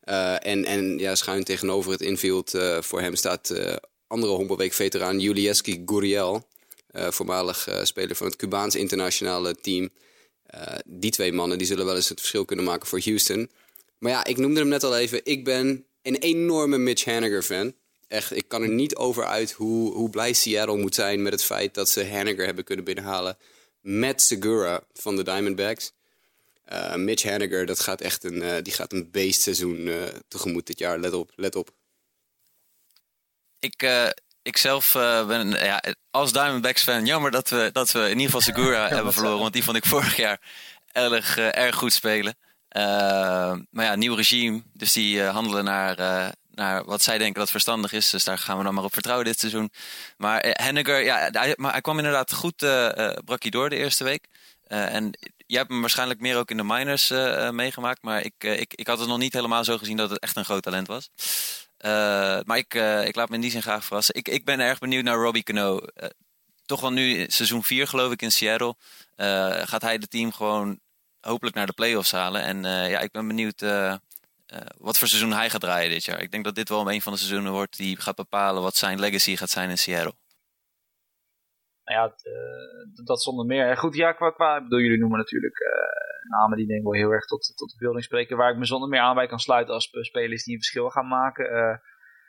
Eh, 0.00 0.46
en, 0.46 0.64
en 0.64 0.98
ja, 0.98 1.14
schuin 1.14 1.44
tegenover 1.44 1.90
het 1.92 2.00
infield 2.00 2.54
eh, 2.54 2.82
voor 2.82 3.00
hem 3.00 3.14
staat 3.16 3.50
eh, 3.50 3.76
andere 4.06 4.32
honkbalweek-veteraan 4.32 5.20
Julieski 5.20 5.82
Gurriel. 5.86 6.46
eh, 6.90 7.10
voormalig 7.10 7.68
speler 7.82 8.16
van 8.16 8.26
het 8.26 8.36
Cubaans 8.36 8.74
internationale 8.74 9.54
team. 9.54 9.90
Die 10.84 11.10
twee 11.10 11.32
mannen 11.32 11.58
die 11.58 11.66
zullen 11.66 11.86
wel 11.86 11.96
eens 11.96 12.08
het 12.08 12.18
verschil 12.18 12.44
kunnen 12.44 12.64
maken 12.64 12.88
voor 12.88 13.00
Houston. 13.04 13.50
Maar 13.98 14.12
ja, 14.12 14.24
ik 14.24 14.36
noemde 14.36 14.60
hem 14.60 14.68
net 14.68 14.84
al 14.84 14.96
even. 14.96 15.20
Ik 15.24 15.44
ben 15.44 15.84
een 16.02 16.16
enorme 16.16 16.78
Mitch 16.78 17.04
Haniger 17.04 17.42
fan. 17.42 17.72
Echt, 18.08 18.36
ik 18.36 18.48
kan 18.48 18.62
er 18.62 18.68
niet 18.68 18.96
over 18.96 19.24
uit 19.24 19.52
hoe, 19.52 19.92
hoe 19.92 20.10
blij 20.10 20.32
Seattle 20.32 20.76
moet 20.76 20.94
zijn 20.94 21.22
met 21.22 21.32
het 21.32 21.44
feit 21.44 21.74
dat 21.74 21.88
ze 21.88 22.06
Haniger 22.06 22.44
hebben 22.44 22.64
kunnen 22.64 22.84
binnenhalen. 22.84 23.36
Met 23.82 24.22
Segura 24.22 24.80
van 24.92 25.16
de 25.16 25.22
Diamondbacks. 25.22 25.92
Eh, 26.64 26.94
Mitch 26.94 27.22
Haniger, 27.22 27.66
dat 27.66 27.80
gaat 27.80 28.00
echt 28.00 28.24
een, 28.24 28.42
eh, 28.42 28.62
die 28.62 28.72
gaat 28.72 28.92
een 28.92 29.10
beestseizoen 29.10 29.88
eh, 29.88 29.94
tegemoet 30.28 30.66
dit 30.66 30.78
jaar. 30.78 30.98
Let 30.98 31.12
op, 31.12 31.32
let 31.36 31.56
op. 31.56 31.70
Ik, 33.58 34.10
ik 34.42 34.56
zelf 34.56 34.92
ben 35.26 35.50
ja, 35.50 35.82
als 36.10 36.32
Diamondbacks 36.32 36.82
fan 36.82 37.06
jammer 37.06 37.30
dat 37.30 37.48
we, 37.48 37.70
dat 37.72 37.92
we 37.92 38.00
in 38.00 38.08
ieder 38.08 38.24
geval 38.24 38.40
Segura 38.40 38.88
hebben 38.94 39.12
verloren. 39.12 39.38
Want 39.40 39.52
die 39.52 39.64
vond 39.64 39.76
ik 39.76 39.86
vorig 39.86 40.16
jaar 40.16 40.40
erg, 40.92 41.38
erg 41.38 41.76
goed 41.76 41.92
spelen. 41.92 42.36
Maar 43.70 43.84
ja, 43.84 43.94
nieuw 43.94 44.14
regime. 44.14 44.62
Dus 44.72 44.92
die 44.92 45.22
handelen 45.22 45.64
naar, 45.64 46.34
naar 46.54 46.84
wat 46.84 47.02
zij 47.02 47.18
denken 47.18 47.40
dat 47.40 47.50
verstandig 47.50 47.92
is. 47.92 48.10
Dus 48.10 48.24
daar 48.24 48.38
gaan 48.38 48.58
we 48.58 48.64
dan 48.64 48.74
maar 48.74 48.84
op 48.84 48.92
vertrouwen 48.92 49.26
dit 49.26 49.38
seizoen. 49.38 49.70
Maar 50.16 50.40
eh, 50.40 50.64
Henniger, 50.64 51.04
ja, 51.04 51.28
hij, 51.30 51.54
maar 51.56 51.72
hij 51.72 51.80
kwam 51.80 51.98
inderdaad 51.98 52.32
goed, 52.32 52.62
eh 52.62 53.10
eh, 53.10 53.18
brak 53.24 53.42
hij 53.42 53.50
door 53.50 53.70
de 53.70 53.76
eerste 53.76 54.04
week. 54.04 54.26
En 54.66 55.10
jij 55.46 55.58
hebt 55.58 55.70
hem 55.70 55.80
waarschijnlijk 55.80 56.20
meer 56.20 56.36
ook 56.36 56.50
in 56.50 56.56
de 56.56 56.64
minors 56.64 57.08
meegemaakt. 57.50 58.02
Maar 58.02 58.24
ik, 58.24 58.34
ik, 58.38 58.74
ik 58.74 58.86
had 58.86 58.98
het 58.98 59.08
nog 59.08 59.18
niet 59.18 59.32
helemaal 59.32 59.64
zo 59.64 59.78
gezien 59.78 59.96
dat 59.96 60.10
het 60.10 60.18
echt 60.18 60.36
een 60.36 60.44
groot 60.44 60.62
talent 60.62 60.86
was. 60.86 61.10
Maar 62.44 62.56
ik, 62.56 62.74
ik 63.04 63.16
laat 63.16 63.28
me 63.28 63.34
in 63.34 63.40
die 63.40 63.50
zin 63.50 63.62
graag 63.62 63.84
verrassen. 63.84 64.14
Ik, 64.14 64.28
ik 64.28 64.44
ben 64.44 64.60
erg 64.60 64.78
benieuwd 64.78 65.04
naar 65.04 65.16
Robbie 65.16 65.42
Cano. 65.42 65.80
Toch 66.66 66.80
wel 66.80 66.92
nu 66.92 67.26
seizoen 67.28 67.64
4 67.64 67.86
geloof 67.86 68.12
ik 68.12 68.22
in 68.22 68.32
Seattle. 68.32 68.76
gaat 69.64 69.82
hij 69.82 69.98
de 69.98 70.08
team 70.08 70.32
gewoon 70.32 70.78
hopelijk 71.20 71.56
naar 71.56 71.66
de 71.66 71.72
playoffs 71.72 72.12
halen. 72.12 72.42
En 72.42 72.62
ja, 72.88 72.98
ik 72.98 73.10
ben 73.10 73.26
benieuwd 73.26 73.64
eh, 74.52 74.60
wat 74.78 74.98
voor 74.98 75.08
seizoen 75.08 75.32
hij 75.32 75.50
gaat 75.50 75.60
draaien 75.60 75.90
dit 75.90 76.04
jaar. 76.04 76.20
Ik 76.20 76.30
denk 76.30 76.44
dat 76.44 76.54
dit 76.54 76.68
wel 76.68 76.92
een 76.92 77.02
van 77.02 77.12
de 77.12 77.18
seizoenen 77.18 77.52
wordt 77.52 77.76
die 77.76 78.00
gaat 78.00 78.16
bepalen 78.16 78.62
wat 78.62 78.76
zijn 78.76 79.00
legacy 79.00 79.36
gaat 79.36 79.50
zijn 79.50 79.70
in 79.70 79.78
Seattle. 79.78 80.14
Nou 81.84 81.98
ja, 81.98 82.14
eh, 82.30 83.04
dat 83.04 83.22
zonder 83.22 83.46
meer. 83.46 83.68
En 83.68 83.76
goed, 83.76 83.94
ja, 83.94 84.12
qua, 84.12 84.30
qua 84.30 84.56
ik 84.56 84.62
bedoel, 84.62 84.78
jullie 84.78 84.98
noemen 84.98 85.18
natuurlijk 85.18 85.58
eh, 85.58 86.30
namen 86.30 86.56
die 86.56 86.66
denk 86.66 86.78
ik 86.78 86.84
wel 86.84 86.94
heel 86.94 87.10
erg 87.10 87.24
tot, 87.24 87.52
tot 87.56 87.68
de 87.68 87.76
verbeelding 87.76 88.04
spreken. 88.04 88.36
Waar 88.36 88.52
ik 88.52 88.58
me 88.58 88.64
zonder 88.64 88.88
meer 88.88 89.00
aan 89.00 89.14
bij 89.14 89.26
kan 89.26 89.38
sluiten 89.38 89.74
als 89.74 89.84
sp- 89.84 90.04
spelers 90.04 90.44
die 90.44 90.54
een 90.54 90.60
verschil 90.60 90.90
gaan 90.90 91.08
maken. 91.08 91.80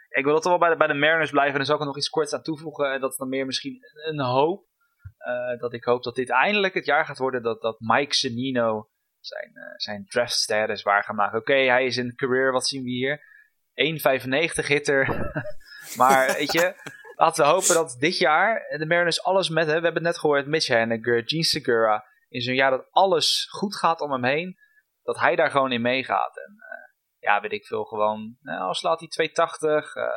Ik 0.10 0.24
wil 0.24 0.34
dat 0.34 0.44
wel 0.44 0.58
bij 0.58 0.70
de, 0.70 0.78
bij 0.78 0.88
de 0.88 0.94
Mariners 0.94 1.32
blijven. 1.32 1.52
En 1.52 1.58
daar 1.58 1.68
zal 1.68 1.80
ik 1.80 1.86
nog 1.86 1.98
iets 1.98 2.10
korts 2.10 2.34
aan 2.34 2.42
toevoegen. 2.42 2.94
En 2.94 3.00
dat 3.00 3.12
is 3.12 3.18
dan 3.18 3.30
meer 3.30 3.46
misschien 3.46 3.80
een, 4.10 4.20
hoop. 4.20 4.66
Dat 5.60 5.74
ik 5.74 5.84
hoop 5.84 6.04
dat 6.04 6.16
dit 6.16 6.30
eindelijk 6.30 6.74
het 6.74 6.86
jaar 6.86 7.06
gaat 7.06 7.18
worden 7.18 7.44
dat, 7.44 7.62
dat 7.62 7.80
Mike 7.80 8.14
Senino 8.14 8.90
zijn, 9.26 9.52
eh, 9.54 9.74
zijn 9.76 10.06
draft 10.06 10.34
status 10.34 10.82
waar 10.82 11.04
gaat 11.04 11.16
maken. 11.16 11.40
Oké, 11.40 11.54
hij 11.54 11.86
is 11.86 11.98
in 11.98 12.16
career, 12.16 12.52
wat 12.52 12.68
zien 12.68 12.84
we 12.84 12.90
hier? 12.90 13.22
1,95 13.74 14.68
hitter. 14.68 15.08
maar 15.98 16.34
weet 16.34 16.52
je, 16.52 16.74
laten 17.16 17.44
we 17.44 17.50
hopen 17.50 17.74
dat 17.74 17.96
dit 18.00 18.18
jaar 18.18 18.78
de 18.78 18.86
Mariners 18.86 19.24
alles 19.24 19.50
met... 19.50 19.66
Hè, 19.68 19.78
we 19.78 19.84
hebben 19.84 20.04
het 20.04 20.12
net 20.12 20.20
gehoord, 20.20 20.48
Mitch 20.48 20.68
Haniger, 20.68 21.22
Gene 21.26 21.44
Segura. 21.44 22.06
In 22.28 22.42
zo'n 22.42 22.56
jaar 22.56 22.72
dat 22.72 22.88
alles 22.92 23.48
goed 23.50 23.76
gaat 23.76 24.02
om 24.02 24.12
hem 24.12 24.24
heen. 24.24 24.58
Dat 25.02 25.20
hij 25.20 25.36
daar 25.36 25.52
gewoon 25.52 25.72
in 25.72 25.82
meegaat. 25.82 26.38
En 26.38 26.56
eh, 26.58 26.94
ja, 27.20 27.42
weet 27.42 27.52
ik 27.52 27.66
veel, 27.66 27.84
gewoon... 27.84 28.38
Nou, 28.42 28.74
slaat 28.74 29.00
hij 29.00 29.10
280, 29.10 29.96
eh, 29.96 30.08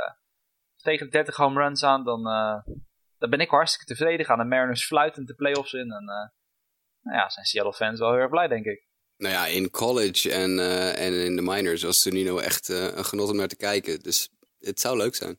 tegen 0.76 1.10
30 1.10 1.36
home 1.36 1.62
runs 1.62 1.84
aan, 1.84 2.04
dan, 2.04 2.22
dan 3.18 3.30
ben 3.30 3.40
ik 3.40 3.50
hartstikke 3.50 3.94
tevreden. 3.94 4.26
Gaan 4.26 4.38
de 4.38 4.44
Mariners 4.44 4.86
fluitend 4.86 5.26
de 5.26 5.34
playoffs 5.34 5.72
in. 5.72 5.92
En 5.92 6.04
nou 7.00 7.18
ja, 7.18 7.28
zijn 7.28 7.46
Seattle 7.46 7.72
fans 7.72 7.98
wel 7.98 8.10
heel 8.10 8.20
erg 8.20 8.30
blij, 8.30 8.48
denk 8.48 8.64
ik. 8.64 8.86
Nou 9.18 9.34
ja, 9.34 9.46
in 9.46 9.70
college 9.70 10.32
en, 10.32 10.58
eh, 10.58 11.06
en 11.06 11.24
in 11.24 11.36
de 11.36 11.42
minors 11.42 11.82
was 11.82 12.00
Sunino 12.00 12.38
echt 12.38 12.68
eh, 12.68 12.96
een 12.96 13.04
genot 13.04 13.30
om 13.30 13.36
naar 13.36 13.48
te 13.48 13.56
kijken. 13.56 14.02
Dus 14.02 14.28
het 14.58 14.80
zou 14.80 14.96
leuk 14.96 15.14
zijn. 15.14 15.38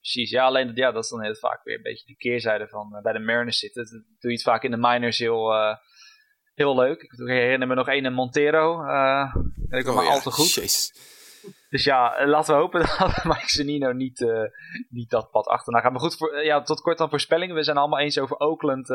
Precies, 0.00 0.30
ja, 0.30 0.44
alleen 0.44 0.66
dat, 0.66 0.76
ja, 0.76 0.92
dat 0.92 1.04
is 1.04 1.10
dan 1.10 1.22
heel 1.22 1.34
vaak 1.34 1.64
weer 1.64 1.76
een 1.76 1.82
beetje 1.82 2.06
de 2.06 2.16
keerzijde 2.16 2.68
van 2.68 2.96
eh, 2.96 3.02
bij 3.02 3.12
de 3.12 3.18
Mariners 3.18 3.58
zitten. 3.58 3.82
Dat 3.82 3.92
doe 3.92 4.30
je 4.30 4.36
het 4.36 4.42
vaak 4.42 4.62
in 4.62 4.70
de 4.70 4.76
minors 4.76 5.18
heel, 5.18 5.52
heel 6.54 6.74
leuk. 6.74 7.02
Ik 7.02 7.12
herinner 7.16 7.68
me 7.68 7.74
nog 7.74 7.88
één 7.88 8.04
in 8.04 8.12
Montero. 8.12 8.84
eh 8.84 9.34
ik 9.68 9.88
Oh 9.88 9.94
maar 9.94 10.04
ja, 10.04 10.10
al 10.10 10.20
te 10.20 10.30
goed. 10.30 10.52
jeez. 10.52 10.90
Dus 11.68 11.84
ja, 11.84 12.26
laten 12.26 12.54
we 12.54 12.60
hopen 12.60 12.80
dat 12.98 13.24
Mike 13.24 13.50
Zanino 13.50 13.92
niet, 13.92 14.26
niet 14.88 15.10
dat 15.10 15.30
pad 15.30 15.46
achterna 15.46 15.80
gaat. 15.80 15.90
Maar 15.92 16.00
goed, 16.00 16.16
voor, 16.16 16.44
ja, 16.44 16.62
tot 16.62 16.80
kort 16.80 16.98
dan 16.98 17.08
voorspellingen. 17.08 17.54
We 17.54 17.62
zijn 17.62 17.76
allemaal 17.76 18.00
eens 18.00 18.18
over 18.18 18.36
Oakland 18.36 18.88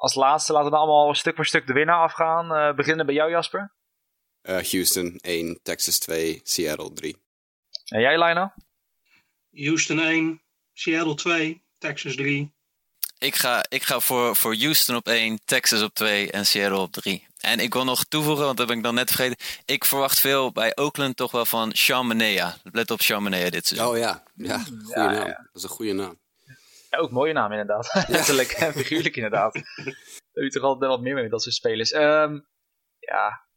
als 0.00 0.14
laatste. 0.14 0.52
Laten 0.52 0.70
we 0.70 0.76
allemaal 0.76 1.14
stuk 1.14 1.36
voor 1.36 1.46
stuk 1.46 1.66
de 1.66 1.72
winnaar 1.72 2.02
afgaan. 2.02 2.54
Eh, 2.54 2.74
beginnen 2.74 3.06
bij 3.06 3.14
jou, 3.14 3.30
Jasper. 3.30 3.72
Eh, 4.42 4.64
Houston 4.70 5.18
1, 5.22 5.60
Texas 5.62 5.98
2, 5.98 6.40
Seattle 6.42 6.92
3. 6.92 7.16
En 7.84 8.00
jij, 8.00 8.18
Lionel? 8.18 8.52
Houston 9.52 9.98
1, 9.98 10.40
Seattle 10.72 11.14
2, 11.14 11.62
Texas 11.78 12.14
3. 12.14 12.52
Ik 13.18 13.36
ga, 13.36 13.64
ik 13.68 13.82
ga 13.82 14.00
voor, 14.00 14.36
voor 14.36 14.56
Houston 14.56 14.96
op 14.96 15.06
1, 15.06 15.40
Texas 15.44 15.82
op 15.82 15.94
2 15.94 16.30
en 16.30 16.46
Seattle 16.46 16.78
op 16.78 16.92
3. 16.92 17.26
En 17.38 17.58
ik 17.58 17.72
wil 17.72 17.84
nog 17.84 18.04
toevoegen, 18.04 18.44
want 18.44 18.56
dat 18.56 18.66
ben 18.66 18.76
ik 18.76 18.82
dan 18.82 18.94
net 18.94 19.10
vergeten. 19.10 19.46
Ik 19.64 19.84
verwacht 19.84 20.20
veel 20.20 20.52
bij 20.52 20.76
Oakland 20.76 21.16
toch 21.16 21.30
wel 21.30 21.46
van 21.46 21.72
Sean 21.72 22.06
Manea. 22.06 22.56
Let 22.72 22.90
op 22.90 23.00
Sean 23.02 23.22
Manea 23.22 23.50
dit 23.50 23.66
seizoen. 23.66 23.90
Oh 23.90 23.98
ja, 23.98 24.22
ja 24.34 24.58
goede 24.58 25.00
ja, 25.00 25.10
naam. 25.10 25.26
ja. 25.26 25.48
Dat 25.52 25.54
is 25.54 25.62
een 25.62 25.68
goede 25.68 25.92
naam. 25.92 26.18
Ja, 26.90 26.98
ook 26.98 27.10
mooie 27.10 27.32
naam 27.32 27.50
inderdaad. 27.50 28.04
Letterlijk 28.08 28.50
en 28.50 28.72
figuurlijk 28.72 29.16
inderdaad. 29.16 29.54
Daar 30.32 30.44
heb 30.44 30.44
je 30.44 30.50
toch 30.50 30.62
altijd 30.62 30.90
wat 30.90 31.00
meer 31.00 31.14
mee 31.14 31.22
met 31.22 31.32
dat 31.32 31.42
soort 31.42 31.54
spelers. 31.54 31.92
Ehm, 31.92 32.40
ja. 32.98 33.48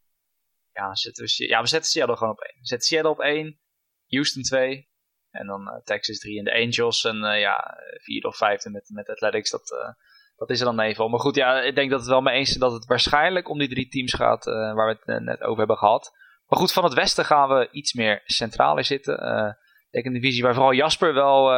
Ja, 0.73 0.95
zetten 0.95 1.25
we, 1.25 1.47
ja, 1.47 1.61
we 1.61 1.67
zetten 1.67 1.91
Seattle 1.91 2.17
gewoon 2.17 2.33
op 2.33 2.39
1. 2.39 2.53
We 2.59 2.67
zetten 2.67 2.87
Seattle 2.87 3.11
op 3.11 3.19
1. 3.19 3.59
Houston 4.07 4.43
2. 4.43 4.89
En 5.31 5.47
dan 5.47 5.69
eh, 5.69 5.81
Texas 5.83 6.19
3 6.19 6.37
en 6.37 6.43
de 6.43 6.53
Angels. 6.53 7.03
En 7.03 7.23
eh, 7.23 7.39
ja, 7.39 7.77
vierde 8.01 8.27
of 8.27 8.37
vijfde 8.37 8.69
met, 8.69 8.89
met 8.93 9.09
Athletics. 9.09 9.49
Dat, 9.49 9.71
eh, 9.71 9.89
dat 10.35 10.49
is 10.49 10.59
er 10.59 10.65
dan 10.65 10.79
even. 10.79 11.09
Maar 11.09 11.19
goed, 11.19 11.35
ja, 11.35 11.61
ik 11.61 11.75
denk 11.75 11.89
dat 11.89 11.99
het 11.99 12.09
wel 12.09 12.21
mee 12.21 12.35
eens 12.35 12.49
is 12.49 12.57
dat 12.57 12.71
het 12.71 12.85
waarschijnlijk 12.85 13.49
om 13.49 13.59
die 13.59 13.69
drie 13.69 13.87
teams 13.87 14.13
gaat 14.13 14.45
waar 14.45 14.87
we 14.87 14.97
het 15.03 15.21
net 15.23 15.41
over 15.41 15.57
hebben 15.57 15.77
gehad. 15.77 16.11
Maar 16.47 16.59
goed, 16.59 16.73
van 16.73 16.83
het 16.83 16.93
westen 16.93 17.25
gaan 17.25 17.49
we 17.49 17.69
iets 17.71 17.93
meer 17.93 18.21
centraler 18.25 18.83
zitten. 18.83 19.13
Ik 19.85 19.91
denk 19.91 20.05
een 20.05 20.21
divisie 20.21 20.43
waar 20.43 20.53
vooral 20.53 20.73
Jasper 20.73 21.13
wel 21.13 21.51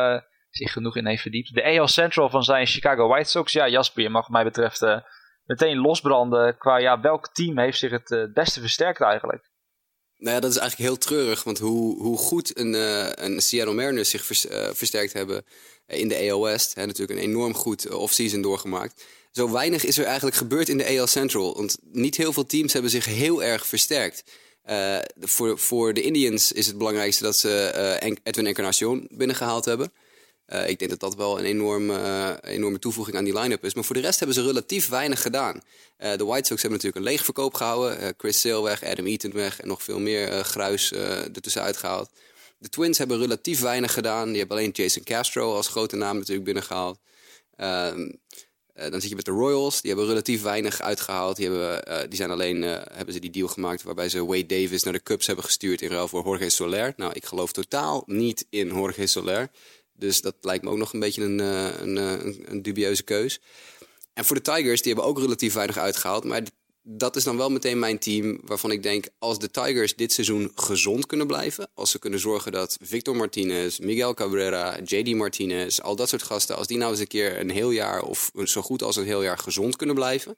zich 0.58 0.72
genoeg 0.72 0.96
in 0.96 1.08
heeft 1.08 1.22
verdiept. 1.22 1.54
De 1.54 1.64
AL 1.64 1.88
Central 1.88 2.30
van 2.30 2.44
zijn 2.44 2.68
Chicago 2.68 3.08
White 3.08 3.30
Sox. 3.30 3.52
Ja, 3.52 3.70
Jasper, 3.70 4.04
je 4.04 4.10
mag 4.10 4.30
mij 4.30 4.44
betreft 4.44 4.82
eh, 4.82 4.98
meteen 5.46 5.78
losbranden 5.78 6.58
qua 6.58 6.78
ja, 6.78 7.00
welk 7.00 7.34
team 7.34 7.60
heeft 7.60 7.78
zich 7.78 7.92
het 7.92 8.12
eh, 8.12 8.24
beste 8.34 8.60
versterkt 8.60 9.02
eigenlijk. 9.02 9.50
Nou 10.18 10.36
ja, 10.36 10.42
dat 10.42 10.52
is 10.52 10.58
eigenlijk 10.58 10.90
heel 10.90 11.00
treurig. 11.00 11.44
Want 11.44 11.60
hoe, 11.60 12.02
hoe 12.02 12.18
goed 12.18 12.60
een, 12.60 12.76
eh, 12.76 13.26
een 13.26 13.42
Seattle 13.42 13.74
Mariners 13.74 14.10
zich 14.10 14.26
vers- 14.26 14.46
versterkt 14.72 15.14
hebben 15.14 15.46
in 15.88 16.08
de 16.08 16.30
AL 16.32 16.44
West. 16.44 16.76
Hè, 16.76 16.86
natuurlijk 16.86 17.20
een 17.20 17.26
enorm 17.26 17.54
goed 17.54 17.90
offseason 17.90 18.42
doorgemaakt. 18.42 19.06
Zo 19.32 19.52
weinig 19.52 19.86
is 19.86 19.98
er 19.98 20.06
eigenlijk 20.06 20.36
gebeurd 20.36 20.70
in 20.70 20.78
de 20.78 20.98
AL 21.00 21.08
Central. 21.08 21.56
Want 21.56 21.78
niet 21.82 22.18
heel 22.18 22.34
veel 22.34 22.46
teams 22.46 22.74
hebben 22.74 22.92
zich 22.92 23.06
heel 23.06 23.44
erg 23.44 23.68
versterkt. 23.68 24.24
Voor, 25.20 25.60
voor 25.60 25.94
de 25.94 26.02
Indians 26.02 26.52
is 26.52 26.68
het 26.68 26.78
belangrijkste 26.78 27.24
dat 27.24 27.36
ze 27.36 28.00
Edwin 28.24 28.46
Encarnacion 28.46 29.08
binnengehaald 29.12 29.66
hebben. 29.66 29.92
Uh, 30.54 30.70
ik 30.70 30.80
denk 30.80 30.92
dat 30.92 31.00
dat 31.00 31.16
wel 31.16 31.40
een 31.40 31.46
enorme, 31.46 31.94
uh, 31.94 32.54
enorme 32.54 32.80
toevoeging 32.80 33.18
aan 33.18 33.24
die 33.24 33.40
line-up 33.40 33.66
is. 33.66 33.74
Maar 33.74 33.84
voor 33.84 33.96
de 33.96 34.02
rest 34.02 34.20
hebben 34.20 34.36
ze 34.36 34.44
relatief 34.44 34.90
weinig 34.90 35.22
gedaan. 35.22 35.62
Uh, 36.00 36.16
de 36.16 36.26
White 36.26 36.48
Sox 36.48 36.62
hebben 36.62 36.80
natuurlijk 36.80 36.96
een 36.96 37.12
leegverkoop 37.12 37.54
gehouden. 37.54 38.14
Chris 38.18 38.42
Sale 38.42 38.64
weg, 38.64 38.84
Adam 38.84 39.06
Eaton 39.06 39.32
weg 39.34 39.62
en 39.62 39.68
nog 39.68 39.84
veel 39.84 40.00
meer 40.00 40.44
gruis 40.44 40.94
ertussen 40.94 41.62
uitgehaald. 41.62 42.10
De 42.58 42.70
Twins 42.70 42.98
hebben 42.98 43.18
relatief 43.18 43.62
weinig 43.62 43.94
gedaan. 43.94 44.28
Die 44.28 44.38
hebben 44.38 44.58
alleen 44.58 44.72
Jason 44.72 45.04
Castro 45.04 45.56
als 45.56 45.68
grote 45.68 45.96
naam 45.96 46.18
natuurlijk 46.18 46.46
binnengehaald. 46.46 47.00
Ehm, 47.56 48.12
dan 48.74 49.02
zit 49.02 49.10
je 49.10 49.16
met 49.16 49.26
de 49.26 49.32
Royals. 49.32 49.82
Die 49.82 49.92
hebben 49.92 50.10
relatief 50.10 50.42
weinig 50.42 50.82
uitgehaald. 50.82 51.36
Die, 51.36 51.50
hebben, 51.50 52.10
die 52.10 52.18
zijn 52.18 52.32
alleen 52.32 52.62
hebben 52.62 53.14
ze 53.14 53.20
die 53.20 53.30
deal 53.30 53.48
gemaakt 53.48 53.84
waarbij 53.84 54.10
ze 54.10 54.26
Wade 54.26 54.46
Davis 54.46 54.84
naar 54.84 54.94
de 54.94 55.04
Cubs 55.04 55.28
hebben 55.28 55.46
gestuurd 55.46 55.82
in 55.82 55.90
ruil 55.90 56.08
voor 56.08 56.26
Jorge 56.26 56.50
Soler. 56.50 56.94
Nou, 56.98 57.14
ik 57.14 57.26
geloof 57.26 57.52
totaal 57.52 58.04
niet 58.06 58.46
in 58.50 58.68
Jorge 58.68 59.08
Soler. 59.08 59.50
Dus 59.98 60.22
dat 60.22 60.36
lijkt 60.42 60.64
me 60.64 60.70
ook 60.70 60.78
nog 60.78 60.94
een 60.94 61.00
beetje 61.00 61.24
een, 61.24 61.40
eh, 61.40 61.68
eh, 61.68 61.82
een, 61.82 62.44
een 62.46 62.62
dubieuze 62.62 63.04
keus. 63.04 63.40
En 64.14 64.26
voor 64.26 64.36
de 64.36 64.42
Tigers, 64.42 64.82
die 64.82 64.94
hebben 64.94 65.10
ook 65.12 65.20
relatief 65.20 65.54
weinig 65.54 65.78
uitgehaald. 65.78 66.24
Maar 66.24 66.44
dat 66.88 67.16
is 67.16 67.24
dan 67.24 67.38
wel 67.38 67.50
meteen 67.50 67.80
mijn 67.80 68.00
team 68.00 68.40
waarvan 68.44 68.72
ik 68.72 68.84
denk... 68.84 69.06
als 69.20 69.40
de 69.40 69.52
Tigers 69.52 69.96
dit 69.96 70.14
seizoen 70.14 70.52
gezond 70.56 71.06
kunnen 71.06 71.28
blijven... 71.28 71.70
als 71.74 71.92
ze 71.92 72.00
kunnen 72.00 72.20
zorgen 72.20 72.52
dat 72.52 72.78
Victor 72.82 73.16
Martinez, 73.16 73.78
Miguel 73.78 74.14
Cabrera, 74.14 74.80
JD 74.84 75.16
Martinez... 75.16 75.80
al 75.80 75.96
dat 75.96 76.10
soort 76.10 76.24
gasten, 76.24 76.56
als 76.56 76.68
die 76.68 76.78
nou 76.78 76.92
eens 76.92 77.00
een 77.00 77.08
keer 77.08 77.40
een 77.40 77.50
heel 77.50 77.72
jaar... 77.72 78.04
of 78.04 78.32
zo 78.44 78.62
goed 78.62 78.84
als 78.84 78.96
een 78.96 79.06
heel 79.06 79.24
jaar 79.24 79.38
gezond 79.38 79.76
kunnen 79.76 79.96
blijven... 79.96 80.38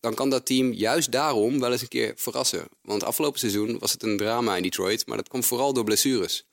dan 0.00 0.14
kan 0.14 0.30
dat 0.30 0.46
team 0.46 0.72
juist 0.72 1.12
daarom 1.12 1.60
wel 1.60 1.72
eens 1.72 1.82
een 1.82 1.88
keer 1.88 2.12
verrassen. 2.16 2.68
Want 2.82 3.04
afgelopen 3.04 3.40
seizoen 3.40 3.78
was 3.78 3.92
het 3.92 4.02
een 4.02 4.16
drama 4.16 4.56
in 4.56 4.62
Detroit... 4.62 5.06
maar 5.06 5.16
dat 5.16 5.28
kwam 5.28 5.44
vooral 5.44 5.72
door 5.72 5.84
blessures. 5.84 6.44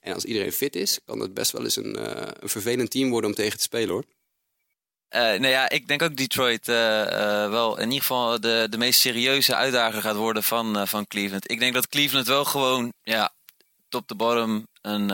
En 0.00 0.14
als 0.14 0.24
iedereen 0.24 0.52
fit 0.52 0.76
is, 0.76 0.98
kan 1.04 1.20
het 1.20 1.34
best 1.34 1.50
wel 1.50 1.64
eens 1.64 1.76
een, 1.76 1.98
uh, 1.98 2.28
een 2.40 2.48
vervelend 2.48 2.90
team 2.90 3.10
worden 3.10 3.30
om 3.30 3.36
tegen 3.36 3.56
te 3.56 3.62
spelen 3.62 3.88
hoor. 3.88 4.04
Uh, 5.10 5.20
nou 5.20 5.46
ja, 5.46 5.68
ik 5.68 5.88
denk 5.88 6.02
ook 6.02 6.16
Detroit 6.16 6.68
uh, 6.68 6.76
wel 7.48 7.78
in 7.78 7.84
ieder 7.84 8.00
geval 8.00 8.40
de, 8.40 8.66
de 8.70 8.78
meest 8.78 9.00
serieuze 9.00 9.54
uitdager 9.54 10.02
gaat 10.02 10.16
worden 10.16 10.42
van, 10.42 10.88
van 10.88 11.06
Cleveland. 11.06 11.50
Ik 11.50 11.58
denk 11.58 11.74
dat 11.74 11.88
Cleveland 11.88 12.26
wel 12.26 12.44
gewoon 12.44 12.92
ja, 13.02 13.32
top 13.88 14.08
de 14.08 14.14
bottom 14.14 14.66
een. 14.82 15.10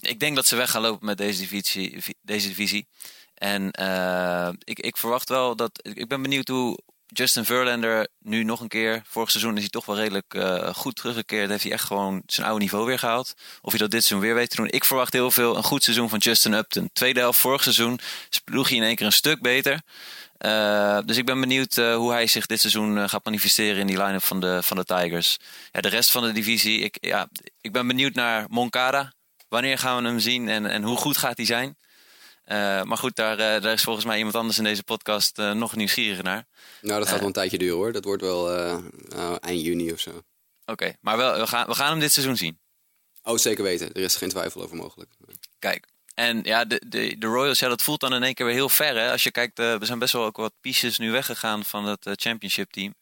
ik 0.00 0.20
denk 0.20 0.36
dat 0.36 0.46
ze 0.46 0.56
weg 0.56 0.70
gaan 0.70 0.82
lopen 0.82 1.06
met 1.06 1.18
deze 1.18 1.40
divisie. 1.40 2.02
Deze 2.22 2.48
divisie. 2.48 2.86
En 3.34 3.66
ik, 4.58 4.78
ik 4.78 4.96
verwacht 4.96 5.28
wel 5.28 5.56
dat. 5.56 5.80
Ik 5.82 6.08
ben 6.08 6.22
benieuwd 6.22 6.48
hoe, 6.48 6.78
Justin 7.06 7.44
Verlander 7.44 8.08
nu 8.18 8.44
nog 8.44 8.60
een 8.60 8.68
keer. 8.68 9.02
Vorig 9.06 9.30
seizoen 9.30 9.54
is 9.54 9.60
hij 9.60 9.68
toch 9.68 9.86
wel 9.86 9.96
redelijk 9.96 10.34
uh, 10.34 10.74
goed 10.74 10.96
teruggekeerd. 10.96 11.50
Heeft 11.50 11.62
hij 11.62 11.72
echt 11.72 11.84
gewoon 11.84 12.22
zijn 12.26 12.46
oude 12.46 12.60
niveau 12.60 12.86
weer 12.86 12.98
gehaald. 12.98 13.34
Of 13.60 13.70
hij 13.70 13.78
dat 13.78 13.90
dit 13.90 14.04
seizoen 14.04 14.28
weer 14.28 14.34
weet 14.34 14.50
te 14.50 14.56
doen. 14.56 14.70
Ik 14.70 14.84
verwacht 14.84 15.12
heel 15.12 15.30
veel 15.30 15.56
een 15.56 15.62
goed 15.62 15.82
seizoen 15.82 16.08
van 16.08 16.18
Justin 16.18 16.52
Upton. 16.52 16.90
Tweede 16.92 17.20
helft 17.20 17.38
vorig 17.38 17.62
seizoen 17.62 17.98
sploeg 18.28 18.68
hij 18.68 18.76
in 18.76 18.82
één 18.82 18.96
keer 18.96 19.06
een 19.06 19.12
stuk 19.12 19.42
beter. 19.42 19.80
Uh, 20.38 20.98
dus 21.04 21.16
ik 21.16 21.26
ben 21.26 21.40
benieuwd 21.40 21.76
uh, 21.76 21.96
hoe 21.96 22.12
hij 22.12 22.26
zich 22.26 22.46
dit 22.46 22.60
seizoen 22.60 23.08
gaat 23.08 23.24
manifesteren 23.24 23.80
in 23.80 23.86
die 23.86 24.02
line-up 24.02 24.22
van 24.22 24.40
de, 24.40 24.62
van 24.62 24.76
de 24.76 24.84
Tigers. 24.84 25.36
Ja, 25.72 25.80
de 25.80 25.88
rest 25.88 26.10
van 26.10 26.22
de 26.22 26.32
divisie, 26.32 26.80
ik, 26.80 26.96
ja, 27.00 27.28
ik 27.60 27.72
ben 27.72 27.86
benieuwd 27.86 28.14
naar 28.14 28.44
Moncada. 28.48 29.12
Wanneer 29.48 29.78
gaan 29.78 30.02
we 30.02 30.08
hem 30.08 30.18
zien 30.18 30.48
en, 30.48 30.66
en 30.66 30.82
hoe 30.82 30.96
goed 30.96 31.16
gaat 31.16 31.36
hij 31.36 31.46
zijn? 31.46 31.76
Uh, 32.46 32.82
maar 32.82 32.98
goed, 32.98 33.16
daar, 33.16 33.32
uh, 33.32 33.62
daar, 33.62 33.72
is 33.72 33.82
volgens 33.82 34.04
mij 34.04 34.16
iemand 34.16 34.34
anders 34.34 34.58
in 34.58 34.64
deze 34.64 34.82
podcast 34.82 35.38
uh, 35.38 35.52
nog 35.52 35.76
nieuwsgieriger 35.76 36.24
naar. 36.24 36.46
Nou, 36.80 36.98
dat 36.98 37.08
gaat 37.08 37.18
wel 37.18 37.26
een 37.26 37.32
tijdje 37.32 37.58
duren 37.58 37.76
hoor. 37.76 37.92
Dat 37.92 38.04
wordt 38.04 38.22
wel 38.22 38.52
eind 39.40 39.60
juni 39.60 39.92
of 39.92 40.00
zo. 40.00 40.10
Oké, 40.10 40.22
okay, 40.66 40.96
maar 41.00 41.16
wel, 41.16 41.38
we, 41.38 41.46
gaan, 41.46 41.66
we 41.66 41.74
gaan 41.74 41.90
hem 41.90 42.00
dit 42.00 42.12
seizoen 42.12 42.36
zien. 42.36 42.58
Oh, 43.22 43.38
zeker 43.38 43.64
weten. 43.64 43.92
Er 43.92 44.02
is 44.02 44.16
geen 44.16 44.28
twijfel 44.28 44.62
over 44.62 44.76
mogelijk. 44.76 45.10
Kijk, 45.58 45.86
en 46.14 46.40
ja, 46.42 46.64
de, 46.64 46.82
de, 46.86 47.18
de 47.18 47.26
Royals, 47.26 47.58
ja, 47.58 47.68
dat 47.68 47.82
voelt 47.82 48.00
dan 48.00 48.14
in 48.14 48.22
één 48.22 48.34
keer 48.34 48.46
weer 48.46 48.54
heel 48.54 48.68
ver. 48.68 48.96
Hè? 48.96 49.10
Als 49.10 49.22
je 49.22 49.30
kijkt, 49.30 49.58
er 49.58 49.86
zijn 49.86 49.98
best 49.98 50.12
wel 50.12 50.24
ook 50.24 50.36
wat 50.36 50.52
pieces 50.60 50.98
nu 50.98 51.10
weggegaan 51.10 51.64
van 51.64 51.86
het 51.86 52.08
championship 52.12 52.70
team. 52.70 52.94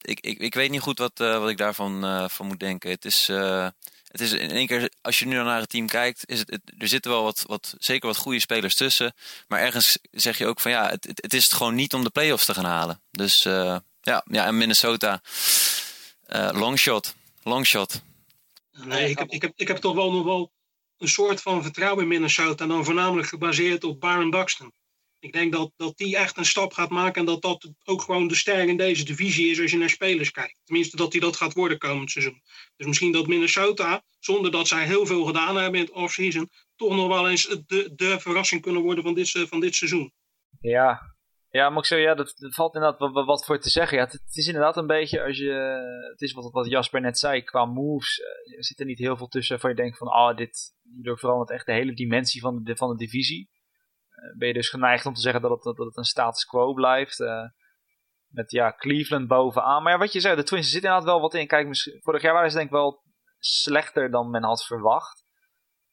ik, 0.00 0.20
ik, 0.20 0.38
ik 0.38 0.54
weet 0.54 0.70
niet 0.70 0.80
goed 0.80 0.98
wat, 0.98 1.18
wat 1.18 1.50
ik 1.50 1.58
daarvan 1.58 2.28
van 2.30 2.46
moet 2.46 2.60
denken. 2.60 2.90
Het 2.90 3.04
is 3.04 3.30
het 4.08 4.20
is 4.20 4.32
in 4.32 4.50
één 4.50 4.66
keer, 4.66 4.92
als 5.00 5.18
je 5.18 5.26
nu 5.26 5.34
naar 5.34 5.60
het 5.60 5.68
team 5.68 5.86
kijkt, 5.86 6.22
is 6.26 6.38
het, 6.38 6.60
er 6.78 6.88
zitten 6.88 7.10
wel 7.10 7.22
wat, 7.22 7.44
wat, 7.46 7.74
zeker 7.78 8.08
wat 8.08 8.16
goede 8.16 8.40
spelers 8.40 8.74
tussen. 8.74 9.14
Maar 9.48 9.60
ergens 9.60 9.98
zeg 10.10 10.38
je 10.38 10.46
ook 10.46 10.60
van 10.60 10.70
ja, 10.70 10.88
het, 10.88 11.06
het, 11.14 11.34
is 11.34 11.44
het 11.44 11.52
gewoon 11.52 11.74
niet 11.74 11.94
om 11.94 12.04
de 12.04 12.10
playoffs 12.10 12.44
te 12.44 12.54
gaan 12.54 12.64
halen. 12.64 13.00
Dus 13.10 13.46
uh, 13.46 13.76
ja, 14.00 14.24
ja, 14.30 14.46
en 14.46 14.56
Minnesota, 14.56 15.22
uh, 16.28 16.48
longshot, 16.52 17.14
longshot. 17.42 18.02
Nee, 18.72 19.10
ik 19.10 19.18
heb, 19.18 19.30
ik, 19.30 19.42
heb, 19.42 19.52
ik 19.56 19.68
heb 19.68 19.76
toch 19.76 19.94
wel 19.94 20.12
nog 20.12 20.24
wel 20.24 20.52
een 20.98 21.08
soort 21.08 21.42
van 21.42 21.62
vertrouwen 21.62 22.02
in 22.02 22.08
Minnesota. 22.08 22.62
En 22.62 22.70
dan 22.70 22.84
voornamelijk 22.84 23.28
gebaseerd 23.28 23.84
op 23.84 24.00
Baron 24.00 24.30
Buxton. 24.30 24.72
Ik 25.20 25.32
denk 25.32 25.52
dat, 25.52 25.72
dat 25.76 25.96
die 25.96 26.16
echt 26.16 26.36
een 26.36 26.44
stap 26.44 26.72
gaat 26.72 26.90
maken 26.90 27.20
en 27.20 27.26
dat 27.26 27.42
dat 27.42 27.70
ook 27.84 28.02
gewoon 28.02 28.28
de 28.28 28.34
ster 28.34 28.68
in 28.68 28.76
deze 28.76 29.04
divisie 29.04 29.50
is 29.50 29.60
als 29.60 29.70
je 29.70 29.78
naar 29.78 29.88
spelers 29.88 30.30
kijkt. 30.30 30.60
Tenminste, 30.64 30.96
dat 30.96 31.12
hij 31.12 31.20
dat 31.20 31.36
gaat 31.36 31.54
worden 31.54 31.78
komend 31.78 32.10
seizoen. 32.10 32.42
Dus 32.76 32.86
misschien 32.86 33.12
dat 33.12 33.26
Minnesota, 33.26 34.02
zonder 34.18 34.50
dat 34.50 34.68
zij 34.68 34.84
heel 34.84 35.06
veel 35.06 35.24
gedaan 35.24 35.56
hebben 35.56 35.80
in 35.80 35.86
het 35.86 35.94
offseason, 35.94 36.50
toch 36.76 36.96
nog 36.96 37.08
wel 37.08 37.28
eens 37.28 37.46
de, 37.66 37.92
de 37.94 38.20
verrassing 38.20 38.62
kunnen 38.62 38.82
worden 38.82 39.04
van 39.04 39.14
dit, 39.14 39.30
van 39.30 39.60
dit 39.60 39.74
seizoen. 39.74 40.12
Ja, 40.60 41.16
ja, 41.50 41.70
maar 41.70 41.82
ik 41.82 41.98
ja, 41.98 42.14
dat, 42.14 42.34
valt 42.38 42.74
inderdaad 42.74 42.98
wat, 42.98 43.26
wat, 43.26 43.44
voor 43.44 43.60
te 43.60 43.70
zeggen. 43.70 43.98
Ja, 43.98 44.04
het, 44.04 44.36
is 44.36 44.46
inderdaad 44.46 44.76
een 44.76 44.86
beetje 44.86 45.22
als 45.22 45.38
je. 45.38 45.52
Het 46.10 46.20
is 46.20 46.32
wat, 46.32 46.52
wat 46.52 46.68
Jasper 46.68 47.00
net 47.00 47.18
zei, 47.18 47.42
qua 47.42 47.64
moves. 47.64 48.18
Uh, 48.18 48.56
er 48.56 48.64
zit 48.64 48.80
er 48.80 48.86
niet 48.86 48.98
heel 48.98 49.16
veel 49.16 49.28
tussen 49.28 49.60
van 49.60 49.70
je 49.70 49.76
denkt 49.76 49.98
van, 49.98 50.08
ah, 50.08 50.36
dit. 50.36 50.76
Verandert 51.02 51.50
echt 51.50 51.66
de 51.66 51.72
hele 51.72 51.94
dimensie 51.94 52.40
van 52.40 52.62
de, 52.62 52.76
van 52.76 52.90
de 52.90 52.96
divisie. 52.96 53.48
Eh, 54.18 54.36
ben 54.38 54.48
je 54.48 54.54
dus 54.54 54.68
geneigd 54.68 55.06
om 55.06 55.14
te 55.14 55.20
zeggen 55.20 55.40
dat 55.40 55.50
het, 55.50 55.62
dat 55.62 55.86
het 55.86 55.96
een 55.96 56.04
status 56.04 56.44
quo 56.44 56.72
blijft. 56.72 57.20
Uh, 57.20 57.44
met 58.28 58.50
ja, 58.50 58.72
Cleveland 58.72 59.28
bovenaan. 59.28 59.82
Maar 59.82 59.98
wat 59.98 60.12
je 60.12 60.20
zei, 60.20 60.36
de 60.36 60.42
Twins 60.42 60.70
zitten 60.70 60.90
inderdaad 60.90 61.12
wel 61.12 61.20
wat 61.20 61.34
in. 61.34 61.46
Kijk, 61.46 61.68
vorig 62.02 62.22
jaar 62.22 62.32
waren 62.32 62.50
ze 62.50 62.56
denk 62.56 62.68
ik 62.68 62.74
wel 62.74 63.02
slechter 63.38 64.10
dan 64.10 64.30
men 64.30 64.42
had 64.42 64.64
verwacht. 64.64 65.26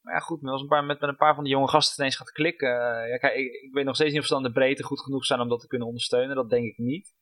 Maar 0.02 0.14
ja, 0.14 0.20
goed, 0.20 0.44
als 0.44 0.62
een 0.62 0.68
paar, 0.68 0.84
met, 0.84 1.00
met 1.00 1.10
een 1.10 1.16
paar 1.16 1.36
van 1.36 1.44
die 1.44 1.54
jonge 1.54 1.68
gasten 1.68 1.98
ineens 1.98 2.18
gaat 2.18 2.32
klikken. 2.32 2.70
Uh, 2.70 3.10
ja, 3.10 3.18
kijk, 3.18 3.36
ik, 3.36 3.74
weet 3.74 3.86
nog 3.86 3.96
steeds 3.96 4.12
niet 4.12 4.22
of 4.22 4.28
ze 4.28 4.34
dan 4.34 4.44
de 4.44 4.52
breedte 4.52 4.84
goed 4.84 5.02
genoeg 5.02 5.26
zijn 5.26 5.40
om 5.40 5.50
dat 5.50 5.60
te 5.60 5.68
kunnen 5.68 5.88
ondersteunen. 5.88 6.36
Dat 6.36 6.50
denk 6.50 6.66
ik 6.66 6.78
niet. 6.78 7.16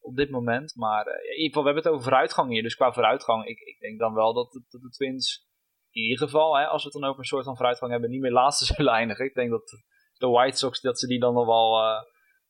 Op 0.00 0.16
dit 0.16 0.30
moment. 0.30 0.74
Maar 0.76 1.06
in 1.06 1.36
ieder 1.36 1.46
geval, 1.46 1.62
we 1.62 1.68
hebben 1.68 1.84
het 1.84 1.92
over 1.92 2.04
vooruitgang 2.04 2.50
hier. 2.50 2.62
Dus 2.62 2.74
qua 2.74 2.92
vooruitgang, 2.92 3.46
ik, 3.46 3.58
ik 3.60 3.80
denk 3.80 3.98
dan 3.98 4.14
wel 4.14 4.34
dat, 4.34 4.52
dat 4.52 4.80
de 4.80 4.90
Twins 4.90 5.48
in 5.90 6.02
ieder 6.02 6.18
geval, 6.18 6.56
hè, 6.56 6.66
als 6.66 6.82
we 6.82 6.90
het 6.90 7.00
dan 7.00 7.08
over 7.08 7.20
een 7.20 7.26
soort 7.26 7.44
van 7.44 7.56
vooruitgang 7.56 7.92
hebben, 7.92 8.10
niet 8.10 8.20
meer 8.20 8.32
laatste 8.32 8.64
zullen 8.74 8.92
eindigen. 8.92 9.24
Ik 9.24 9.34
denk 9.34 9.50
dat 9.50 9.82
de 10.20 10.26
White 10.26 10.56
Sox, 10.56 10.80
dat 10.80 10.98
ze 10.98 11.06
die 11.06 11.20
dan 11.20 11.34
nog 11.34 11.46
wel 11.46 11.82
uh, 11.82 12.02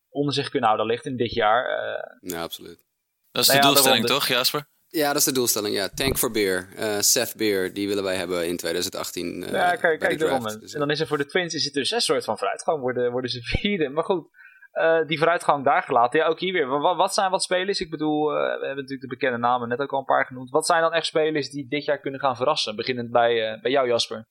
onder 0.08 0.34
zich 0.34 0.48
kunnen 0.48 0.68
houden 0.68 0.88
ligt 0.88 1.06
in 1.06 1.16
dit 1.16 1.32
jaar. 1.32 1.64
Uh, 1.64 2.30
ja, 2.30 2.42
absoluut. 2.42 2.84
Dat 3.30 3.42
is 3.42 3.46
de 3.46 3.52
nou 3.52 3.66
ja, 3.66 3.72
doelstelling 3.72 4.06
toch, 4.06 4.26
Jasper? 4.26 4.68
Ja, 4.86 5.06
dat 5.06 5.16
is 5.16 5.24
de 5.24 5.32
doelstelling, 5.32 5.74
ja. 5.74 5.88
Tank 5.88 6.18
for 6.18 6.30
Beer. 6.30 6.68
Uh, 6.78 6.98
Seth 6.98 7.36
Beer, 7.36 7.74
die 7.74 7.88
willen 7.88 8.04
wij 8.04 8.16
hebben 8.16 8.46
in 8.46 8.56
2018. 8.56 9.42
Uh, 9.42 9.50
ja, 9.50 9.76
kijk, 9.76 10.00
kijk 10.00 10.18
daarom. 10.18 10.42
Dus, 10.42 10.72
en 10.72 10.78
dan 10.78 10.90
is 10.90 11.00
er 11.00 11.06
voor 11.06 11.18
de 11.18 11.26
Twins 11.26 11.54
is 11.54 11.64
het 11.64 11.74
dus 11.74 11.90
een 11.90 12.00
soort 12.00 12.24
van 12.24 12.38
vooruitgang. 12.38 12.80
Worden, 12.80 13.12
worden 13.12 13.30
ze 13.30 13.42
vierde. 13.58 13.88
Maar 13.88 14.04
goed, 14.04 14.28
uh, 14.72 15.06
die 15.06 15.18
vooruitgang 15.18 15.64
daar 15.64 15.82
gelaten. 15.82 16.20
Ja, 16.20 16.26
ook 16.26 16.40
hier 16.40 16.52
weer. 16.52 16.66
Wat, 16.66 16.96
wat 16.96 17.14
zijn 17.14 17.30
wat 17.30 17.42
spelers? 17.42 17.80
Ik 17.80 17.90
bedoel, 17.90 18.26
we 18.26 18.36
hebben 18.50 18.76
natuurlijk 18.76 19.00
de 19.00 19.16
bekende 19.16 19.38
namen 19.38 19.68
net 19.68 19.80
ook 19.80 19.92
al 19.92 19.98
een 19.98 20.04
paar 20.04 20.26
genoemd. 20.26 20.50
Wat 20.50 20.66
zijn 20.66 20.82
dan 20.82 20.92
echt 20.92 21.06
spelers 21.06 21.50
die 21.50 21.68
dit 21.68 21.84
jaar 21.84 22.00
kunnen 22.00 22.20
gaan 22.20 22.36
verrassen? 22.36 22.76
Beginnend 22.76 23.10
bij, 23.10 23.58
bij 23.62 23.70
jou, 23.70 23.88
Jasper. 23.88 24.28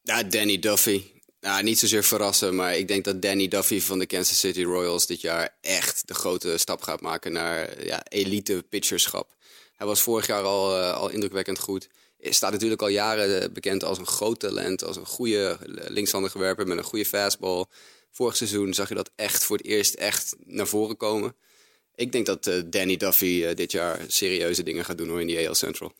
Ja, 0.00 0.22
Danny 0.22 0.58
Duffy. 0.58 1.21
Nou, 1.42 1.62
niet 1.62 1.78
zozeer 1.78 2.04
verrassen, 2.04 2.54
maar 2.54 2.76
ik 2.76 2.88
denk 2.88 3.04
dat 3.04 3.22
Danny 3.22 3.48
Duffy 3.48 3.80
van 3.80 3.98
de 3.98 4.06
Kansas 4.06 4.38
City 4.38 4.62
Royals 4.62 5.06
dit 5.06 5.20
jaar 5.20 5.56
echt 5.60 6.08
de 6.08 6.14
grote 6.14 6.58
stap 6.58 6.82
gaat 6.82 7.00
maken 7.00 7.32
naar 7.32 7.84
ja, 7.84 8.02
elite 8.08 8.64
pitcherschap. 8.68 9.34
Hij 9.76 9.86
was 9.86 10.00
vorig 10.00 10.26
jaar 10.26 10.42
al, 10.42 10.78
uh, 10.78 10.94
al 10.94 11.08
indrukwekkend 11.08 11.58
goed. 11.58 11.88
Staat 12.20 12.52
natuurlijk 12.52 12.82
al 12.82 12.88
jaren 12.88 13.42
eh, 13.42 13.48
bekend 13.52 13.84
als 13.84 13.98
een 13.98 14.06
groot 14.06 14.40
talent, 14.40 14.84
als 14.84 14.96
een 14.96 15.06
goede 15.06 15.58
linkshandige 15.66 16.38
werper 16.38 16.66
met 16.66 16.78
een 16.78 16.84
goede 16.84 17.06
fastball. 17.06 17.64
Vorig 18.10 18.36
seizoen 18.36 18.74
zag 18.74 18.88
je 18.88 18.94
dat 18.94 19.10
echt 19.16 19.44
voor 19.44 19.56
het 19.56 19.66
eerst 19.66 19.94
echt 19.94 20.36
naar 20.44 20.66
voren 20.66 20.96
komen. 20.96 21.36
Ik 21.94 22.12
denk 22.12 22.26
dat 22.26 22.50
Danny 22.66 22.96
Duffy 22.96 23.54
dit 23.54 23.72
jaar 23.72 24.00
serieuze 24.06 24.62
dingen 24.62 24.84
gaat 24.84 24.98
doen 24.98 25.08
hoor 25.08 25.20
in 25.20 25.26
die 25.26 25.48
AL 25.48 25.54
Central. 25.54 25.92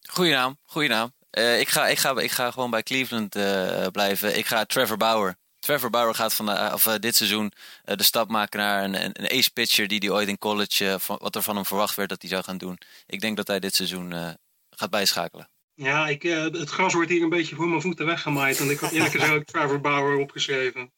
Goeie 0.00 0.32
naam, 0.32 0.58
goeie 0.64 0.88
naam. 0.88 1.15
Uh, 1.38 1.60
ik, 1.60 1.68
ga, 1.68 1.86
ik, 1.86 1.98
ga, 1.98 2.18
ik 2.20 2.30
ga 2.30 2.50
gewoon 2.50 2.70
bij 2.70 2.82
Cleveland 2.82 3.36
uh, 3.36 3.86
blijven. 3.86 4.38
Ik 4.38 4.46
ga 4.46 4.64
Trevor 4.64 4.96
Bauer. 4.96 5.36
Trevor 5.58 5.90
Bauer 5.90 6.14
gaat 6.14 6.34
van, 6.34 6.50
uh, 6.50 6.70
of, 6.74 6.82
dit 6.82 7.16
seizoen 7.16 7.52
de 7.84 8.02
stap 8.02 8.28
maken 8.28 8.58
naar 8.58 8.84
een, 8.84 9.04
een, 9.04 9.22
een 9.22 9.38
ace 9.38 9.52
pitcher 9.52 9.88
die 9.88 9.98
hij 9.98 10.10
ooit 10.10 10.28
in 10.28 10.38
college, 10.38 10.96
van, 11.00 11.18
wat 11.20 11.34
er 11.34 11.42
van 11.42 11.54
hem 11.54 11.66
verwacht 11.66 11.94
werd 11.94 12.08
dat 12.08 12.20
hij 12.20 12.30
zou 12.30 12.42
gaan 12.42 12.58
doen. 12.58 12.78
Ik 13.06 13.20
denk 13.20 13.36
dat 13.36 13.46
hij 13.46 13.60
dit 13.60 13.74
seizoen 13.74 14.36
gaat 14.70 14.90
bijschakelen. 14.90 15.48
Ja, 15.74 16.08
ik, 16.08 16.22
het 16.22 16.70
gras 16.70 16.94
wordt 16.94 17.10
hier 17.10 17.22
een 17.22 17.28
beetje 17.28 17.56
voor 17.56 17.68
mijn 17.68 17.80
voeten 17.80 18.06
weggemaaid. 18.06 18.60
En 18.60 18.70
ik 18.70 18.78
had 18.78 18.92
eerlijk 18.92 19.12
gezegd 19.12 19.32
ook 19.32 19.44
Trevor 19.52 19.80
Bauer 19.80 20.16
opgeschreven. 20.16 20.92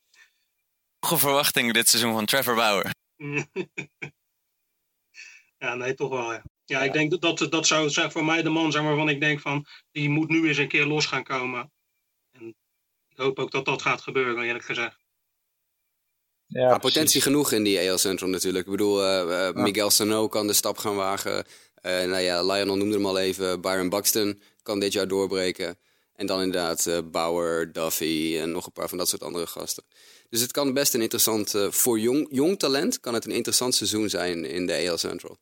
Hoge 0.99 1.18
verwachtingen 1.18 1.74
dit 1.74 1.89
seizoen 1.89 2.12
van 2.12 2.26
Trevor 2.26 2.55
Bauer. 2.55 2.91
ja, 5.59 5.74
nee, 5.74 5.95
toch 5.95 6.11
wel 6.11 6.32
ja. 6.32 6.43
Ja, 6.69 6.83
ik 6.83 6.93
denk 6.93 7.11
dat 7.11 7.21
dat, 7.21 7.51
dat 7.51 7.66
zou 7.66 7.91
zijn 7.91 8.11
voor 8.11 8.25
mij 8.25 8.43
de 8.43 8.49
man 8.49 8.73
zijn 8.73 8.85
waarvan 8.85 9.09
ik 9.09 9.21
denk 9.21 9.41
van 9.41 9.66
die 9.91 10.09
moet 10.09 10.29
nu 10.29 10.49
eens 10.49 10.59
een 10.59 10.69
keer 10.69 10.87
los 10.87 11.07
gaan 11.07 11.25
komen. 11.25 11.73
En 12.31 12.57
ik 13.09 13.19
hoop 13.19 13.39
ook 13.39 13.51
dat 13.51 13.64
dat 13.64 13.83
gaat 13.83 14.01
gebeuren, 14.01 14.45
eerlijk 14.45 14.64
gezegd. 14.64 14.97
Ja, 16.47 16.69
Maar 16.69 16.81
potentie 16.81 17.21
genoeg 17.21 17.53
in 17.53 17.62
die 17.62 17.91
AL 17.91 17.99
Central 17.99 18.31
natuurlijk. 18.31 18.64
Ik 18.64 18.71
bedoel, 18.71 19.03
eh, 19.03 19.49
eh, 19.49 19.55
Miguel 19.55 19.91
Sano 19.91 20.29
kan 20.29 20.47
de 20.47 20.53
stap 20.53 20.79
gaan 20.79 20.97
wagen. 20.97 21.45
Eh 21.75 22.05
nou 22.05 22.23
ja, 22.23 22.43
Lionel 22.43 22.77
noemde 22.77 22.95
hem 22.95 23.07
al 23.07 23.19
even. 23.19 23.61
Byron 23.61 23.89
Buxton 23.89 24.43
kan 24.62 24.81
dit 24.81 24.93
jaar 24.93 25.09
doorbreken. 25.09 25.79
En 26.19 26.27
dan 26.27 26.43
inderdaad 26.43 26.87
eh, 26.87 26.99
Bauer, 27.11 27.73
Duffy 27.73 28.39
en 28.41 28.51
nog 28.51 28.66
een 28.66 28.73
paar 28.73 28.89
van 28.89 28.99
dat 28.99 29.09
soort 29.09 29.23
andere 29.23 29.47
gasten. 29.47 29.85
Dus 30.29 30.41
het 30.41 30.53
kan 30.53 30.73
best 30.73 30.95
een 30.95 31.01
interessant, 31.01 31.55
eh, 31.55 31.71
voor 31.71 31.99
jong, 31.99 32.27
jong 32.31 32.59
talent 32.59 33.01
kan 33.01 33.14
het 33.14 33.25
een 33.25 33.33
interessant 33.33 33.75
seizoen 33.75 34.09
zijn 34.09 34.45
in 34.45 34.66
de 34.66 34.89
AL 34.89 34.99
Central. 34.99 35.39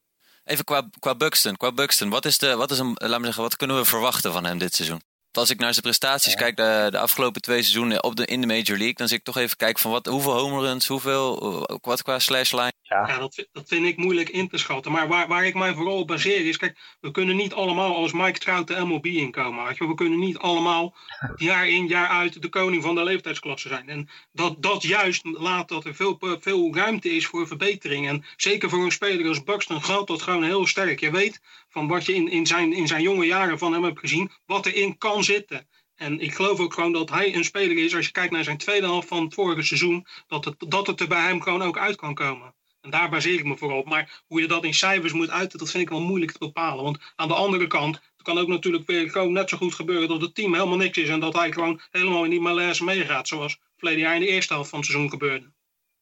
Even 0.47 0.64
qua, 0.64 0.88
qua 0.99 1.14
Buxton. 1.14 1.57
Qua 1.57 1.72
Buxton, 1.72 2.09
wat, 2.09 2.24
is 2.24 2.38
de, 2.38 2.57
wat, 2.57 2.70
is 2.70 2.78
een, 2.78 2.97
laat 2.99 3.18
me 3.18 3.24
zeggen, 3.24 3.42
wat 3.42 3.57
kunnen 3.57 3.76
we 3.76 3.84
verwachten 3.84 4.32
van 4.32 4.44
hem 4.44 4.59
dit 4.59 4.74
seizoen? 4.74 5.01
Want 5.32 5.36
Als 5.36 5.51
ik 5.51 5.59
naar 5.59 5.72
zijn 5.72 5.84
prestaties 5.84 6.34
kijk 6.34 6.57
de, 6.57 6.88
de 6.90 6.99
afgelopen 6.99 7.42
twee 7.42 7.62
seizoenen 7.62 8.03
op 8.05 8.16
de, 8.16 8.26
in 8.26 8.40
de 8.40 8.47
Major 8.47 8.76
League, 8.76 8.94
dan 8.94 9.09
zit 9.09 9.18
ik 9.18 9.24
toch 9.24 9.36
even 9.36 9.57
kijken 9.57 9.82
van 9.82 9.90
wat, 9.90 10.07
hoeveel 10.07 10.32
home 10.32 10.61
runs, 10.61 10.86
hoeveel, 10.86 11.64
eh, 11.66 11.76
wat 11.80 12.03
qua 12.03 12.18
slash 12.18 12.53
line. 12.53 12.72
Ja, 12.89 13.18
dat, 13.18 13.49
dat 13.53 13.68
vind 13.68 13.87
ik 13.87 13.97
moeilijk 13.97 14.28
in 14.28 14.49
te 14.49 14.59
schatten. 14.59 14.93
Maar 14.93 15.09
waar, 15.09 15.28
waar 15.28 15.47
ik 15.47 15.55
mij 15.55 15.74
vooral 15.74 15.99
op 15.99 16.07
baseer 16.07 16.47
is, 16.47 16.57
kijk, 16.57 16.78
we 17.01 17.11
kunnen 17.11 17.37
niet 17.37 17.53
allemaal 17.53 17.97
als 17.97 18.12
Mike 18.12 18.39
Trout 18.39 18.66
de 18.66 18.84
MLB 18.84 19.07
inkomen. 19.07 19.64
Weet 19.64 19.72
je? 19.72 19.78
wel. 19.78 19.89
We 19.89 19.95
kunnen 19.95 20.18
niet 20.18 20.39
allemaal 20.39 20.95
jaar 21.37 21.68
in 21.68 21.87
jaar 21.87 22.09
uit 22.09 22.43
de 22.43 22.49
koning 22.49 22.82
van 22.82 22.95
de 22.95 23.03
leeftijdsklasse 23.03 23.68
zijn. 23.68 23.89
En 23.89 24.09
dat, 24.32 24.62
dat 24.62 24.82
juist 24.82 25.24
laat 25.24 25.68
dat 25.68 25.84
er 25.84 25.95
veel, 25.95 26.18
veel 26.41 26.74
ruimte 26.74 27.11
is 27.11 27.26
voor 27.26 27.47
verbetering. 27.47 28.09
En 28.09 28.24
zeker 28.37 28.70
voor 28.70 28.84
een 28.84 28.93
speler 28.93 29.28
als 29.28 29.45
Buxton 29.45 29.82
geldt 29.82 30.09
dat 30.09 30.22
gewoon 30.22 30.45
heel 30.45 30.66
sterk. 30.66 31.01
Je 31.01 31.11
weet 31.11 31.41
van 31.68 31.89
wat 31.89 32.07
je 32.07 32.14
in, 32.14 32.28
in, 32.28 32.47
zijn, 32.47 32.72
in 32.72 32.87
zijn 32.87 33.03
jonge 33.03 33.26
jaren 33.26 33.59
van 33.59 33.72
hem 33.72 33.84
hebt 33.84 33.99
gezien, 33.99 34.30
wat 34.47 34.66
erin 34.66 34.99
kan 34.99 35.24
zitten. 35.24 35.68
En 35.95 36.20
ik 36.20 36.34
geloof 36.34 36.61
ook 36.61 36.74
gewoon 36.74 36.93
dat 36.93 37.11
hij 37.11 37.34
een 37.34 37.45
speler 37.45 37.84
is, 37.84 37.95
als 37.95 38.07
je 38.07 38.12
kijkt 38.12 38.32
naar 38.32 38.45
zijn 38.45 38.59
tweede 38.59 38.87
helft 38.87 39.09
van 39.09 39.24
het 39.24 39.34
vorige 39.34 39.62
seizoen, 39.62 40.07
dat 40.26 40.45
het, 40.45 40.55
dat 40.59 40.87
het 40.87 41.01
er 41.01 41.09
bij 41.09 41.26
hem 41.26 41.41
gewoon 41.41 41.62
ook 41.62 41.78
uit 41.78 41.97
kan 41.97 42.14
komen. 42.14 42.55
En 42.87 42.93
daar 42.93 43.11
baseer 43.11 43.39
ik 43.39 43.45
me 43.45 43.57
vooral 43.57 43.78
op. 43.78 43.87
Maar 43.89 44.22
hoe 44.26 44.41
je 44.41 44.47
dat 44.49 44.64
in 44.64 44.74
cijfers 44.74 45.12
moet 45.12 45.30
uiten, 45.30 45.59
dat 45.59 45.70
vind 45.70 45.82
ik 45.82 45.89
wel 45.89 46.01
moeilijk 46.01 46.32
te 46.32 46.39
bepalen. 46.39 46.84
Want 46.84 46.99
aan 47.16 47.28
de 47.28 47.34
andere 47.34 47.66
kant, 47.66 47.95
het 47.95 48.22
kan 48.22 48.39
ook 48.39 48.49
natuurlijk 48.49 48.87
weer 48.87 49.11
gewoon 49.11 49.32
net 49.32 49.49
zo 49.49 49.57
goed 49.57 49.74
gebeuren 49.74 50.09
dat 50.09 50.20
het 50.20 50.34
team 50.34 50.55
helemaal 50.55 50.76
niks 50.76 50.99
is. 50.99 51.09
En 51.09 51.20
dat 51.20 51.34
hij 51.34 51.53
gewoon 51.53 51.80
helemaal 51.91 52.24
in 52.24 52.30
die 52.30 52.41
malaise 52.41 52.84
meegaat. 52.84 53.28
Zoals 53.28 53.59
verleden 53.76 54.03
jaar 54.03 54.14
in 54.14 54.20
de 54.20 54.26
eerste 54.28 54.53
helft 54.53 54.70
van 54.70 54.78
het 54.78 54.89
seizoen 54.89 55.11
gebeurde. 55.11 55.55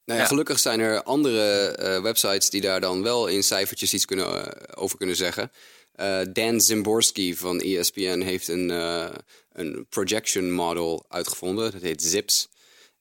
Nou 0.04 0.18
ja, 0.18 0.24
Ja. 0.24 0.24
gelukkig 0.30 0.58
zijn 0.58 0.80
er 0.80 1.02
andere 1.02 1.66
eh, 1.68 2.02
websites 2.02 2.50
die 2.50 2.60
daar 2.60 2.80
dan 2.80 3.02
wel 3.02 3.26
in 3.26 3.42
cijfertjes 3.42 3.94
iets 3.94 4.04
kunnen, 4.04 4.44
eh, 4.46 4.82
over 4.82 4.96
kunnen 4.96 5.16
zeggen. 5.16 5.50
Eh, 5.92 6.20
Dan 6.32 6.60
Zimborski 6.60 7.36
van 7.36 7.60
ESPN 7.60 8.20
heeft 8.20 8.48
een, 8.48 8.70
eh, 8.70 9.06
een 9.52 9.86
projection 9.88 10.52
model 10.52 11.04
uitgevonden. 11.08 11.72
Dat 11.72 11.82
heet 11.82 12.02
ZIPS. 12.02 12.48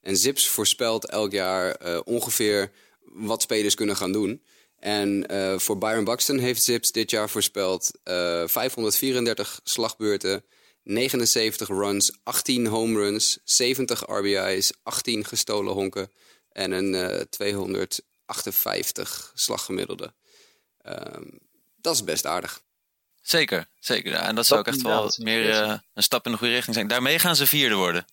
En 0.00 0.16
ZIPS 0.16 0.48
voorspelt 0.48 1.08
elk 1.10 1.32
jaar 1.32 1.70
eh, 1.74 2.00
ongeveer 2.04 2.70
wat 3.14 3.42
spelers 3.42 3.74
kunnen 3.74 3.96
gaan 3.96 4.12
doen. 4.12 4.42
En 4.78 5.26
eh, 5.26 5.58
voor 5.58 5.78
Byron 5.78 6.04
Buxton 6.04 6.38
heeft 6.38 6.62
ZIPS 6.62 6.92
dit 6.92 7.10
jaar 7.10 7.30
voorspeld 7.30 7.90
eh 8.02 8.42
534 8.46 9.60
slagbeurten, 9.64 10.44
79 10.82 11.68
runs, 11.68 12.18
18 12.22 12.66
home 12.66 12.98
runs, 12.98 13.38
70 13.44 14.06
RBI's, 14.06 14.72
18 14.82 15.24
gestolen 15.24 15.72
honken 15.72 16.12
en 16.48 16.72
een 16.72 16.94
eh 16.94 17.20
258 17.20 19.32
slaggemiddelde. 19.34 20.14
Ehm, 20.78 21.28
dat 21.76 21.94
is 21.94 22.04
best 22.04 22.26
aardig. 22.26 22.62
Zeker, 23.22 23.68
zeker. 23.80 24.12
Ja, 24.12 24.28
en 24.28 24.34
dat 24.34 24.46
zou 24.46 24.60
ook 24.60 24.66
Dat 24.66 24.74
echt 24.74 24.84
wel 24.84 25.12
meer 25.16 25.50
eh, 25.50 25.78
een 25.94 26.02
stap 26.02 26.26
in 26.26 26.32
de 26.32 26.38
goede 26.38 26.52
richting 26.52 26.74
zijn. 26.74 26.88
Daarmee 26.88 27.18
gaan 27.18 27.36
ze 27.36 27.46
vierde 27.46 27.74
worden. 27.74 28.04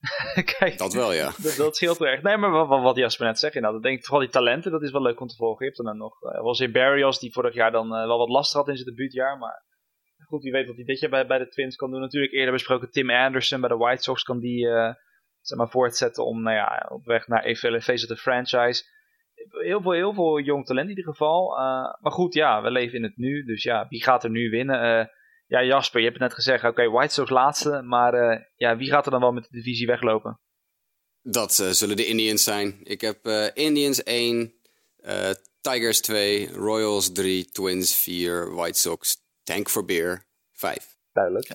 Kijk, 0.58 0.78
Dat 0.78 0.92
wel, 0.94 1.12
ja. 1.12 1.30
dat, 1.42 1.54
dat 1.56 1.76
scheelt 1.76 1.98
wel 1.98 2.08
echt. 2.08 2.22
Nee, 2.22 2.36
maar 2.36 2.50
wat, 2.50 2.68
wat- 2.68 2.82
wat 2.82 2.96
Jasper 2.96 3.26
net 3.26 3.38
zegt, 3.38 3.54
inderdaad. 3.54 3.78
Ik 3.80 3.86
denk 3.86 4.04
vooral 4.04 4.20
die 4.20 4.30
talenten, 4.30 4.70
dat 4.70 4.82
is 4.82 4.90
wel 4.90 5.02
leuk 5.02 5.20
om 5.20 5.26
te 5.26 5.36
volgen. 5.36 5.58
Je 5.58 5.64
hebt 5.64 5.78
er 5.78 5.84
dan 5.84 5.96
nog, 5.96 6.22
uh, 6.22 6.40
was 6.42 6.60
in 6.60 6.72
Barrios, 6.72 7.18
die 7.18 7.32
vorig 7.32 7.54
jaar 7.54 7.70
dan 7.70 7.94
eh, 7.94 8.06
wel 8.06 8.18
wat 8.18 8.28
last 8.28 8.52
had 8.52 8.68
in 8.68 8.76
zijn 8.76 8.88
debuutjaar. 8.88 9.38
Maar 9.38 9.62
goed, 10.26 10.42
wie 10.42 10.52
weet 10.52 10.66
wat 10.66 10.76
hij 10.76 10.84
dit 10.84 11.00
jaar 11.00 11.10
bij, 11.10 11.26
bij 11.26 11.38
de 11.38 11.48
Twins 11.48 11.76
kan 11.76 11.90
doen. 11.90 12.00
Natuurlijk 12.00 12.32
eerder 12.32 12.52
besproken 12.52 12.90
Tim 12.90 13.10
Anderson 13.10 13.60
bij 13.60 13.68
de 13.68 13.76
White 13.76 14.02
Sox 14.02 14.22
kan 14.22 14.38
die 14.38 14.68
eh, 14.68 14.94
zeg 15.40 15.58
maar 15.58 15.70
voortzetten 15.70 16.24
om 16.26 16.42
nou 16.42 16.56
ja, 16.56 16.86
op 16.88 17.04
weg 17.04 17.26
naar 17.26 17.44
even 17.44 17.82
face 17.82 18.02
of 18.02 18.16
the 18.16 18.22
franchise. 18.22 18.82
Heel 19.64 19.80
veel, 19.80 19.92
heel 19.92 20.14
veel 20.14 20.40
jong 20.40 20.66
talent 20.66 20.88
in 20.90 20.96
ieder 20.96 21.12
geval. 21.12 21.50
Uh, 21.52 21.58
maar 22.00 22.12
goed, 22.12 22.34
ja, 22.34 22.62
we 22.62 22.70
leven 22.70 22.96
in 22.96 23.02
het 23.02 23.16
nu. 23.16 23.44
Dus 23.44 23.62
ja, 23.62 23.86
wie 23.88 24.02
gaat 24.02 24.24
er 24.24 24.30
nu 24.30 24.50
winnen? 24.50 25.10
Ja, 25.50 25.64
Jasper, 25.64 26.00
je 26.00 26.06
hebt 26.06 26.18
het 26.18 26.28
net 26.28 26.36
gezegd, 26.36 26.64
oké, 26.64 26.68
okay, 26.68 26.88
White 26.88 27.14
Sox 27.14 27.30
laatste. 27.30 27.82
Maar 27.82 28.14
uh, 28.14 28.40
ja, 28.56 28.76
wie 28.76 28.90
gaat 28.90 29.04
er 29.04 29.10
dan 29.10 29.20
wel 29.20 29.32
met 29.32 29.42
de 29.42 29.56
divisie 29.56 29.86
weglopen? 29.86 30.40
Dat 31.22 31.58
uh, 31.58 31.68
zullen 31.68 31.96
de 31.96 32.06
Indians 32.06 32.44
zijn. 32.44 32.80
Ik 32.82 33.00
heb 33.00 33.26
uh, 33.26 33.46
Indians 33.54 34.02
1, 34.02 34.54
uh, 35.00 35.30
Tigers 35.60 36.00
2, 36.00 36.52
Royals 36.52 37.12
3, 37.12 37.44
Twins 37.44 37.94
4, 37.94 38.54
White 38.54 38.78
Sox, 38.78 39.16
Tank 39.42 39.68
for 39.68 39.84
Beer 39.84 40.26
5. 40.52 40.96
Duidelijk. 41.12 41.50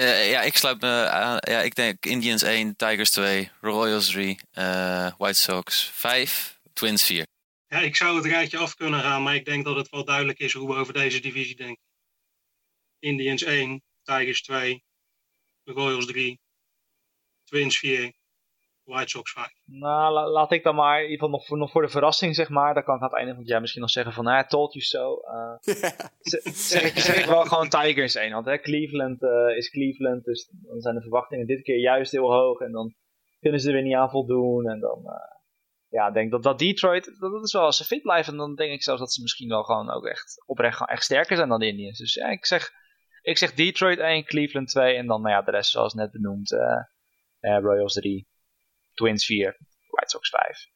Uh, 0.00 0.30
ja, 0.30 0.42
ik 0.42 0.56
sluit 0.56 0.80
me 0.80 1.08
aan. 1.08 1.36
Ja, 1.40 1.60
ik 1.60 1.74
denk 1.74 2.06
Indians 2.06 2.42
1, 2.42 2.76
Tigers 2.76 3.10
2, 3.10 3.50
Royals 3.60 4.06
3, 4.06 4.40
uh, 4.52 5.10
White 5.18 5.38
Sox 5.38 5.90
5, 5.94 6.60
Twins 6.72 7.04
4. 7.04 7.26
Ja, 7.66 7.78
ik 7.78 7.96
zou 7.96 8.16
het 8.16 8.24
rijtje 8.24 8.58
af 8.58 8.74
kunnen 8.74 9.00
gaan, 9.00 9.22
maar 9.22 9.34
ik 9.34 9.44
denk 9.44 9.64
dat 9.64 9.76
het 9.76 9.88
wel 9.88 10.04
duidelijk 10.04 10.38
is 10.38 10.52
hoe 10.52 10.68
we 10.68 10.74
over 10.74 10.92
deze 10.92 11.20
divisie 11.20 11.56
denken. 11.56 11.84
Indians 12.98 13.42
1, 13.42 13.82
Tigers 14.02 14.42
2, 14.42 14.84
Royals 15.64 16.06
3, 16.06 16.40
Twins 17.44 17.78
4, 17.78 18.12
White 18.86 19.08
Sox 19.08 19.32
5. 19.32 19.48
Nou, 19.64 20.12
la 20.12 20.30
laat 20.30 20.52
ik 20.52 20.62
dan 20.62 20.74
maar 20.74 20.96
in 20.96 21.10
ieder 21.10 21.18
geval 21.18 21.30
nog 21.30 21.46
voor, 21.46 21.58
nog 21.58 21.70
voor 21.70 21.82
de 21.82 21.88
verrassing, 21.88 22.34
zeg 22.34 22.48
maar. 22.48 22.74
Dan 22.74 22.84
kan 22.84 22.94
ik 22.94 23.00
aan 23.00 23.08
het 23.08 23.16
einde 23.16 23.32
van 23.32 23.40
het 23.40 23.50
jaar 23.50 23.60
misschien 23.60 23.82
nog 23.82 23.90
zeggen 23.90 24.12
van, 24.12 24.24
nou, 24.24 24.44
I 24.44 24.46
told 24.46 24.72
you 24.72 24.84
so. 24.84 25.14
Uh, 25.36 25.54
zeg, 26.52 26.82
ik, 26.82 26.98
zeg 26.98 27.18
ik 27.18 27.24
wel 27.24 27.44
gewoon 27.44 27.68
Tigers 27.68 28.14
1. 28.14 28.32
Want 28.32 28.46
hè, 28.46 28.58
Cleveland 28.58 29.22
uh, 29.22 29.56
is 29.56 29.70
Cleveland, 29.70 30.24
dus 30.24 30.50
dan 30.50 30.80
zijn 30.80 30.94
de 30.94 31.00
verwachtingen 31.00 31.46
dit 31.46 31.62
keer 31.62 31.78
juist 31.78 32.12
heel 32.12 32.32
hoog. 32.32 32.60
En 32.60 32.72
dan 32.72 32.94
kunnen 33.40 33.60
ze 33.60 33.68
er 33.68 33.74
weer 33.74 33.82
niet 33.82 33.94
aan 33.94 34.10
voldoen. 34.10 34.68
En 34.68 34.80
dan, 34.80 34.98
uh, 35.04 35.12
ja, 35.88 36.08
ik 36.08 36.14
denk 36.14 36.30
dat, 36.30 36.42
dat 36.42 36.58
Detroit, 36.58 37.04
dat, 37.04 37.32
dat 37.32 37.44
is 37.44 37.52
wel 37.52 37.62
als 37.62 37.76
ze 37.76 37.84
fit 37.84 38.02
blijven. 38.02 38.36
Dan 38.36 38.54
denk 38.54 38.72
ik 38.72 38.82
zelfs 38.82 39.00
dat 39.00 39.12
ze 39.12 39.22
misschien 39.22 39.48
wel 39.48 39.62
gewoon 39.62 39.90
ook 39.90 40.06
echt 40.06 40.42
oprecht 40.46 40.76
gewoon 40.76 40.94
echt 40.94 41.04
sterker 41.04 41.36
zijn 41.36 41.48
dan 41.48 41.60
de 41.60 41.66
Indians. 41.66 41.98
Dus 41.98 42.14
ja, 42.14 42.28
ik 42.28 42.46
zeg, 42.46 42.72
ik 43.26 43.38
zeg 43.38 43.54
Detroit 43.54 43.98
1, 43.98 44.24
Cleveland 44.24 44.68
2. 44.68 44.96
En 44.96 45.06
dan, 45.06 45.22
nou 45.22 45.34
ja, 45.34 45.42
de 45.42 45.50
rest 45.50 45.70
zoals 45.70 45.94
net 45.94 46.10
benoemd, 46.10 46.50
Royals 47.40 47.92
3. 47.92 48.28
Twins 48.94 49.24
4, 49.24 49.56
White 49.86 50.10
Sox 50.10 50.28
5. 50.28 50.66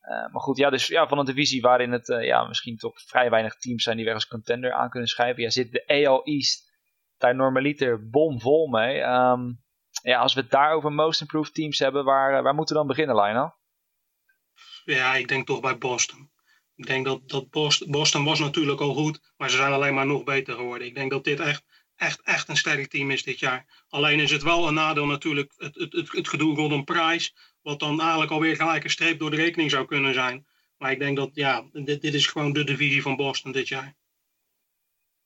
Uh, 0.00 0.32
maar 0.32 0.42
goed, 0.42 0.56
ja, 0.56 0.70
dus 0.70 0.86
ja, 0.86 1.08
van 1.08 1.18
een 1.18 1.24
divisie 1.24 1.60
waarin 1.60 1.92
het 1.92 2.06
ja, 2.06 2.44
misschien 2.44 2.76
toch 2.76 3.00
vrij 3.00 3.30
weinig 3.30 3.56
teams 3.56 3.82
zijn 3.82 3.96
die 3.96 4.04
weg 4.04 4.14
als 4.14 4.26
contender 4.26 4.72
aan 4.72 4.90
kunnen 4.90 5.08
schrijven. 5.08 5.42
Ja, 5.42 5.50
zit 5.50 5.72
de 5.72 5.86
AL 5.86 6.24
East 6.24 6.72
daar 7.18 7.34
normaliter 7.34 8.08
bomvol 8.08 8.66
mee. 8.66 9.00
Um, 9.00 9.64
ja, 10.02 10.18
als 10.18 10.34
we 10.34 10.40
het 10.40 10.50
daar 10.50 10.72
over 10.72 10.92
most 10.92 11.20
improved 11.20 11.54
teams 11.54 11.78
hebben, 11.78 12.04
waar, 12.04 12.42
waar 12.42 12.54
moeten 12.54 12.74
we 12.74 12.80
dan 12.80 12.90
beginnen, 12.90 13.16
Lionel? 13.16 13.54
Ja, 14.84 15.14
ik 15.14 15.28
denk 15.28 15.46
toch 15.46 15.60
bij 15.60 15.78
Boston. 15.78 16.30
Ik 16.74 16.86
denk 16.86 17.04
dat, 17.04 17.28
dat 17.28 17.50
Boston, 17.50 17.90
Boston 17.90 18.24
was 18.24 18.38
natuurlijk 18.38 18.80
al 18.80 18.94
goed, 18.94 19.32
maar 19.36 19.50
ze 19.50 19.56
zijn 19.56 19.72
alleen 19.72 19.94
maar 19.94 20.06
nog 20.06 20.24
beter 20.24 20.54
geworden. 20.54 20.86
Ik 20.86 20.94
denk 20.94 21.10
dat 21.10 21.24
dit 21.24 21.40
echt 21.40 21.64
echt, 21.96 22.20
echt 22.22 22.48
een 22.48 22.56
sterk 22.56 22.90
team 22.90 23.10
is 23.10 23.22
dit 23.22 23.38
jaar. 23.38 23.84
Alleen 23.88 24.20
is 24.20 24.30
het 24.30 24.42
wel 24.42 24.68
een 24.68 24.74
nadeel 24.74 25.06
natuurlijk 25.06 25.52
het, 25.56 25.74
het, 25.74 25.92
het, 25.92 26.12
het 26.12 26.28
gedoe 26.28 26.54
rondom 26.54 26.84
prijs. 26.84 27.34
Wat 27.62 27.80
dan 27.80 28.00
eigenlijk 28.00 28.30
alweer 28.30 28.56
gelijk 28.56 28.84
een 28.84 28.90
streep 28.90 29.18
door 29.18 29.30
de 29.30 29.36
rekening 29.36 29.70
zou 29.70 29.86
kunnen 29.86 30.14
zijn. 30.14 30.46
Maar 30.78 30.92
ik 30.92 30.98
denk 30.98 31.16
dat 31.16 31.30
ja, 31.32 31.64
dit, 31.72 32.02
dit 32.02 32.14
is 32.14 32.26
gewoon 32.26 32.52
de 32.52 32.64
divisie 32.64 33.02
van 33.02 33.16
Boston 33.16 33.52
dit 33.52 33.68
jaar. 33.68 33.96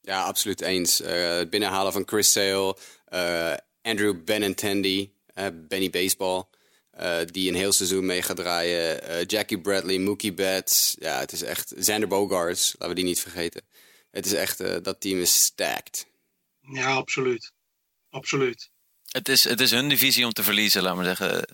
Ja, 0.00 0.22
absoluut 0.22 0.60
eens. 0.60 1.00
Uh, 1.00 1.36
het 1.36 1.50
binnenhalen 1.50 1.92
van 1.92 2.02
Chris 2.06 2.32
Sale, 2.32 2.76
uh, 3.08 3.54
Andrew 3.82 4.24
Benintendi, 4.24 5.12
uh, 5.34 5.46
Benny 5.54 5.90
Baseball. 5.90 6.44
die 7.24 7.48
een 7.48 7.54
heel 7.54 7.72
seizoen 7.72 8.06
mee 8.06 8.22
gaat 8.22 8.36
draaien. 8.36 9.24
Jackie 9.26 9.60
Bradley, 9.60 9.98
Mookie 9.98 10.32
Betts. 10.32 10.96
Ja, 10.98 11.18
het 11.18 11.32
is 11.32 11.42
echt... 11.42 11.74
Xander 11.78 12.08
Bogarts, 12.08 12.72
laten 12.72 12.88
we 12.88 12.94
die 12.94 13.04
niet 13.04 13.20
vergeten. 13.20 13.62
Het 14.10 14.26
is 14.26 14.32
echt... 14.32 14.84
dat 14.84 15.00
team 15.00 15.20
is 15.20 15.44
stacked. 15.44 16.09
Ja, 16.60 16.94
absoluut. 16.94 17.52
Absoluut. 18.10 18.70
Het 19.10 19.28
is, 19.28 19.44
het 19.44 19.60
is 19.60 19.70
hun 19.70 19.88
divisie 19.88 20.24
om 20.24 20.32
te 20.32 20.42
verliezen, 20.42 20.82
laat 20.82 20.96
maar 20.96 21.04
zeggen. 21.04 21.44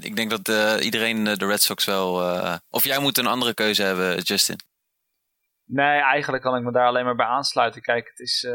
Ik 0.00 0.16
denk 0.16 0.30
dat 0.30 0.48
uh, 0.48 0.84
iedereen 0.84 1.24
de 1.24 1.46
Red 1.46 1.62
Sox 1.62 1.84
wel... 1.84 2.22
Uh, 2.22 2.56
of 2.70 2.84
jij 2.84 2.98
moet 2.98 3.18
een 3.18 3.26
andere 3.26 3.54
keuze 3.54 3.82
hebben, 3.82 4.18
Justin? 4.18 4.56
Nee, 5.64 6.00
eigenlijk 6.00 6.42
kan 6.42 6.56
ik 6.56 6.62
me 6.62 6.72
daar 6.72 6.86
alleen 6.86 7.04
maar 7.04 7.16
bij 7.16 7.26
aansluiten. 7.26 7.82
Kijk, 7.82 8.08
het 8.08 8.18
is... 8.18 8.42
Uh, 8.42 8.52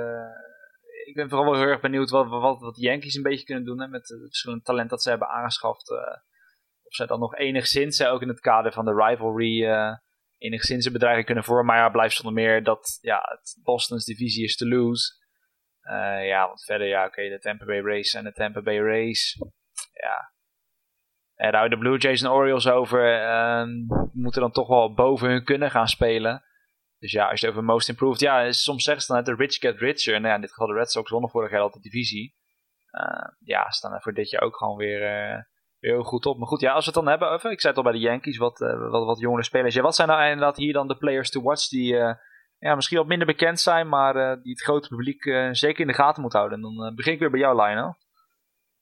ik 1.06 1.16
ben 1.16 1.30
vooral 1.30 1.52
wel 1.52 1.60
heel 1.60 1.70
erg 1.70 1.82
benieuwd 1.82 2.10
wat, 2.10 2.30
wat, 2.30 2.60
wat 2.60 2.76
de 2.76 2.82
Yankees 2.82 3.16
een 3.16 3.24
beetje 3.24 3.46
kunnen 3.46 3.66
doen... 3.66 3.82
Hè, 3.82 3.88
met 3.88 4.10
het 4.10 4.20
verschillende 4.28 4.64
talent 4.64 4.90
dat 4.90 5.04
ze 5.04 5.10
hebben 5.10 5.30
aangeschaft. 5.30 5.92
of 6.84 6.94
zij 6.96 7.06
dan 7.06 7.20
nog 7.20 7.36
enigszins, 7.36 7.98
hè, 7.98 8.12
ook 8.12 8.22
in 8.22 8.28
het 8.28 8.40
kader 8.40 8.72
van 8.72 8.86
de 8.86 8.94
rivalry... 8.96 9.66
enigszins 10.38 10.86
een 10.86 10.94
bedreiging 10.94 11.26
kunnen 11.26 11.44
vormen. 11.44 11.66
Maar 11.66 11.78
ja, 11.78 11.90
blijft 11.90 12.16
zonder 12.16 12.34
meer 12.34 12.64
dat 12.64 12.98
ja, 13.02 13.22
het 13.40 13.60
Boston's 13.64 14.06
divisie 14.06 14.44
is 14.44 14.56
te 14.56 14.68
lose. 14.68 15.20
Uh, 15.84 16.28
ja, 16.28 16.48
want 16.48 16.64
verder, 16.64 16.88
ja, 16.88 17.06
oké, 17.06 17.30
de 17.30 17.40
Tampa 17.40 17.66
Bay 17.66 17.82
Race 17.82 18.18
en 18.18 18.24
de 18.24 18.32
Tampa 18.32 18.62
Bay 18.62 18.80
Race. 18.80 19.52
Ja. 19.94 20.32
En 21.36 21.52
daar 21.52 21.70
de 21.70 21.78
Blue 21.78 21.98
Jays 21.98 22.22
en 22.22 22.30
Orioles 22.30 22.68
over. 22.68 23.22
Uh, 23.22 23.64
moeten 24.14 24.42
dan 24.42 24.52
toch 24.52 24.68
wel 24.68 24.94
boven 24.94 25.30
hun 25.30 25.44
kunnen 25.44 25.72
gaan 25.72 25.88
spelen. 25.88 26.44
Dus 27.00 27.12
ja, 27.12 27.30
als 27.30 27.40
je 27.40 27.46
het 27.46 27.56
over 27.56 27.68
most 27.68 27.90
improved. 27.90 28.20
Ja, 28.20 28.52
soms 28.52 28.84
zeggen 28.84 29.04
ze 29.04 29.14
dan 29.14 29.24
de 29.24 29.36
rich 29.36 29.56
get 29.56 29.80
richer. 29.80 30.14
Nou 30.14 30.28
ja, 30.28 30.36
in 30.36 30.42
dit 30.42 30.50
geval 30.50 30.68
de 30.68 30.74
Red 30.74 30.92
Sox 30.92 31.10
wonnen 31.10 31.30
vorig 31.30 31.52
jaar 31.52 31.62
altijd 31.62 31.84
de 31.84 31.90
divisie. 31.90 32.36
Uh, 32.92 33.28
ja, 33.40 33.70
staan 33.70 33.94
er 33.94 34.02
voor 34.02 34.14
dit 34.14 34.30
jaar 34.30 34.42
ook 34.42 34.58
gewoon 34.58 34.78
weer, 34.78 35.02
uh, 35.02 35.42
weer 35.80 35.92
heel 35.92 36.04
goed 36.04 36.26
op. 36.26 36.38
Maar 36.38 36.48
goed, 36.48 36.62
ja, 36.62 36.74
als 36.74 36.86
we 36.86 36.92
het 36.92 37.00
dan 37.00 37.10
hebben 37.10 37.30
over. 37.32 37.52
Ik 37.52 37.62
zei 37.62 37.74
het 37.74 37.86
al 37.86 37.92
bij 37.92 38.00
de 38.00 38.08
Yankees, 38.08 38.38
wat, 38.38 38.60
wat, 38.60 39.06
wat 39.06 39.20
jongere 39.20 39.44
spelers. 39.44 39.76
Ja, 39.76 39.82
wat 39.82 39.96
zijn 39.96 40.08
nou 40.08 40.24
inderdaad 40.24 40.58
hier 40.58 40.74
dan 40.74 40.88
de 40.88 40.98
players 40.98 41.30
to 41.30 41.42
watch 41.42 41.68
die 41.68 41.96
ja, 42.62 42.76
misschien 42.76 42.98
wat 42.98 43.08
minder 43.08 43.28
bekend 43.28 43.60
zijn, 43.60 43.90
maar 43.90 44.42
die 44.42 44.52
het 44.52 44.62
grote 44.62 44.88
publiek 44.88 45.24
zeker 45.52 45.80
in 45.80 45.88
de 45.88 45.94
gaten 45.94 46.22
moet 46.22 46.34
houden. 46.34 46.64
En 46.64 46.76
dan 46.76 46.96
begin 46.96 47.14
ik 47.14 47.20
weer 47.20 47.32
bij 47.32 47.40
jou, 47.40 47.62
Lionel. 47.62 47.98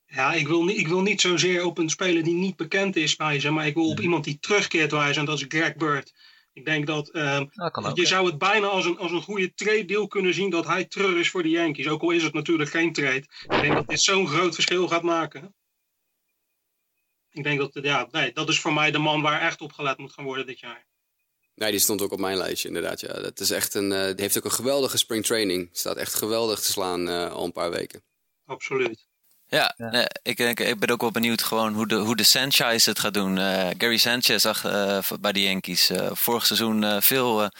Ja, 0.06 0.32
ik 0.32 0.48
wil, 0.48 0.64
niet, 0.64 0.78
ik 0.78 0.88
wil 0.88 1.02
niet 1.02 1.20
zozeer 1.20 1.64
op 1.64 1.78
een 1.78 1.90
speler 1.90 2.22
die 2.22 2.34
niet 2.34 2.56
bekend 2.56 2.96
is 2.96 3.16
wijzen, 3.16 3.54
maar 3.54 3.66
ik 3.66 3.74
wil 3.74 3.88
op 3.88 4.00
iemand 4.00 4.24
die 4.24 4.38
terugkeert 4.38 4.92
wijzen. 4.92 5.20
En 5.20 5.26
dat 5.26 5.38
is 5.40 5.44
Greg 5.48 5.76
Bird. 5.76 6.14
Ik 6.52 6.64
denk 6.64 6.86
dat, 6.86 7.10
dat 7.72 7.90
je 7.96 8.06
zou 8.06 8.26
het 8.26 8.38
bijna 8.38 8.66
als 8.66 8.84
een, 8.84 8.98
als 8.98 9.12
een 9.12 9.22
goede 9.22 9.54
trade 9.54 9.84
deal 9.84 10.06
kunnen 10.06 10.34
zien 10.34 10.50
dat 10.50 10.66
hij 10.66 10.84
terug 10.84 11.16
is 11.16 11.30
voor 11.30 11.42
de 11.42 11.48
Yankees. 11.48 11.88
Ook 11.88 12.02
al 12.02 12.10
is 12.10 12.22
het 12.22 12.32
natuurlijk 12.32 12.70
geen 12.70 12.92
trade. 12.92 13.24
Ik 13.42 13.60
denk 13.60 13.74
dat 13.74 13.88
dit 13.88 14.00
zo'n 14.00 14.28
groot 14.28 14.54
verschil 14.54 14.88
gaat 14.88 15.02
maken. 15.02 15.54
Ik 17.30 17.42
denk 17.42 17.58
dat, 17.58 17.84
ja, 17.84 18.08
nee, 18.10 18.32
dat 18.32 18.48
is 18.48 18.60
voor 18.60 18.72
mij 18.72 18.90
de 18.90 18.98
man 18.98 19.22
waar 19.22 19.40
echt 19.40 19.60
op 19.60 19.72
gelet 19.72 19.98
moet 19.98 20.12
gaan 20.12 20.24
worden 20.24 20.46
dit 20.46 20.60
jaar. 20.60 20.86
Nee, 21.60 21.70
die 21.70 21.80
stond 21.80 22.02
ook 22.02 22.12
op 22.12 22.18
mijn 22.18 22.36
lijstje 22.36 22.68
inderdaad. 22.68 23.00
Ja. 23.00 23.12
Dat 23.12 23.40
is 23.40 23.50
echt 23.50 23.74
een, 23.74 23.90
uh, 23.90 24.04
die 24.04 24.14
heeft 24.20 24.38
ook 24.38 24.44
een 24.44 24.52
geweldige 24.52 24.98
springtraining. 24.98 25.68
Staat 25.72 25.96
echt 25.96 26.14
geweldig 26.14 26.60
te 26.60 26.70
slaan 26.70 27.08
uh, 27.08 27.32
al 27.32 27.44
een 27.44 27.52
paar 27.52 27.70
weken. 27.70 28.02
Absoluut. 28.46 29.06
Ja, 29.46 29.74
Nee, 29.76 30.06
ik, 30.22 30.36
denk, 30.36 30.60
ik 30.60 30.78
ben 30.78 30.90
ook 30.90 31.00
wel 31.00 31.10
benieuwd 31.10 31.42
gewoon 31.42 31.74
hoe 31.74 31.86
de, 31.86 31.94
hoe 31.94 32.16
de 32.16 32.22
Sanchez 32.22 32.86
het 32.86 32.98
gaat 32.98 33.14
doen. 33.14 33.36
Uh, 33.36 33.68
Gary 33.78 33.96
Sanchez 33.96 34.42
zag 34.42 34.64
uh, 34.64 34.98
bij 35.20 35.32
de 35.32 35.42
Yankees 35.42 35.90
uh, 35.90 36.10
vorig 36.12 36.46
seizoen 36.46 37.02
veel 37.02 37.50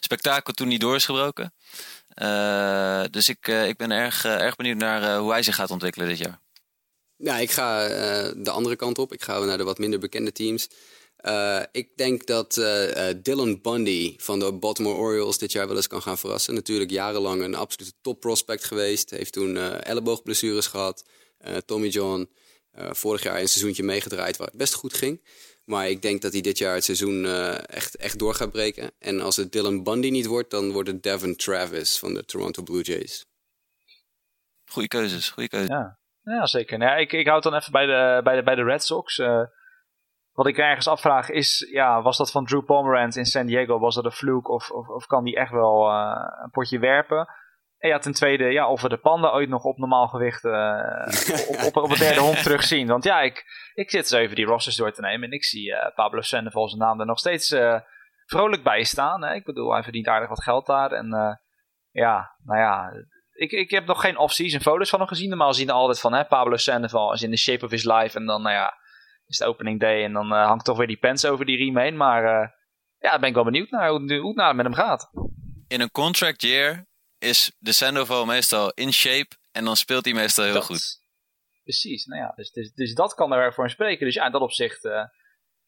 spektakel 0.00 0.52
toen 0.52 0.68
hij 0.68 0.78
door 0.78 0.94
is 0.94 1.04
gebroken. 1.04 1.52
dus 3.10 3.28
ik, 3.28 3.46
ik 3.46 3.76
ben 3.76 3.90
erg, 3.90 4.24
erg 4.24 4.56
benieuwd 4.56 4.76
naar 4.76 5.18
hoe 5.18 5.30
hij 5.30 5.42
zich 5.42 5.54
gaat 5.54 5.70
ontwikkelen 5.70 6.08
dit 6.08 6.18
jaar. 6.18 6.40
Ja, 7.16 7.38
ik 7.38 7.50
ga 7.50 7.88
de 8.32 8.50
andere 8.50 8.76
kant 8.76 8.98
op. 8.98 9.12
Ik 9.12 9.22
ga 9.22 9.38
naar 9.38 9.58
de 9.58 9.64
wat 9.64 9.78
minder 9.78 9.98
bekende 9.98 10.32
teams. 10.32 10.68
Ik 11.72 11.96
denk 11.96 12.26
dat 12.26 12.54
Dylan 13.22 13.60
Bundy 13.60 14.14
van 14.18 14.38
de 14.38 14.52
Baltimore 14.52 14.96
Orioles 14.96 15.38
dit 15.38 15.52
jaar 15.52 15.66
wel 15.66 15.76
eens 15.76 15.86
kan 15.86 16.02
gaan 16.02 16.18
verrassen. 16.18 16.54
Natuurlijk 16.54 16.90
jarenlang 16.90 17.42
een 17.42 17.54
absolute 17.54 17.92
top 18.00 18.20
prospect 18.20 18.64
geweest. 18.64 19.10
Heeft 19.10 19.32
toen 19.32 19.56
elleboogblessures 19.82 20.66
gehad. 20.66 21.04
Uh, 21.46 21.56
Tommy 21.56 21.88
John. 21.88 22.30
Uh, 22.78 22.88
vorig 22.92 23.22
jaar 23.22 23.40
een 23.40 23.48
seizoentje 23.48 23.82
meegedraaid 23.82 24.36
waar 24.36 24.46
het 24.46 24.56
best 24.56 24.74
goed 24.74 24.94
ging. 24.94 25.24
Maar 25.64 25.88
ik 25.88 26.02
denk 26.02 26.22
dat 26.22 26.32
hij 26.32 26.40
dit 26.40 26.58
jaar 26.58 26.74
het 26.74 26.84
seizoen 26.84 27.24
uh, 27.24 27.68
echt, 27.68 27.96
echt 27.96 28.18
door 28.18 28.34
gaat 28.34 28.50
breken. 28.50 28.90
En 28.98 29.20
als 29.20 29.36
het 29.36 29.52
Dylan 29.52 29.82
Bundy 29.82 30.10
niet 30.10 30.26
wordt, 30.26 30.50
dan 30.50 30.72
wordt 30.72 30.88
het 30.88 31.02
Devin 31.02 31.36
Travis 31.36 31.98
van 31.98 32.14
de 32.14 32.24
Toronto 32.24 32.62
Blue 32.62 32.82
Jays. 32.82 33.26
Goeie 34.64 34.88
keuzes, 34.88 35.30
goede 35.30 35.48
keuzes. 35.48 35.68
Ja, 35.68 35.98
ja 36.22 36.46
zeker. 36.46 36.78
Nou, 36.78 37.00
ik, 37.00 37.12
ik 37.12 37.26
houd 37.26 37.42
dan 37.42 37.54
even 37.54 37.72
bij 37.72 37.86
de, 37.86 38.20
bij 38.24 38.36
de, 38.36 38.42
bij 38.42 38.54
de 38.54 38.64
Red 38.64 38.84
Sox. 38.84 39.16
Wat 40.38 40.46
ik 40.46 40.58
ergens 40.58 40.88
afvraag 40.88 41.30
is, 41.30 41.68
ja, 41.72 42.02
was 42.02 42.16
dat 42.16 42.30
van 42.30 42.44
Drew 42.44 42.64
Pomeranz 42.64 43.16
in 43.16 43.24
San 43.24 43.46
Diego, 43.46 43.78
was 43.78 43.94
dat 43.94 44.04
een 44.04 44.10
fluke 44.10 44.52
of, 44.52 44.70
of, 44.70 44.88
of 44.88 45.06
kan 45.06 45.24
die 45.24 45.36
echt 45.36 45.50
wel 45.50 45.90
een 46.42 46.50
potje 46.50 46.78
werpen? 46.78 47.28
En 47.78 47.88
ja, 47.88 47.98
ten 47.98 48.12
tweede, 48.12 48.44
ja, 48.44 48.68
of 48.68 48.82
we 48.82 48.88
de 48.88 48.96
panda 48.96 49.30
ooit 49.30 49.48
nog 49.48 49.64
op 49.64 49.78
normaal 49.78 50.08
gewicht 50.08 50.44
uh, 50.44 51.48
op, 51.48 51.62
op, 51.66 51.76
op 51.76 51.90
het 51.90 51.98
derde 51.98 52.20
hond 52.20 52.42
terugzien. 52.42 52.86
Want 52.86 53.04
ja, 53.04 53.20
ik, 53.20 53.44
ik 53.74 53.90
zit 53.90 54.08
zo 54.08 54.18
even 54.18 54.36
die 54.36 54.44
rosters 54.44 54.76
door 54.76 54.92
te 54.92 55.00
nemen 55.00 55.28
en 55.28 55.34
ik 55.34 55.44
zie 55.44 55.70
uh, 55.70 55.94
Pablo 55.94 56.20
Sandoval 56.20 56.68
zijn 56.68 56.80
naam 56.80 57.00
er 57.00 57.06
nog 57.06 57.18
steeds 57.18 57.56
vrolijk 58.26 58.62
bij 58.62 58.84
staan. 58.84 59.24
Hè? 59.24 59.34
Ik 59.34 59.44
bedoel, 59.44 59.72
hij 59.72 59.82
verdient 59.82 60.08
aardig 60.08 60.28
wat 60.28 60.42
geld 60.42 60.66
daar. 60.66 60.92
En 60.92 61.38
ja, 61.90 62.34
nou 62.44 62.60
ja, 62.60 62.90
ik, 63.32 63.50
ik 63.50 63.70
heb 63.70 63.86
nog 63.86 64.00
geen 64.00 64.18
off-season 64.18 64.60
foto's 64.60 64.90
van 64.90 64.98
hem 64.98 65.08
gezien. 65.08 65.28
Normaal 65.28 65.54
zien 65.54 65.66
we 65.66 65.72
altijd 65.72 66.00
van 66.00 66.12
hè, 66.12 66.24
Pablo 66.24 66.56
Sandoval 66.56 67.12
is 67.12 67.22
in 67.22 67.30
the 67.30 67.36
shape 67.36 67.64
of 67.64 67.70
his 67.70 67.84
life. 67.84 68.18
En 68.18 68.26
dan, 68.26 68.42
nou 68.42 68.54
ja, 68.54 68.74
is 69.28 69.38
het 69.38 69.48
opening 69.48 69.80
day 69.80 70.04
en 70.04 70.12
dan 70.12 70.32
hangt 70.32 70.64
toch 70.64 70.76
weer 70.76 70.86
die 70.86 70.98
pens 70.98 71.26
over 71.26 71.44
die 71.44 71.56
riem 71.56 71.78
heen. 71.78 71.96
Maar 71.96 72.22
ja, 72.98 73.10
daar 73.10 73.20
ben 73.20 73.28
ik 73.28 73.34
wel 73.34 73.44
benieuwd 73.44 73.70
naar 73.70 73.90
hoe, 73.90 74.14
hoe 74.16 74.28
het 74.28 74.36
nou 74.36 74.54
met 74.54 74.64
hem 74.64 74.74
gaat. 74.74 75.10
In 75.68 75.80
een 75.80 75.90
contract 75.90 76.42
year 76.42 76.86
is 77.18 77.52
de 77.58 77.72
Sandoval 77.72 78.24
meestal 78.26 78.72
in 78.74 78.92
shape 78.92 79.36
en 79.52 79.64
dan 79.64 79.76
speelt 79.76 80.04
hij 80.04 80.14
meestal 80.14 80.44
heel 80.44 80.62
goed. 80.62 81.00
Precies, 81.62 82.04
nou 82.06 82.22
ja, 82.22 82.32
dus, 82.36 82.50
dus, 82.50 82.72
dus, 82.72 82.94
dat 82.94 83.14
kan 83.14 83.32
er 83.32 83.54
voor 83.54 83.64
hem 83.64 83.72
spreken. 83.72 84.06
Dus 84.06 84.14
ja, 84.14 84.26
in 84.26 84.32
dat 84.32 84.40
opzicht 84.40 84.84
uh, 84.84 85.04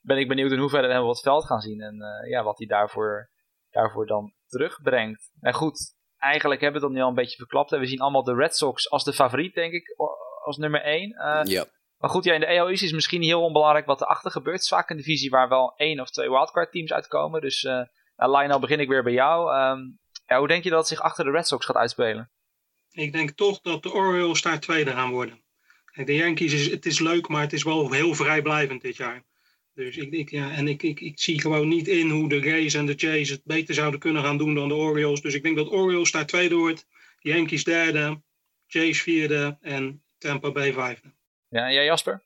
ben 0.01 0.19
ik 0.19 0.29
benieuwd 0.29 0.51
in 0.51 0.59
hoeverre 0.59 0.89
we 0.89 1.01
wat 1.01 1.21
veld 1.21 1.47
gaan 1.47 1.61
zien 1.61 1.81
en 1.81 1.95
uh, 1.95 2.31
ja, 2.31 2.43
wat 2.43 2.59
hij 2.59 2.67
daarvoor, 2.67 3.31
daarvoor 3.71 4.07
dan 4.07 4.35
terugbrengt. 4.47 5.31
En 5.41 5.55
goed, 5.55 5.95
eigenlijk 6.17 6.61
hebben 6.61 6.81
we 6.81 6.87
het 6.87 6.95
dan 6.95 7.05
nu 7.05 7.09
al 7.09 7.17
een 7.17 7.23
beetje 7.23 7.37
verklapt. 7.37 7.73
En 7.73 7.81
we 7.81 7.87
zien 7.87 8.01
allemaal 8.01 8.25
de 8.25 8.35
Red 8.35 8.57
Sox 8.57 8.91
als 8.91 9.05
de 9.05 9.13
favoriet, 9.13 9.55
denk 9.55 9.73
ik, 9.73 9.95
als 10.45 10.57
nummer 10.57 10.83
1. 10.83 11.11
Uh, 11.11 11.41
ja. 11.45 11.67
Maar 12.01 12.11
goed, 12.11 12.25
ja, 12.25 12.35
in 12.35 12.41
de 12.41 12.47
East 12.47 12.83
is 12.83 12.93
misschien 12.93 13.23
heel 13.23 13.43
onbelangrijk 13.43 13.87
wat 13.87 14.01
erachter 14.01 14.31
gebeurt. 14.31 14.55
Het 14.55 14.65
is 14.65 14.69
vaak 14.69 14.91
een 14.91 14.97
divisie 14.97 15.31
waar 15.31 15.49
wel 15.49 15.75
één 15.77 16.01
of 16.01 16.11
twee 16.11 16.31
wildcard 16.31 16.73
teams 16.73 16.93
uitkomen. 16.93 17.41
Dus 17.41 17.63
uh, 17.63 17.83
Lionel, 18.17 18.59
begin 18.59 18.81
ik 18.81 18.89
weer 18.89 19.03
bij 19.03 19.13
jou. 19.13 19.51
Ja, 20.27 20.39
hoe 20.39 20.49
denk 20.49 20.65
je 20.65 20.71
dat 20.71 20.79
het 20.79 20.89
zich 20.89 21.01
achter 21.01 21.25
de 21.25 21.31
Red 21.31 21.47
Sox 21.47 21.67
gaat 21.67 21.77
uitspelen? 21.77 22.31
Ik 22.91 23.13
denk 23.13 23.31
toch 23.31 23.61
dat 23.61 23.83
de 23.83 23.93
Orioles 23.93 24.43
daar 24.43 24.61
tweede 24.61 24.91
gaan 24.91 25.11
worden. 25.11 25.43
de 25.93 26.15
Yankees, 26.15 26.53
is, 26.53 26.71
het 26.71 26.87
is 26.87 26.99
leuk, 26.99 27.29
maar 27.29 27.41
het 27.41 27.53
is 27.53 27.63
wel 27.63 27.93
heel 27.93 28.15
vrijblijvend 28.15 28.83
dit 28.83 28.97
jaar. 28.97 29.25
Dus 29.75 29.97
ik, 29.97 30.13
ik, 30.13 30.31
ja, 30.31 30.51
en 30.51 30.69
ik, 30.69 30.83
ik, 30.83 31.01
ik 31.01 31.21
zie 31.21 31.41
gewoon 31.41 31.69
niet 31.69 31.89
in 31.89 32.11
hoe 32.11 32.29
de 32.29 32.41
Rays 32.41 32.75
en 32.75 32.87
de 32.87 32.95
Jays 32.95 33.31
het 33.31 33.45
beter 33.45 33.75
zouden 33.75 34.01
kunnen 34.01 34.23
gaan 34.23 34.39
doen 34.39 34.55
dan 34.55 34.69
de 34.69 34.75
Orioles. 34.75 35.21
Dus 35.21 35.35
ik 35.35 35.43
denk 35.43 35.57
dat 35.57 35.71
Orioles 35.71 36.11
daar 36.11 36.27
tweede 36.27 36.55
wordt, 36.55 36.87
Yankees 37.19 37.65
derde, 37.65 38.23
Jays 38.67 39.03
vierde 39.03 39.59
en 39.61 40.03
Tampa 40.19 40.51
Bay 40.51 40.73
vijfde. 40.73 41.13
Ja, 41.51 41.73
jij 41.73 41.85
Jasper? 41.85 42.23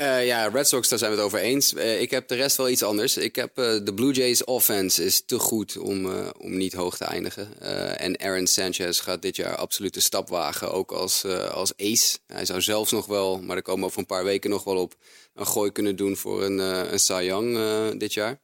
Uh, 0.00 0.26
ja, 0.26 0.48
Red 0.48 0.68
Sox, 0.68 0.88
daar 0.88 0.98
zijn 0.98 1.10
we 1.10 1.16
het 1.16 1.26
over 1.26 1.38
eens. 1.38 1.72
Uh, 1.72 2.00
ik 2.00 2.10
heb 2.10 2.28
de 2.28 2.34
rest 2.34 2.56
wel 2.56 2.68
iets 2.68 2.82
anders. 2.82 3.16
Ik 3.16 3.36
heb 3.36 3.58
uh, 3.58 3.64
de 3.84 3.94
Blue 3.94 4.12
Jays 4.12 4.44
offense 4.44 5.04
is 5.04 5.24
te 5.24 5.38
goed 5.38 5.76
om, 5.76 6.06
om 6.38 6.56
niet 6.56 6.72
hoog 6.72 6.96
te 6.96 7.04
eindigen. 7.04 7.60
en 7.98 8.20
Aaron 8.20 8.46
Sanchez 8.46 9.02
gaat 9.02 9.22
dit 9.22 9.36
jaar 9.36 9.56
absoluut 9.56 9.94
de 9.94 10.00
stap 10.00 10.28
wagen, 10.28 10.72
ook 10.72 10.92
als, 10.92 11.24
als 11.50 11.76
ace. 11.76 12.18
Hij 12.26 12.44
zou 12.44 12.60
zelfs 12.60 12.92
nog 12.92 13.06
wel, 13.06 13.40
maar 13.40 13.54
daar 13.54 13.62
komen 13.62 13.80
we 13.80 13.86
over 13.86 13.98
een 13.98 14.06
paar 14.06 14.24
weken 14.24 14.50
nog 14.50 14.64
wel 14.64 14.76
op, 14.76 14.94
een 15.34 15.46
gooi 15.46 15.72
kunnen 15.72 15.96
doen 15.96 16.16
voor 16.16 16.42
een, 16.42 16.58
een 16.92 16.98
Cy 16.98 17.22
Young 17.22 17.58
dit 17.98 18.14
jaar. 18.14 18.40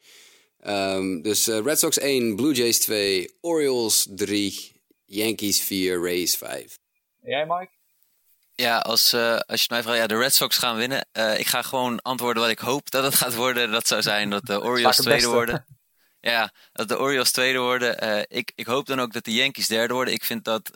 Um, 0.66 1.22
dus 1.22 1.46
Red 1.46 1.78
Sox 1.78 1.98
1, 1.98 2.36
Blue 2.36 2.54
Jays 2.54 2.78
2, 2.78 3.30
Orioles 3.40 4.06
3, 4.10 4.72
Yankees 5.04 5.60
4, 5.60 6.02
Rays 6.02 6.36
5. 6.36 6.78
jij 7.20 7.46
Mike? 7.46 7.70
Ja, 8.56 8.78
als, 8.78 9.14
uh, 9.14 9.38
als 9.46 9.60
je 9.60 9.66
mij 9.70 9.82
vraagt, 9.82 9.98
ja, 9.98 10.06
de 10.06 10.16
Red 10.16 10.34
Sox 10.34 10.58
gaan 10.58 10.76
winnen. 10.76 11.06
Uh, 11.12 11.38
ik 11.38 11.46
ga 11.46 11.62
gewoon 11.62 12.02
antwoorden 12.02 12.42
wat 12.42 12.50
ik 12.50 12.58
hoop 12.58 12.90
dat 12.90 13.04
het 13.04 13.14
gaat 13.14 13.34
worden. 13.34 13.70
Dat 13.70 13.86
zou 13.88 14.02
zijn 14.02 14.30
dat 14.30 14.46
de 14.46 14.62
Orioles 14.68 14.96
tweede 14.96 15.26
worden. 15.26 15.66
Ja, 16.20 16.52
dat 16.72 16.88
de 16.88 16.98
Orioles 16.98 17.30
tweede 17.32 17.58
worden. 17.58 18.04
Uh, 18.04 18.22
ik, 18.28 18.52
ik 18.54 18.66
hoop 18.66 18.86
dan 18.86 19.00
ook 19.00 19.12
dat 19.12 19.24
de 19.24 19.32
Yankees 19.32 19.66
derde 19.66 19.94
worden. 19.94 20.14
Ik 20.14 20.24
vind 20.24 20.44
dat 20.44 20.70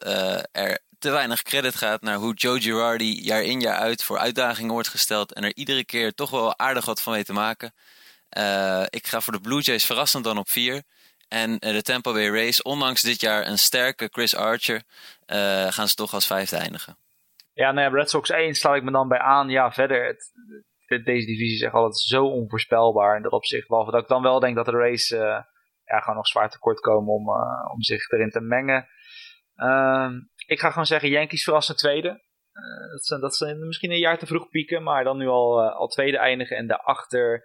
er 0.53 0.79
te 0.99 1.11
weinig 1.11 1.43
credit 1.43 1.75
gaat 1.75 2.03
naar 2.03 2.17
hoe 2.17 2.35
Joe 2.35 2.61
Girardi 2.61 3.23
jaar 3.23 3.43
in 3.43 3.61
jaar 3.61 3.79
uit 3.79 4.03
voor 4.03 4.19
uitdagingen 4.19 4.73
wordt 4.73 4.89
gesteld. 4.89 5.33
En 5.33 5.45
er 5.45 5.57
iedere 5.57 5.85
keer 5.85 6.15
toch 6.15 6.31
wel 6.31 6.59
aardig 6.59 6.85
wat 6.85 7.01
van 7.01 7.13
weet 7.13 7.27
te 7.27 7.33
maken. 7.33 7.75
ik 8.89 9.07
ga 9.07 9.21
voor 9.21 9.33
de 9.33 9.41
Blue 9.41 9.61
Jays 9.61 9.85
verrassend 9.85 10.25
dan 10.25 10.39
op 10.39 10.51
vier. 10.51 10.83
En 11.29 11.59
de 11.59 11.83
Tampa 11.83 12.13
Bay 12.13 12.29
Rays, 12.29 12.63
ondanks 12.63 13.03
dit 13.03 13.21
jaar 13.21 13.47
een 13.47 13.59
sterke 13.59 14.09
Chris 14.13 14.35
Archer, 14.35 14.83
gaan 15.69 15.89
ze 15.89 15.95
toch 15.95 16.15
als 16.15 16.27
vijfde 16.27 16.57
eindigen. 16.57 16.97
Ja, 17.59 17.73
nou 17.73 17.91
ja, 17.91 17.97
Red 17.97 18.11
Sox 18.11 18.31
1 18.31 18.55
sluit 18.55 18.79
ik 18.79 18.85
me 18.85 18.91
dan 18.91 19.09
bij 19.09 19.19
aan. 19.19 19.49
Ja, 19.49 19.73
verder, 19.73 20.07
het, 20.07 20.33
deze 21.05 21.27
divisie 21.27 21.67
is 21.67 21.73
altijd 21.73 21.97
zo 21.97 22.25
onvoorspelbaar 22.25 23.17
in 23.17 23.23
dat 23.23 23.33
opzicht. 23.33 23.69
Behalve 23.69 23.91
dat 23.91 24.03
ik 24.03 24.09
dan 24.09 24.23
wel 24.23 24.41
denk 24.41 24.57
dat 24.57 24.65
de 24.65 24.71
race 24.71 25.17
uh, 25.17 25.21
ja, 25.85 26.01
gewoon 26.01 26.17
nog 26.17 26.27
zwaar 26.27 26.51
tekort 26.51 26.81
komen 26.81 27.15
om, 27.15 27.29
uh, 27.29 27.73
om 27.73 27.83
zich 27.83 28.11
erin 28.11 28.31
te 28.31 28.41
mengen. 28.41 28.89
Uh, 29.57 30.11
ik 30.47 30.61
ga 30.61 30.69
gewoon 30.69 30.87
zeggen 30.87 31.09
Yankees 31.09 31.45
verrassen 31.45 31.77
tweede. 31.77 32.09
Uh, 32.09 32.91
dat, 32.91 33.05
zijn, 33.05 33.21
dat 33.21 33.37
zijn 33.37 33.67
misschien 33.67 33.91
een 33.91 33.99
jaar 33.99 34.19
te 34.19 34.27
vroeg 34.27 34.49
pieken, 34.49 34.83
maar 34.83 35.05
dan 35.05 35.19
nu 35.19 35.27
al, 35.27 35.71
al 35.71 35.89
tweede 35.89 36.19
eindigen. 36.19 36.57
En 36.57 36.67
daarachter 36.67 37.45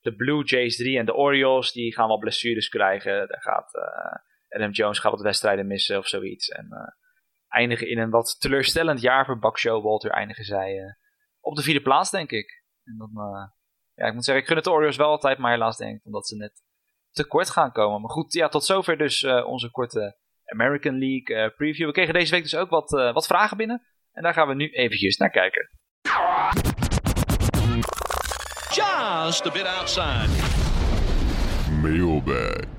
de 0.00 0.14
Blue 0.14 0.44
Jays 0.44 0.76
3 0.76 0.98
en 0.98 1.06
de 1.06 1.14
Orioles, 1.14 1.72
die 1.72 1.94
gaan 1.94 2.08
wel 2.08 2.18
blessures 2.18 2.68
krijgen. 2.68 3.28
Daar 3.28 3.42
gaat 3.42 3.70
Adam 4.48 4.70
Jones 4.70 4.98
gaat 4.98 5.12
wat 5.12 5.20
wedstrijden 5.20 5.66
missen 5.66 5.98
of 5.98 6.08
zoiets. 6.08 6.48
En 6.48 6.68
eindigen 7.56 7.88
in 7.88 7.98
een 7.98 8.10
wat 8.10 8.36
teleurstellend 8.38 9.00
jaar 9.00 9.24
voor 9.24 9.38
Buck 9.38 9.58
Showalter. 9.58 10.10
Eindigen 10.10 10.44
zij 10.44 10.74
uh, 10.74 10.92
op 11.40 11.56
de 11.56 11.62
vierde 11.62 11.82
plaats, 11.82 12.10
denk 12.10 12.30
ik. 12.30 12.64
En 12.84 12.96
dan, 12.98 13.10
uh, 13.14 13.48
ja, 13.94 14.06
ik 14.06 14.14
moet 14.14 14.24
zeggen, 14.24 14.42
ik 14.42 14.48
gun 14.48 14.56
het 14.56 14.64
de 14.64 14.72
Orioles 14.72 14.96
wel 14.96 15.08
altijd, 15.08 15.38
maar 15.38 15.52
helaas 15.52 15.76
denk 15.76 15.96
ik 15.96 16.04
omdat 16.04 16.26
ze 16.26 16.36
net 16.36 16.62
tekort 17.10 17.50
gaan 17.50 17.72
komen. 17.72 18.00
Maar 18.00 18.10
goed, 18.10 18.32
ja, 18.32 18.48
tot 18.48 18.64
zover 18.64 18.98
dus 18.98 19.22
uh, 19.22 19.46
onze 19.46 19.70
korte 19.70 20.16
American 20.44 20.98
League 20.98 21.36
uh, 21.36 21.56
preview. 21.56 21.86
We 21.86 21.92
kregen 21.92 22.14
deze 22.14 22.30
week 22.30 22.42
dus 22.42 22.56
ook 22.56 22.70
wat, 22.70 22.92
uh, 22.92 23.12
wat 23.12 23.26
vragen 23.26 23.56
binnen. 23.56 23.86
En 24.12 24.22
daar 24.22 24.32
gaan 24.32 24.48
we 24.48 24.54
nu 24.54 24.70
eventjes 24.70 25.16
naar 25.16 25.30
kijken. 25.30 25.70
Just 28.74 29.46
a 29.46 29.50
bit 29.50 29.66
outside. 29.66 30.28
Mailbag. 31.82 32.75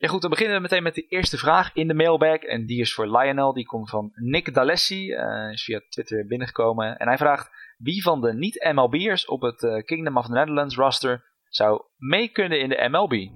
Ja 0.00 0.08
goed, 0.08 0.20
dan 0.20 0.30
beginnen 0.30 0.56
we 0.56 0.62
meteen 0.62 0.82
met 0.82 0.94
de 0.94 1.06
eerste 1.06 1.38
vraag 1.38 1.70
in 1.74 1.88
de 1.88 1.94
mailbag. 1.94 2.38
En 2.38 2.66
die 2.66 2.80
is 2.80 2.94
voor 2.94 3.18
Lionel. 3.18 3.52
Die 3.52 3.66
komt 3.66 3.90
van 3.90 4.10
Nick 4.14 4.54
D'Alessi. 4.54 5.12
Uh, 5.12 5.52
is 5.52 5.64
via 5.64 5.80
Twitter 5.88 6.26
binnengekomen. 6.26 6.98
En 6.98 7.06
hij 7.06 7.16
vraagt 7.16 7.50
wie 7.78 8.02
van 8.02 8.20
de 8.20 8.34
niet-MLB'ers 8.34 9.26
op 9.26 9.40
het 9.40 9.62
uh, 9.62 9.82
Kingdom 9.82 10.16
of 10.16 10.26
the 10.26 10.32
Netherlands 10.32 10.76
roster 10.76 11.24
zou 11.48 11.82
mee 11.96 12.28
kunnen 12.28 12.60
in 12.60 12.68
de 12.68 12.88
MLB? 12.90 13.28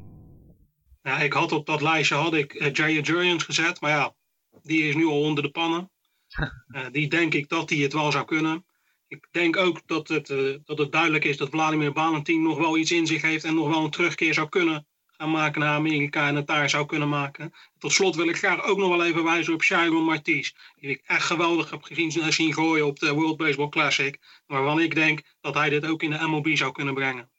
Ja, 1.02 1.18
ik 1.18 1.32
had 1.32 1.52
op 1.52 1.66
dat 1.66 1.80
lijstje 1.80 2.14
had 2.14 2.34
ik 2.34 2.54
uh, 2.54 2.72
Jay 2.72 2.92
Jurians 3.00 3.44
gezet. 3.44 3.80
Maar 3.80 3.90
ja, 3.90 4.14
die 4.62 4.82
is 4.82 4.94
nu 4.94 5.06
al 5.06 5.22
onder 5.22 5.42
de 5.42 5.50
pannen. 5.50 5.90
die 6.92 7.08
denk 7.08 7.34
ik 7.34 7.48
dat 7.48 7.70
hij 7.70 7.78
het 7.78 7.92
wel 7.92 8.12
zou 8.12 8.24
kunnen. 8.24 8.64
Ik 9.06 9.28
denk 9.30 9.56
ook 9.56 9.86
dat 9.86 10.08
het, 10.08 10.26
dat 10.64 10.78
het 10.78 10.92
duidelijk 10.92 11.24
is 11.24 11.36
dat 11.36 11.48
Vladimir 11.48 11.92
Valentin 11.92 12.42
nog 12.42 12.58
wel 12.58 12.76
iets 12.76 12.92
in 12.92 13.06
zich 13.06 13.22
heeft 13.22 13.44
en 13.44 13.54
nog 13.54 13.68
wel 13.68 13.84
een 13.84 13.90
terugkeer 13.90 14.34
zou 14.34 14.48
kunnen 14.48 14.86
gaan 15.22 15.30
maken 15.30 15.60
naar 15.60 15.74
Amerika 15.74 16.28
en 16.28 16.36
het 16.36 16.46
daar 16.46 16.70
zou 16.70 16.86
kunnen 16.86 17.08
maken. 17.08 17.52
Tot 17.78 17.92
slot 17.92 18.16
wil 18.16 18.28
ik 18.28 18.36
graag 18.36 18.64
ook 18.64 18.78
nog 18.78 18.88
wel 18.88 19.04
even 19.04 19.24
wijzen 19.24 19.54
op 19.54 19.62
Sharon 19.62 20.04
Marties. 20.04 20.54
Die 20.76 20.90
ik 20.90 21.02
echt 21.06 21.24
geweldig 21.24 21.70
heb 21.70 21.82
gezien, 21.82 22.32
zien 22.32 22.52
gooien 22.52 22.86
op 22.86 22.98
de 22.98 23.12
World 23.14 23.36
Baseball 23.36 23.68
Classic. 23.68 24.42
Waarvan 24.46 24.80
ik 24.80 24.94
denk 24.94 25.22
dat 25.40 25.54
hij 25.54 25.68
dit 25.68 25.86
ook 25.86 26.02
in 26.02 26.10
de 26.10 26.26
MLB 26.26 26.56
zou 26.56 26.72
kunnen 26.72 26.94
brengen. 26.94 27.30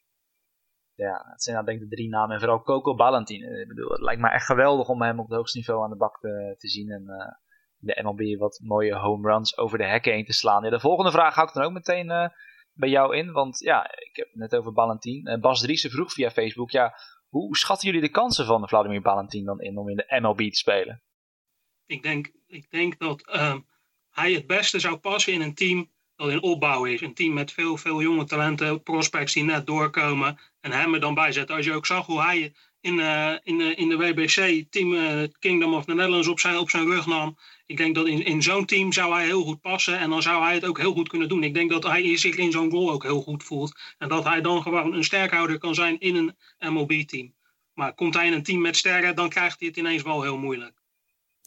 Ja, 0.96 1.26
het 1.32 1.44
zijn 1.44 1.56
nou 1.56 1.68
denk 1.68 1.82
ik 1.82 1.90
de 1.90 1.96
drie 1.96 2.10
namen. 2.10 2.34
En 2.34 2.40
vooral 2.40 2.62
Coco 2.62 2.96
Valentin. 2.96 3.60
Ik 3.62 3.68
bedoel, 3.68 3.90
het 3.90 4.02
lijkt 4.02 4.22
me 4.22 4.30
echt 4.30 4.46
geweldig 4.46 4.88
om 4.88 5.02
hem 5.02 5.20
op 5.20 5.28
het 5.28 5.38
hoogste 5.38 5.58
niveau 5.58 5.84
aan 5.84 5.90
de 5.90 5.96
bak 5.96 6.20
te, 6.20 6.56
te 6.58 6.70
zien. 6.70 6.90
En 6.90 7.04
uh, 7.08 7.16
de 7.78 8.00
MLB 8.04 8.40
wat 8.40 8.60
mooie 8.64 8.96
home 8.96 9.32
runs 9.32 9.58
over 9.58 9.78
de 9.78 9.86
hekken 9.88 10.14
heen 10.14 10.26
te 10.26 10.34
slaan. 10.34 10.64
De 10.64 10.80
volgende 10.80 11.12
vraag 11.12 11.36
hou 11.36 11.48
ik 11.48 11.54
dan 11.54 11.64
ook 11.64 11.72
meteen 11.72 12.10
uh, 12.10 12.28
bij 12.74 12.90
jou 12.90 13.16
in. 13.16 13.32
Want 13.32 13.60
ja, 13.60 13.84
ik 13.92 14.16
heb 14.16 14.28
het 14.28 14.36
net 14.36 14.56
over. 14.56 15.00
Uh, 15.02 15.40
Bas 15.40 15.62
Driessen 15.62 15.90
vroeg 15.90 16.14
via 16.14 16.32
Facebook. 16.32 16.72
Ja, 16.72 16.94
hoe 17.34 17.58
schatten 17.58 17.88
jullie 17.88 18.02
de 18.02 18.12
kansen 18.12 18.46
van 18.46 18.68
Vladimir 18.68 19.02
Valentin 19.02 19.46
dan 19.46 19.62
in 19.62 19.78
om 19.78 19.90
in 19.90 19.96
de 19.96 20.20
MLB 20.22 20.38
te 20.38 20.58
spelen? 20.58 21.02
Ik 21.86 22.04
denk, 22.04 22.32
ik 22.48 22.70
denk 22.70 23.00
dat 23.00 23.30
uh, 23.36 23.56
hij 24.10 24.34
het 24.34 24.48
beste 24.48 24.80
zou 24.80 24.96
passen 24.98 25.34
in 25.34 25.42
een 25.42 25.54
team 25.54 25.92
dat 26.16 26.30
in 26.30 26.42
opbouw 26.42 26.86
is. 26.86 27.02
Een 27.02 27.14
team 27.14 27.34
met 27.34 27.52
veel, 27.52 27.78
veel 27.78 28.02
jonge 28.02 28.26
talenten, 28.26 28.84
prospects 28.84 29.34
die 29.34 29.44
net 29.44 29.66
doorkomen. 29.66 30.40
En 30.60 30.72
hem 30.72 30.94
er 30.94 31.00
dan 31.00 31.14
bij 31.14 31.32
zetten. 31.32 31.56
Als 31.56 31.66
je 31.66 31.74
ook 31.74 31.86
zag 31.86 32.06
hoe 32.06 32.22
hij 32.22 32.56
in, 32.84 32.98
uh, 32.98 33.34
in, 33.44 33.60
uh, 33.60 33.78
in 33.78 33.90
de 33.90 33.98
WBC 33.98 34.64
team 34.70 34.94
uh, 34.94 35.24
Kingdom 35.40 35.74
of 35.74 35.86
the 35.86 35.94
Netherlands 35.94 36.28
op 36.28 36.40
zijn, 36.40 36.58
op 36.58 36.70
zijn 36.70 36.86
rug 36.86 37.06
nam. 37.06 37.38
Ik 37.66 37.78
denk 37.78 37.96
dat 37.96 38.08
in, 38.08 38.26
in 38.26 38.44
zo'n 38.44 38.66
team 38.66 38.94
zou 38.94 39.14
hij 39.14 39.26
heel 39.26 39.44
goed 39.44 39.62
passen. 39.62 40.00
En 40.00 40.10
dan 40.10 40.22
zou 40.22 40.44
hij 40.44 40.54
het 40.54 40.66
ook 40.66 40.78
heel 40.78 40.94
goed 40.94 41.10
kunnen 41.10 41.30
doen. 41.30 41.44
Ik 41.44 41.54
denk 41.54 41.70
dat 41.70 41.84
hij 41.84 42.18
zich 42.18 42.36
in 42.36 42.52
zo'n 42.52 42.70
rol 42.70 42.92
ook 42.92 43.04
heel 43.04 43.22
goed 43.22 43.44
voelt. 43.44 43.80
En 43.98 44.10
dat 44.10 44.24
hij 44.24 44.42
dan 44.42 44.62
gewoon 44.62 44.94
een 44.94 45.04
sterkhouder 45.04 45.58
kan 45.58 45.76
zijn 45.76 46.00
in 46.00 46.16
een 46.16 46.36
MLB-team. 46.74 47.34
Maar 47.74 47.94
komt 47.94 48.14
hij 48.14 48.26
in 48.26 48.34
een 48.34 48.44
team 48.44 48.62
met 48.62 48.78
sterren, 48.78 49.16
dan 49.16 49.30
krijgt 49.30 49.60
hij 49.60 49.68
het 49.68 49.78
ineens 49.78 50.04
wel 50.04 50.22
heel 50.22 50.38
moeilijk. 50.38 50.82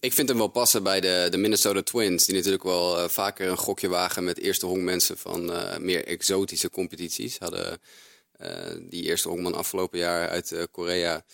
Ik 0.00 0.12
vind 0.12 0.28
hem 0.28 0.38
wel 0.38 0.48
passen 0.48 0.82
bij 0.82 1.00
de, 1.00 1.26
de 1.30 1.36
Minnesota 1.36 1.82
Twins. 1.82 2.24
Die 2.24 2.34
natuurlijk 2.34 2.62
wel 2.62 3.08
vaker 3.08 3.48
een 3.48 3.56
gokje 3.56 3.88
wagen 3.88 4.24
met 4.24 4.38
eerste 4.38 4.66
honkmensen 4.66 5.18
van 5.18 5.52
meer 5.80 6.04
exotische 6.04 6.70
competities. 6.70 7.38
Hadden 7.38 7.80
die 8.88 9.02
eerste 9.02 9.28
honkman 9.28 9.54
afgelopen 9.54 9.98
jaar 9.98 10.28
uit 10.28 10.68
Korea, 10.70 11.24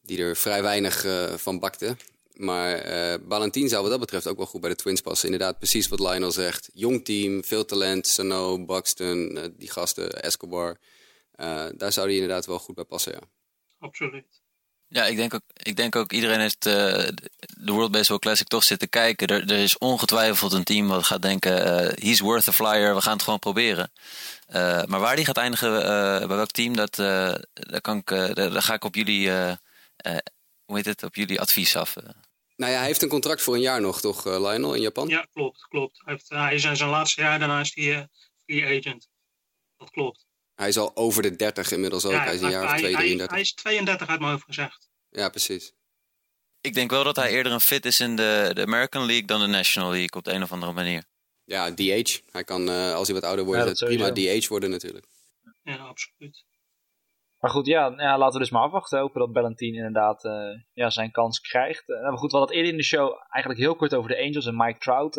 die 0.00 0.18
er 0.18 0.36
vrij 0.36 0.62
weinig 0.62 1.06
van 1.36 1.58
bakte. 1.58 1.96
Maar 2.32 2.80
Valentin 3.28 3.68
zou 3.68 3.82
wat 3.82 3.90
dat 3.90 4.00
betreft 4.00 4.26
ook 4.26 4.36
wel 4.36 4.46
goed 4.46 4.60
bij 4.60 4.70
de 4.70 4.76
Twins 4.76 5.00
passen. 5.00 5.30
Inderdaad, 5.30 5.58
precies 5.58 5.88
wat 5.88 6.00
Lionel 6.00 6.32
zegt. 6.32 6.70
Jong 6.72 7.04
team, 7.04 7.44
veel 7.44 7.64
talent. 7.64 8.06
Sano, 8.06 8.64
Buxton, 8.64 9.52
die 9.56 9.70
gasten, 9.70 10.22
Escobar. 10.22 10.76
daar 11.76 11.92
zou 11.92 12.06
hij 12.06 12.14
inderdaad 12.14 12.46
wel 12.46 12.58
goed 12.58 12.74
bij 12.74 12.84
passen, 12.84 13.12
ja. 13.12 13.20
Absoluut. 13.78 14.39
Ja, 14.92 15.06
ik 15.06 15.16
denk 15.16 15.34
ook, 15.34 15.42
ik 15.52 15.76
denk 15.76 15.96
ook 15.96 16.12
iedereen 16.12 16.40
heeft 16.40 16.66
uh, 16.66 16.72
de 17.56 17.72
World 17.72 17.90
Baseball 17.90 18.18
Classic 18.18 18.46
toch 18.48 18.64
zitten 18.64 18.88
kijken. 18.88 19.26
Er, 19.26 19.50
er 19.50 19.58
is 19.58 19.78
ongetwijfeld 19.78 20.52
een 20.52 20.64
team 20.64 20.88
wat 20.88 21.04
gaat 21.04 21.22
denken, 21.22 21.52
uh, 21.66 21.92
he's 21.94 22.20
worth 22.20 22.48
a 22.48 22.52
flyer, 22.52 22.94
we 22.94 23.00
gaan 23.00 23.12
het 23.12 23.22
gewoon 23.22 23.38
proberen. 23.38 23.92
Uh, 24.48 24.84
maar 24.84 25.00
waar 25.00 25.16
die 25.16 25.24
gaat 25.24 25.36
eindigen, 25.36 25.70
bij 26.28 26.36
welk 26.36 26.50
team, 26.50 26.76
dat, 26.76 26.94
daar, 26.94 27.80
kan 27.80 27.96
ik, 27.96 28.06
daar 28.34 28.62
ga 28.62 28.74
ik 28.74 28.84
op 28.84 28.94
jullie, 28.94 29.30
hoe 30.64 30.76
heet 30.76 30.84
het, 30.84 31.02
op 31.02 31.14
jullie 31.14 31.40
advies 31.40 31.76
af. 31.76 31.94
Nou 32.56 32.72
ja, 32.72 32.78
hij 32.78 32.86
heeft 32.86 33.02
een 33.02 33.08
contract 33.08 33.42
voor 33.42 33.54
een 33.54 33.60
jaar 33.60 33.80
nog, 33.80 34.00
toch 34.00 34.24
Lionel, 34.24 34.74
in 34.74 34.82
Japan? 34.82 35.08
Ja, 35.08 35.26
klopt, 35.32 35.66
klopt. 35.68 36.00
Hij, 36.04 36.12
heeft, 36.12 36.28
hij 36.28 36.54
is 36.54 36.64
in 36.64 36.76
zijn 36.76 36.90
laatste 36.90 37.20
jaar, 37.20 37.38
daarna 37.38 37.60
is 37.60 37.74
hij 37.74 38.08
free 38.44 38.78
agent. 38.78 39.08
Dat 39.76 39.90
klopt. 39.90 40.26
Hij 40.60 40.68
is 40.68 40.78
al 40.78 40.96
over 40.96 41.22
de 41.22 41.36
30 41.36 41.70
inmiddels 41.72 42.04
ook. 42.04 42.12
Ja, 42.12 42.22
hij 42.22 42.34
is 42.34 42.40
een 42.40 42.50
jaar 42.50 42.64
of 42.64 42.76
2, 42.76 42.92
33. 42.92 43.30
Hij 43.30 43.40
is 43.40 43.54
32 43.54 44.08
uit 44.08 44.20
mijn 44.20 44.32
hoofd 44.32 44.44
gezegd. 44.44 44.90
Ja, 45.10 45.28
precies. 45.28 45.72
Ik 46.60 46.74
denk 46.74 46.90
wel 46.90 47.04
dat 47.04 47.16
hij 47.16 47.30
eerder 47.30 47.52
een 47.52 47.60
fit 47.60 47.84
is 47.84 48.00
in 48.00 48.16
de, 48.16 48.50
de 48.54 48.62
American 48.62 49.06
League 49.06 49.26
dan 49.26 49.40
de 49.40 49.46
National 49.46 49.90
League 49.90 50.16
op 50.16 50.24
de 50.24 50.32
een 50.32 50.42
of 50.42 50.52
andere 50.52 50.72
manier. 50.72 51.04
Ja, 51.44 51.70
DH. 51.74 52.18
Hij 52.30 52.44
kan, 52.44 52.68
uh, 52.68 52.94
als 52.94 53.06
hij 53.06 53.20
wat 53.20 53.24
ouder 53.24 53.44
wordt, 53.44 53.78
ja, 53.78 53.86
prima 53.86 54.12
DH 54.12 54.48
worden 54.48 54.70
natuurlijk. 54.70 55.06
Ja, 55.62 55.76
absoluut. 55.76 56.44
Maar 57.38 57.50
goed, 57.50 57.66
ja, 57.66 57.92
ja, 57.96 58.18
laten 58.18 58.32
we 58.32 58.38
dus 58.38 58.50
maar 58.50 58.62
afwachten. 58.62 58.98
Hopen 58.98 59.20
dat 59.20 59.32
Ballantine 59.32 59.76
inderdaad 59.76 60.24
uh, 60.24 60.32
ja, 60.72 60.90
zijn 60.90 61.10
kans 61.10 61.40
krijgt. 61.40 61.88
Uh, 61.88 62.02
maar 62.02 62.18
goed, 62.18 62.30
we 62.30 62.36
hadden 62.36 62.56
het 62.56 62.56
eerder 62.56 62.72
in 62.72 62.78
de 62.78 62.96
show 62.96 63.14
eigenlijk 63.28 63.60
heel 63.62 63.76
kort 63.76 63.94
over 63.94 64.10
de 64.10 64.18
Angels 64.18 64.46
en 64.46 64.56
Mike 64.56 64.78
Trout 64.78 65.16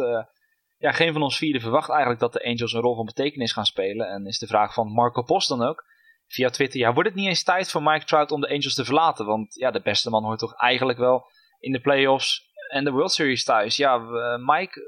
ja, 0.82 0.92
geen 0.92 1.14
van 1.14 1.22
ons 1.22 1.38
vieren 1.38 1.62
verwacht 1.62 1.90
eigenlijk 1.90 2.20
dat 2.20 2.34
de 2.34 2.44
Angels 2.44 2.74
een 2.74 2.82
rol 2.82 2.96
van 2.96 3.06
betekenis 3.06 3.54
gaan 3.54 3.66
spelen. 3.66 4.08
En 4.08 4.26
is 4.26 4.40
de 4.40 4.48
vraag 4.48 4.74
van 4.74 4.92
Marco 4.92 5.22
Post 5.24 5.50
dan 5.50 5.62
ook 5.62 5.84
via 6.28 6.50
Twitter: 6.50 6.80
ja, 6.80 6.94
wordt 6.94 7.10
het 7.10 7.18
niet 7.18 7.28
eens 7.28 7.44
tijd 7.44 7.72
voor 7.72 7.84
Mike 7.84 8.06
Trout 8.06 8.32
om 8.32 8.42
de 8.42 8.50
Angels 8.50 8.74
te 8.74 8.86
verlaten? 8.86 9.26
Want 9.26 9.56
ja, 9.56 9.72
de 9.72 9.82
beste 9.82 10.10
man 10.10 10.24
hoort 10.24 10.40
toch 10.40 10.56
eigenlijk 10.56 11.00
wel 11.00 11.26
in 11.60 11.72
de 11.72 11.82
playoffs 11.82 12.50
en 12.70 12.84
de 12.84 12.92
World 12.92 13.12
Series 13.12 13.44
thuis. 13.44 13.76
Ja, 13.76 13.98
uh, 13.98 14.36
Mike, 14.38 14.82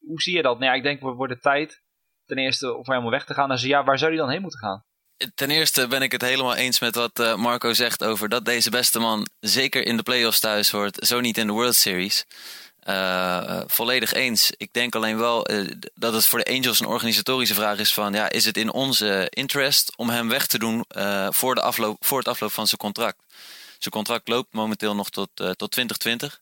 hoe 0.00 0.20
zie 0.20 0.36
je 0.36 0.42
dat? 0.42 0.58
Nou 0.58 0.76
ik 0.76 0.82
denk 0.82 1.00
we 1.00 1.10
worden 1.10 1.40
tijd 1.40 1.82
ten 2.24 2.38
eerste 2.38 2.74
om 2.74 2.82
helemaal 2.84 3.10
weg 3.10 3.24
te 3.24 3.34
gaan. 3.34 3.48
Dus 3.48 3.62
ja, 3.62 3.84
waar 3.84 3.98
zou 3.98 4.10
hij 4.10 4.20
dan 4.20 4.30
heen 4.30 4.42
moeten 4.42 4.60
gaan? 4.60 4.84
Ten 5.34 5.50
eerste 5.50 5.86
ben 5.86 6.02
ik 6.02 6.12
het 6.12 6.22
helemaal 6.22 6.56
eens 6.56 6.80
met 6.80 6.94
wat 6.94 7.20
uh, 7.20 7.36
Marco 7.36 7.72
zegt 7.72 8.04
over 8.04 8.28
dat 8.28 8.44
deze 8.44 8.70
beste 8.70 8.98
man 8.98 9.28
zeker 9.40 9.86
in 9.86 9.96
de 9.96 10.02
playoffs 10.02 10.40
thuis 10.40 10.70
hoort, 10.70 11.06
zo 11.06 11.20
niet 11.20 11.38
in 11.38 11.46
de 11.46 11.52
World 11.52 11.74
Series. 11.74 12.26
Uh, 12.88 13.60
volledig 13.66 14.12
eens. 14.12 14.52
Ik 14.56 14.68
denk 14.72 14.94
alleen 14.94 15.18
wel 15.18 15.50
uh, 15.50 15.70
dat 15.94 16.12
het 16.12 16.26
voor 16.26 16.38
de 16.38 16.50
Angels 16.50 16.80
een 16.80 16.86
organisatorische 16.86 17.54
vraag 17.54 17.78
is 17.78 17.94
van 17.94 18.12
ja, 18.12 18.30
is 18.30 18.44
het 18.44 18.56
in 18.56 18.72
onze 18.72 19.26
interest 19.30 19.92
om 19.96 20.10
hem 20.10 20.28
weg 20.28 20.46
te 20.46 20.58
doen 20.58 20.84
voor, 21.28 21.54
de 21.54 21.60
afloop, 21.60 21.96
voor 22.00 22.18
het 22.18 22.28
afloop 22.28 22.52
van 22.52 22.66
zijn 22.66 22.80
contract? 22.80 23.16
Zijn 23.78 23.94
contract 23.94 24.28
loopt 24.28 24.52
momenteel 24.52 24.94
nog 24.94 25.10
tot, 25.10 25.28
tot 25.34 25.70
2020. 25.70 26.40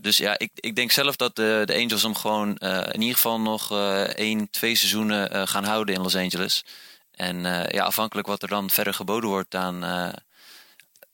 dus 0.00 0.16
ja, 0.16 0.38
ik, 0.38 0.50
ik 0.54 0.76
denk 0.76 0.90
zelf 0.90 1.16
dat 1.16 1.36
de, 1.36 1.62
de 1.64 1.74
Angels 1.74 2.02
hem 2.02 2.14
gewoon 2.14 2.56
in 2.92 3.00
ieder 3.00 3.14
geval 3.14 3.40
nog 3.40 3.72
één, 4.14 4.50
twee 4.50 4.76
seizoenen 4.76 5.48
gaan 5.48 5.64
houden 5.64 5.94
in 5.94 6.02
Los 6.02 6.16
Angeles. 6.16 6.64
En 7.10 7.42
ja, 7.68 7.84
afhankelijk 7.84 8.26
wat 8.26 8.42
er 8.42 8.48
dan 8.48 8.70
verder 8.70 8.94
geboden 8.94 9.28
wordt 9.28 9.54
aan 9.54 9.84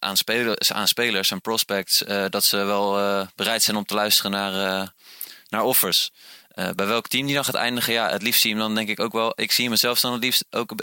aan 0.02 0.16
spelers, 0.16 0.72
aan 0.72 0.88
spelers 0.88 1.30
en 1.30 1.40
prospects 1.40 2.02
uh, 2.02 2.24
dat 2.28 2.44
ze 2.44 2.56
wel 2.56 2.98
uh, 2.98 3.26
bereid 3.34 3.62
zijn 3.62 3.76
om 3.76 3.84
te 3.84 3.94
luisteren 3.94 4.30
naar, 4.30 4.52
uh, 4.52 4.88
naar 5.48 5.62
offers. 5.62 6.10
bij 6.54 6.86
welk 6.86 7.08
team 7.08 7.26
die 7.26 7.34
dan 7.34 7.44
gaat 7.44 7.54
eindigen, 7.54 7.92
ja, 7.92 8.10
het 8.10 8.22
liefst 8.22 8.40
zie 8.40 8.50
hem 8.50 8.60
dan 8.60 8.74
denk 8.74 8.88
ik 8.88 9.00
ook 9.00 9.12
wel. 9.12 9.32
Ik 9.34 9.52
zie 9.52 9.70
mezelf 9.70 10.00
dan 10.00 10.12
het 10.12 10.22
liefst 10.22 10.44
ook 10.50 10.76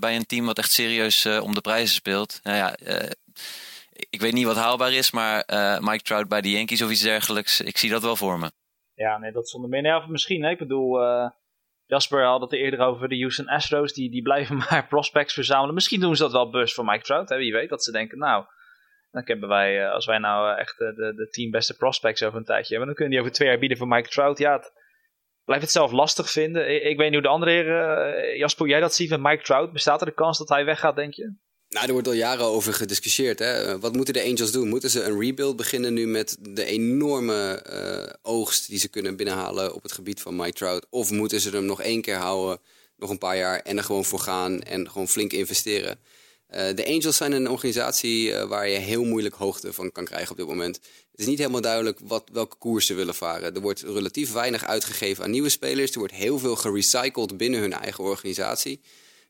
bij 0.00 0.16
een 0.16 0.26
team 0.26 0.46
wat 0.46 0.58
echt 0.58 0.72
serieus 0.72 1.26
om 1.26 1.54
de 1.54 1.60
prijzen 1.60 1.94
speelt. 1.94 2.40
Nou 2.42 2.56
ja, 2.56 2.76
ik 4.10 4.20
weet 4.20 4.32
niet 4.32 4.44
wat 4.44 4.56
haalbaar 4.56 4.92
is, 4.92 5.10
maar 5.10 5.44
Mike 5.80 6.02
Trout 6.02 6.28
bij 6.28 6.40
de 6.40 6.50
Yankees 6.50 6.82
of 6.82 6.90
iets 6.90 7.02
dergelijks, 7.02 7.60
ik 7.60 7.78
zie 7.78 7.90
dat 7.90 8.02
wel 8.02 8.16
voor 8.16 8.38
me. 8.38 8.50
Ja, 8.94 9.18
nee, 9.18 9.32
dat 9.32 9.48
zonder 9.48 9.70
meer. 9.70 9.82
Nee, 9.82 10.02
misschien, 10.08 10.44
ik 10.44 10.58
bedoel, 10.58 11.00
Jasper 11.88 12.24
had 12.24 12.40
het 12.40 12.52
eerder 12.52 12.80
over 12.80 13.08
de 13.08 13.18
Houston 13.18 13.48
Astros. 13.48 13.92
Die, 13.92 14.10
die 14.10 14.22
blijven 14.22 14.56
maar 14.70 14.86
prospects 14.88 15.34
verzamelen. 15.34 15.74
Misschien 15.74 16.00
doen 16.00 16.16
ze 16.16 16.22
dat 16.22 16.32
wel 16.32 16.50
bewust 16.50 16.74
voor 16.74 16.84
Mike 16.84 17.04
Trout. 17.04 17.28
Hè? 17.28 17.36
Wie 17.36 17.52
weet 17.52 17.68
dat 17.68 17.84
ze 17.84 17.92
denken, 17.92 18.18
nou, 18.18 18.44
dan 19.10 19.22
hebben 19.24 19.48
wij, 19.48 19.84
eh, 19.84 19.92
als 19.92 20.06
wij 20.06 20.18
nou 20.18 20.52
eh, 20.52 20.60
echt 20.60 20.78
de, 20.78 21.12
de 21.16 21.28
team 21.30 21.50
beste 21.50 21.76
prospects 21.76 22.22
over 22.22 22.38
een 22.38 22.44
tijdje 22.44 22.68
hebben, 22.68 22.86
dan 22.86 22.94
kunnen 22.94 23.12
die 23.12 23.20
over 23.20 23.32
twee 23.32 23.48
jaar 23.48 23.58
bieden 23.58 23.78
voor 23.78 23.88
Mike 23.88 24.08
Trout. 24.08 24.38
Ja, 24.38 24.52
het, 24.52 24.72
het 25.44 25.70
zelf 25.70 25.92
lastig 25.92 26.30
vinden. 26.30 26.86
Ik, 26.86 26.96
weet 26.96 27.10
niet 27.10 27.12
hoe 27.12 27.22
de 27.22 27.28
andere 27.28 27.50
heren, 27.50 28.36
Jasper, 28.36 28.68
jij 28.68 28.80
dat 28.80 28.94
ziet 28.94 29.08
van 29.08 29.22
Mike 29.22 29.42
Trout. 29.42 29.72
Bestaat 29.72 30.00
er 30.00 30.06
de 30.06 30.14
kans 30.14 30.38
dat 30.38 30.48
hij 30.48 30.64
weggaat, 30.64 30.96
denk 30.96 31.14
je? 31.14 31.36
Nou, 31.68 31.86
er 31.86 31.92
wordt 31.92 32.06
al 32.06 32.12
jaren 32.12 32.44
over 32.44 32.74
gediscussieerd. 32.74 33.38
Hè? 33.38 33.78
Wat 33.78 33.96
moeten 33.96 34.14
de 34.14 34.24
Angels 34.24 34.52
doen? 34.52 34.68
Moeten 34.68 34.90
ze 34.90 35.02
een 35.02 35.20
rebuild 35.20 35.56
beginnen 35.56 35.94
nu 35.94 36.06
met 36.06 36.36
de 36.40 36.64
enorme 36.64 37.64
uh, 37.72 38.12
oogst 38.22 38.68
die 38.68 38.78
ze 38.78 38.88
kunnen 38.88 39.16
binnenhalen 39.16 39.74
op 39.74 39.82
het 39.82 39.92
gebied 39.92 40.20
van 40.20 40.36
Mike 40.36 40.52
Trout? 40.52 40.86
Of 40.90 41.10
moeten 41.10 41.40
ze 41.40 41.50
hem 41.50 41.64
nog 41.64 41.82
één 41.82 42.00
keer 42.00 42.16
houden 42.16 42.60
nog 42.96 43.10
een 43.10 43.18
paar 43.18 43.36
jaar 43.36 43.60
en 43.60 43.76
er 43.76 43.84
gewoon 43.84 44.04
voor 44.04 44.18
gaan 44.18 44.62
en 44.62 44.90
gewoon 44.90 45.08
flink 45.08 45.32
investeren. 45.32 45.98
Eh, 46.46 46.74
de 46.74 46.86
Angels 46.86 47.16
zijn 47.16 47.32
een 47.32 47.50
organisatie 47.50 48.32
eh, 48.32 48.48
waar 48.48 48.68
je 48.68 48.78
heel 48.78 49.04
moeilijk 49.04 49.34
hoogte 49.34 49.72
van 49.72 49.92
kan 49.92 50.04
krijgen 50.04 50.30
op 50.30 50.36
dit 50.36 50.46
moment. 50.46 50.76
Het 51.10 51.20
is 51.20 51.26
niet 51.26 51.38
helemaal 51.38 51.60
duidelijk 51.60 51.98
wat, 52.02 52.28
welke 52.32 52.56
koers 52.56 52.86
ze 52.86 52.94
willen 52.94 53.14
varen. 53.14 53.54
Er 53.54 53.60
wordt 53.60 53.82
relatief 53.82 54.32
weinig 54.32 54.64
uitgegeven 54.64 55.24
aan 55.24 55.30
nieuwe 55.30 55.48
spelers. 55.48 55.92
Er 55.92 55.98
wordt 55.98 56.14
heel 56.14 56.38
veel 56.38 56.56
gerecycled 56.56 57.36
binnen 57.36 57.60
hun 57.60 57.72
eigen 57.72 58.04
organisatie. 58.04 58.80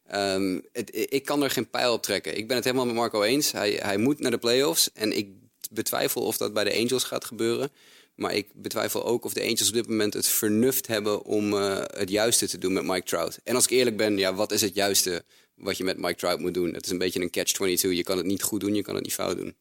Ehm, 0.09 0.61
ik 0.93 1.25
kan 1.25 1.43
er 1.43 1.51
geen 1.51 1.71
pijl 1.71 1.93
op 1.93 2.03
trekken. 2.03 2.37
Ik 2.37 2.47
ben 2.47 2.57
het 2.57 2.65
helemaal 2.65 2.87
met 2.87 2.95
Marco 2.95 3.23
eens. 3.23 3.53
Hij, 3.53 3.71
hij 3.71 3.97
moet 3.97 4.19
naar 4.19 4.31
de 4.31 4.39
playoffs. 4.39 4.93
En 4.93 5.17
ik 5.17 5.29
betwijfel 5.71 6.23
of 6.23 6.37
dat 6.37 6.53
bij 6.53 6.65
de 6.65 6.77
Angels 6.77 7.05
gaat 7.05 7.25
gebeuren. 7.25 7.71
Maar 8.15 8.35
ik 8.35 8.49
betwijfel 8.55 9.05
ook 9.05 9.25
of 9.25 9.33
de 9.33 9.43
Angels 9.43 9.69
op 9.69 9.75
dit 9.75 9.89
moment 9.89 10.15
het 10.15 10.29
vernuft 10.29 10.87
hebben 10.87 11.25
om 11.25 11.53
uh, 11.53 11.79
het 11.87 12.11
juiste 12.11 12.49
te 12.49 12.59
doen 12.59 12.73
met 12.73 12.85
Mike 12.85 13.03
Trout. 13.03 13.41
En 13.45 13.55
als 13.55 13.65
ik 13.65 13.71
eerlijk 13.71 13.97
ben, 13.97 14.19
ja, 14.19 14.35
wat 14.35 14.53
is 14.53 14.61
het 14.61 14.75
juiste 14.75 15.25
wat 15.55 15.77
je 15.77 15.85
met 15.85 15.99
Mike 15.99 16.15
Trout 16.15 16.39
moet 16.39 16.55
doen? 16.55 16.75
Het 16.75 16.85
is 16.85 16.91
een 16.91 16.99
beetje 16.99 17.21
een 17.21 17.31
catch-22. 17.31 17.97
Je 17.97 18.03
kan 18.03 18.17
het 18.17 18.27
niet 18.27 18.43
goed 18.43 18.61
doen, 18.61 18.75
je 18.75 18.83
kan 18.83 18.95
het 18.95 19.05
niet 19.05 19.15
fout 19.15 19.37
doen. 19.37 19.57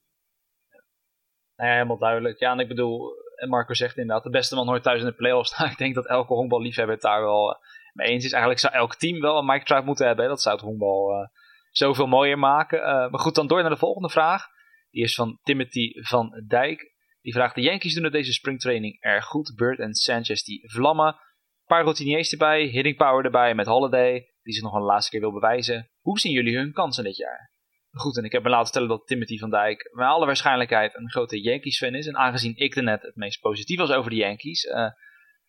Nou 1.55 1.69
ja, 1.69 1.75
helemaal 1.75 1.97
duidelijk. 1.97 2.39
Ja, 2.39 2.51
en 2.51 2.59
ik 2.59 2.67
bedoel, 2.67 3.13
Marco 3.47 3.73
zegt 3.73 3.97
inderdaad, 3.97 4.23
de 4.23 4.29
beste 4.29 4.55
man 4.55 4.65
nooit 4.65 4.83
thuis 4.83 4.99
in 4.99 5.05
de 5.05 5.13
playoffs 5.13 5.53
staan. 5.53 5.71
ik 5.71 5.77
denk 5.77 5.95
dat 5.95 6.07
elke 6.07 6.33
honkballiefhebber 6.33 6.99
daar 6.99 7.21
wel 7.21 7.57
mee 7.97 8.07
eens 8.07 8.25
is. 8.25 8.31
Eigenlijk 8.31 8.61
zou 8.61 8.73
elk 8.73 8.95
team 8.95 9.19
wel 9.19 9.37
een 9.37 9.45
Mike 9.45 9.65
Trout 9.65 9.85
moeten 9.85 10.07
hebben. 10.07 10.27
Dat 10.27 10.41
zou 10.41 10.55
het 10.55 10.65
honkbal 10.65 11.11
uh, 11.11 11.27
zoveel 11.71 12.07
mooier 12.07 12.39
maken. 12.39 12.79
maar 12.81 13.19
goed, 13.19 13.35
dan 13.35 13.47
door 13.47 13.61
naar 13.61 13.69
de 13.69 13.77
volgende 13.77 14.09
vraag. 14.09 14.45
Die 14.89 15.03
is 15.03 15.15
van 15.15 15.39
Timothy 15.43 15.91
van 16.01 16.43
Dijk. 16.47 16.95
Die 17.21 17.33
vraagt: 17.33 17.55
De 17.55 17.61
Yankees 17.61 17.93
doen 17.93 18.03
het 18.03 18.13
deze 18.13 18.33
springtraining 18.33 19.01
erg 19.01 19.25
goed. 19.25 19.53
Bird 19.55 19.79
en 19.79 19.93
Sanchez 19.93 20.41
die 20.41 20.69
vlammen. 20.71 21.07
Een 21.07 21.75
paar 21.75 21.83
routiniers 21.83 22.31
erbij, 22.31 22.63
hitting 22.65 22.97
power 22.97 23.25
erbij 23.25 23.55
met 23.55 23.65
Holiday, 23.65 24.11
die 24.41 24.53
zich 24.53 24.63
nog 24.63 24.73
een 24.73 24.81
laatste 24.81 25.11
keer 25.11 25.19
wil 25.19 25.31
bewijzen. 25.31 25.89
Hoe 25.99 26.19
zien 26.19 26.31
jullie 26.31 26.57
hun 26.57 26.73
kansen 26.73 27.03
dit 27.03 27.17
jaar? 27.17 27.51
Goed, 27.91 28.17
en 28.17 28.23
ik 28.23 28.31
heb 28.31 28.43
me 28.43 28.49
laten 28.49 28.65
vertellen 28.65 28.89
dat 28.89 29.07
Timothy 29.07 29.37
van 29.37 29.49
Dijk 29.49 29.89
met 29.93 30.07
alle 30.07 30.25
waarschijnlijkheid 30.25 30.95
een 30.95 31.09
grote 31.09 31.41
Yankees-fan 31.41 31.95
is. 31.95 32.07
En 32.07 32.17
aangezien 32.17 32.55
ik 32.55 32.75
er 32.75 32.83
net 32.83 33.01
het 33.01 33.15
meest 33.15 33.39
positief 33.39 33.77
was 33.77 33.91
over 33.91 34.09
de 34.09 34.15
Yankees, 34.15 34.63
uh, 34.63 34.89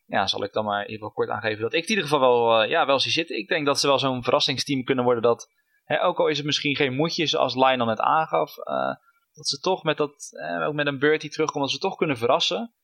ja, 0.09 0.27
zal 0.27 0.45
ik 0.45 0.53
dan 0.53 0.65
maar 0.65 0.85
even 0.87 1.13
kort 1.13 1.29
aangeven 1.29 1.63
dat 1.63 1.73
ik 1.73 1.83
in 1.83 1.89
ieder 1.89 2.05
geval 2.05 2.21
wel, 2.21 2.63
uh, 2.63 2.71
ja, 2.71 2.87
wel 2.87 2.99
zie 2.99 3.13
zitten. 3.13 3.37
Ik 3.37 3.49
denk 3.49 3.67
dat 3.67 3.81
ze 3.81 3.87
wel 3.87 3.99
zo'n 3.99 4.23
verrassingsteam 4.23 4.85
kunnen 4.85 5.05
worden 5.05 5.23
dat, 5.23 5.51
hè, 5.85 6.03
ook 6.03 6.19
al 6.19 6.29
is 6.29 6.37
het 6.37 6.47
misschien 6.47 6.77
geen 6.77 6.95
moedje 6.95 7.27
zoals 7.27 7.55
Lionel 7.55 7.87
net 7.87 8.01
aangaf, 8.01 8.57
uh, 8.59 8.95
dat 9.33 9.49
ze 9.49 9.61
toch 9.61 9.83
met, 9.83 9.97
dat, 9.97 10.31
eh, 10.31 10.67
ook 10.67 10.75
met 10.75 10.87
een 10.87 10.99
Bird 10.99 11.21
die 11.21 11.31
terugkomt, 11.31 11.65
dat 11.65 11.73
ze 11.73 11.79
toch 11.79 11.97
kunnen 11.97 12.17
verrassen. 12.17 12.75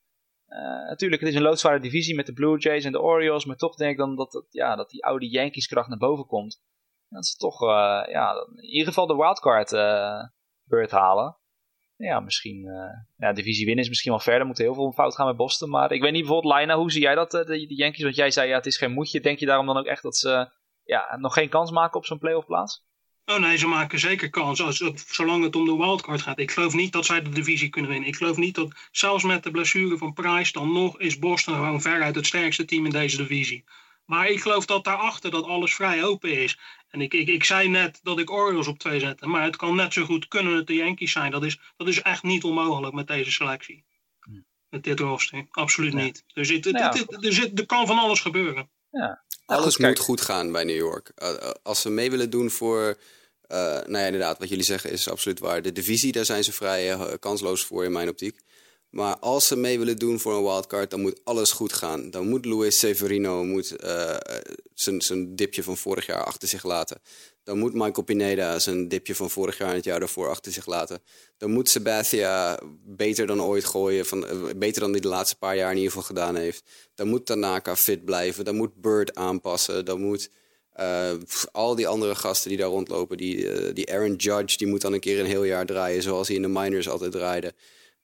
Uh, 0.49 0.89
natuurlijk, 0.89 1.21
het 1.21 1.31
is 1.31 1.37
een 1.37 1.43
loodzware 1.43 1.81
divisie 1.81 2.15
met 2.15 2.27
de 2.27 2.33
Blue 2.33 2.59
Jays 2.59 2.85
en 2.85 2.93
de 2.93 3.01
Orioles, 3.01 3.45
maar 3.45 3.57
toch 3.57 3.75
denk 3.75 3.91
ik 3.91 3.99
dan 3.99 4.17
dat, 4.17 4.33
dat, 4.33 4.47
ja, 4.51 4.77
dat 4.77 4.91
die 4.91 5.05
oude 5.05 5.29
Yankees 5.29 5.67
kracht 5.67 5.89
naar 5.89 5.99
boven 5.99 6.27
komt. 6.27 6.63
Dat 7.09 7.27
ze 7.27 7.37
toch 7.37 7.61
ja, 8.09 8.47
in 8.55 8.65
ieder 8.65 8.89
geval 8.89 9.07
de 9.07 9.17
wildcard 9.17 9.71
beurt 10.65 10.91
halen. 10.91 11.37
Ja, 11.97 12.21
misschien. 12.21 12.65
ja, 13.17 13.33
divisie 13.33 13.67
winnen 13.67 13.85
is 13.85 13.91
misschien 13.91 14.11
wel 14.11 14.21
verder. 14.21 14.47
Moet 14.47 14.59
heel 14.59 14.75
veel 14.75 14.93
fout 14.93 15.15
gaan 15.15 15.27
met 15.27 15.37
Boston. 15.37 15.71
Maar 15.71 15.93
ik 15.93 16.03
weet 16.03 16.13
niet, 16.13 16.25
bijvoorbeeld, 16.25 16.55
Lina, 16.55 16.77
hoe 16.77 16.93
zie 16.93 17.03
jij 17.03 17.15
dat, 17.15 17.31
de, 17.31 17.45
de 17.45 17.75
Yankees? 17.75 18.03
Want 18.03 18.17
jij 18.17 18.31
zei, 18.31 18.49
ja, 18.49 18.57
het 18.57 18.67
is 18.67 18.77
geen 18.77 18.93
moedje. 18.93 19.21
Denk 19.21 19.39
je 19.39 19.47
daarom 19.47 19.67
dan 19.67 19.77
ook 19.77 19.87
echt 19.87 20.03
dat 20.03 20.17
ze 20.17 20.51
ja, 20.85 21.17
nog 21.17 21.35
geen 21.35 21.49
kans 21.49 21.71
maken 21.71 21.99
op 21.99 22.07
zo'n 22.07 22.19
playoff 22.19 22.47
plaats? 22.47 22.85
Oh 23.27 23.39
nee, 23.39 23.57
ze 23.57 23.67
maken 23.67 23.99
zeker 23.99 24.31
kans, 24.31 24.63
als, 24.63 24.93
zolang 25.07 25.45
het 25.45 25.57
om 25.57 25.65
de 25.65 25.77
wildcard 25.77 26.23
gaat. 26.23 26.39
Ik 26.39 26.51
geloof 26.51 26.75
niet 26.75 26.93
dat 26.93 27.07
zij 27.07 27.23
de 27.23 27.31
divisie 27.31 27.69
kunnen 27.69 27.91
winnen. 27.91 28.09
Ik 28.09 28.17
geloof 28.17 28.37
niet 28.37 28.55
dat, 28.55 28.89
zelfs 28.91 29.25
met 29.25 29.43
de 29.43 29.51
blessure 29.51 29.99
van 29.99 30.13
Price, 30.13 30.53
dan 30.53 30.73
nog 30.73 30.99
is 30.99 31.19
Boston 31.19 31.55
gewoon 31.55 31.81
veruit 31.81 32.15
het 32.15 32.27
sterkste 32.27 32.65
team 32.65 32.85
in 32.85 32.91
deze 32.91 33.17
divisie. 33.17 33.65
Maar 34.05 34.29
ik 34.29 34.41
geloof 34.41 34.67
dat 34.67 34.85
daarachter 34.85 35.31
dat 35.31 35.45
alles 35.45 35.75
vrij 35.75 36.05
open 36.05 36.43
is. 36.43 36.59
En 36.95 37.01
ik, 37.01 37.15
ik, 37.15 37.29
ik 37.29 37.45
zei 37.45 37.69
net 37.69 38.01
dat 38.03 38.19
ik 38.19 38.31
Orioles 38.31 38.67
op 38.67 38.79
twee 38.79 39.01
zette, 39.01 39.27
maar 39.27 39.45
het 39.45 39.57
kan 39.57 39.75
net 39.75 39.93
zo 39.93 40.05
goed 40.05 40.29
kunnen 40.29 40.57
het 40.57 40.67
de 40.67 40.75
Yankees 40.75 41.13
zijn. 41.13 41.31
Dat 41.31 41.45
is, 41.45 41.59
dat 41.77 41.89
is 41.89 42.03
echt 42.03 42.23
niet 42.23 42.45
onmogelijk 42.45 42.95
met 42.95 43.07
deze 43.07 43.31
selectie. 43.31 43.85
Met 44.69 44.85
dit 44.85 45.01
roster, 45.01 45.47
absoluut 45.51 45.93
ja. 45.93 45.99
niet. 45.99 46.25
Dus 46.35 46.49
het, 46.49 46.65
het, 46.65 46.99
het, 46.99 47.25
er, 47.25 47.33
zit, 47.33 47.59
er 47.59 47.67
kan 47.67 47.87
van 47.87 47.99
alles 47.99 48.21
gebeuren. 48.21 48.71
Ja. 48.91 49.23
Alles 49.47 49.77
moet 49.77 49.99
goed 49.99 50.21
gaan 50.21 50.53
bij 50.53 50.65
New 50.65 50.77
York. 50.77 51.13
Uh, 51.23 51.51
als 51.63 51.81
ze 51.81 51.91
mee 51.91 52.11
willen 52.11 52.31
doen 52.31 52.51
voor. 52.51 52.99
Uh, 53.49 53.59
nou 53.59 53.99
ja, 53.99 54.05
inderdaad, 54.05 54.39
wat 54.39 54.49
jullie 54.49 54.65
zeggen 54.65 54.91
is 54.91 55.09
absoluut 55.09 55.39
waar. 55.39 55.63
De 55.63 55.73
divisie, 55.73 56.13
daar 56.13 56.25
zijn 56.25 56.45
ze 56.45 56.53
vrij 56.53 56.93
uh, 56.93 57.13
kansloos 57.21 57.65
voor 57.65 57.85
in 57.85 57.93
mijn 57.93 58.09
optiek. 58.09 58.41
Maar 58.95 59.19
als 59.19 59.47
ze 59.47 59.57
mee 59.57 59.79
willen 59.79 59.97
doen 59.97 60.21
voor 60.21 60.35
een 60.35 60.43
wildcard, 60.43 60.91
dan 60.91 61.01
moet 61.01 61.21
alles 61.25 61.53
goed 61.53 61.73
gaan. 61.73 62.11
Dan 62.11 62.29
moet 62.29 62.45
Luis 62.45 62.79
Severino 62.79 63.45
moet, 63.45 63.77
zijn 64.75 65.37
dipje 65.37 65.63
van 65.63 65.77
vorig 65.77 66.07
jaar 66.07 66.25
achter 66.25 66.49
zich 66.49 66.65
laten. 66.65 67.01
Dan 67.43 67.59
moet 67.59 67.73
Michael 67.73 68.03
Pineda 68.03 68.59
zijn 68.59 68.89
dipje 68.89 69.15
van 69.15 69.31
vorig 69.31 69.59
jaar 69.59 69.69
en 69.69 69.75
het 69.75 69.85
jaar 69.85 69.99
daarvoor 69.99 70.29
achter 70.29 70.53
zich 70.53 70.67
laten. 70.67 71.03
Dan 71.37 71.51
moet 71.51 71.69
Sabathia 71.69 72.61
beter 72.85 73.27
dan 73.27 73.43
ooit 73.43 73.65
gooien. 73.65 74.07
Van, 74.07 74.27
beter 74.57 74.81
dan 74.81 74.91
hij 74.91 75.01
de 75.01 75.09
laatste 75.09 75.37
paar 75.37 75.57
jaar 75.57 75.71
in 75.71 75.77
ieder 75.77 75.93
geval 75.93 76.07
gedaan 76.07 76.37
heeft. 76.37 76.63
Dan 76.95 77.09
moet 77.09 77.27
Tanaka 77.27 77.77
fit 77.77 78.05
blijven. 78.05 78.45
Dan 78.45 78.57
moet 78.57 78.81
Bird 78.81 79.15
aanpassen. 79.15 79.85
Dan 79.85 80.01
moet 80.01 80.31
uh, 80.81 81.11
al 81.53 81.75
die 81.75 81.89
andere 81.89 82.15
gasten 82.15 82.49
die 82.49 82.59
daar 82.59 82.69
rondlopen. 82.69 83.17
Die, 83.17 83.37
uh, 83.37 83.75
die 83.75 83.93
Aaron 83.93 84.15
Judge, 84.15 84.57
die 84.57 84.67
moet 84.67 84.81
dan 84.81 84.93
een 84.93 85.01
keer 85.01 85.21
een 85.21 85.27
heel 85.27 85.45
jaar 85.45 85.67
draaien. 85.67 86.03
Zoals 86.03 86.27
hij 86.27 86.37
in 86.37 86.43
de 86.43 86.49
minors 86.49 86.89
altijd 86.89 87.13
draaide. 87.13 87.55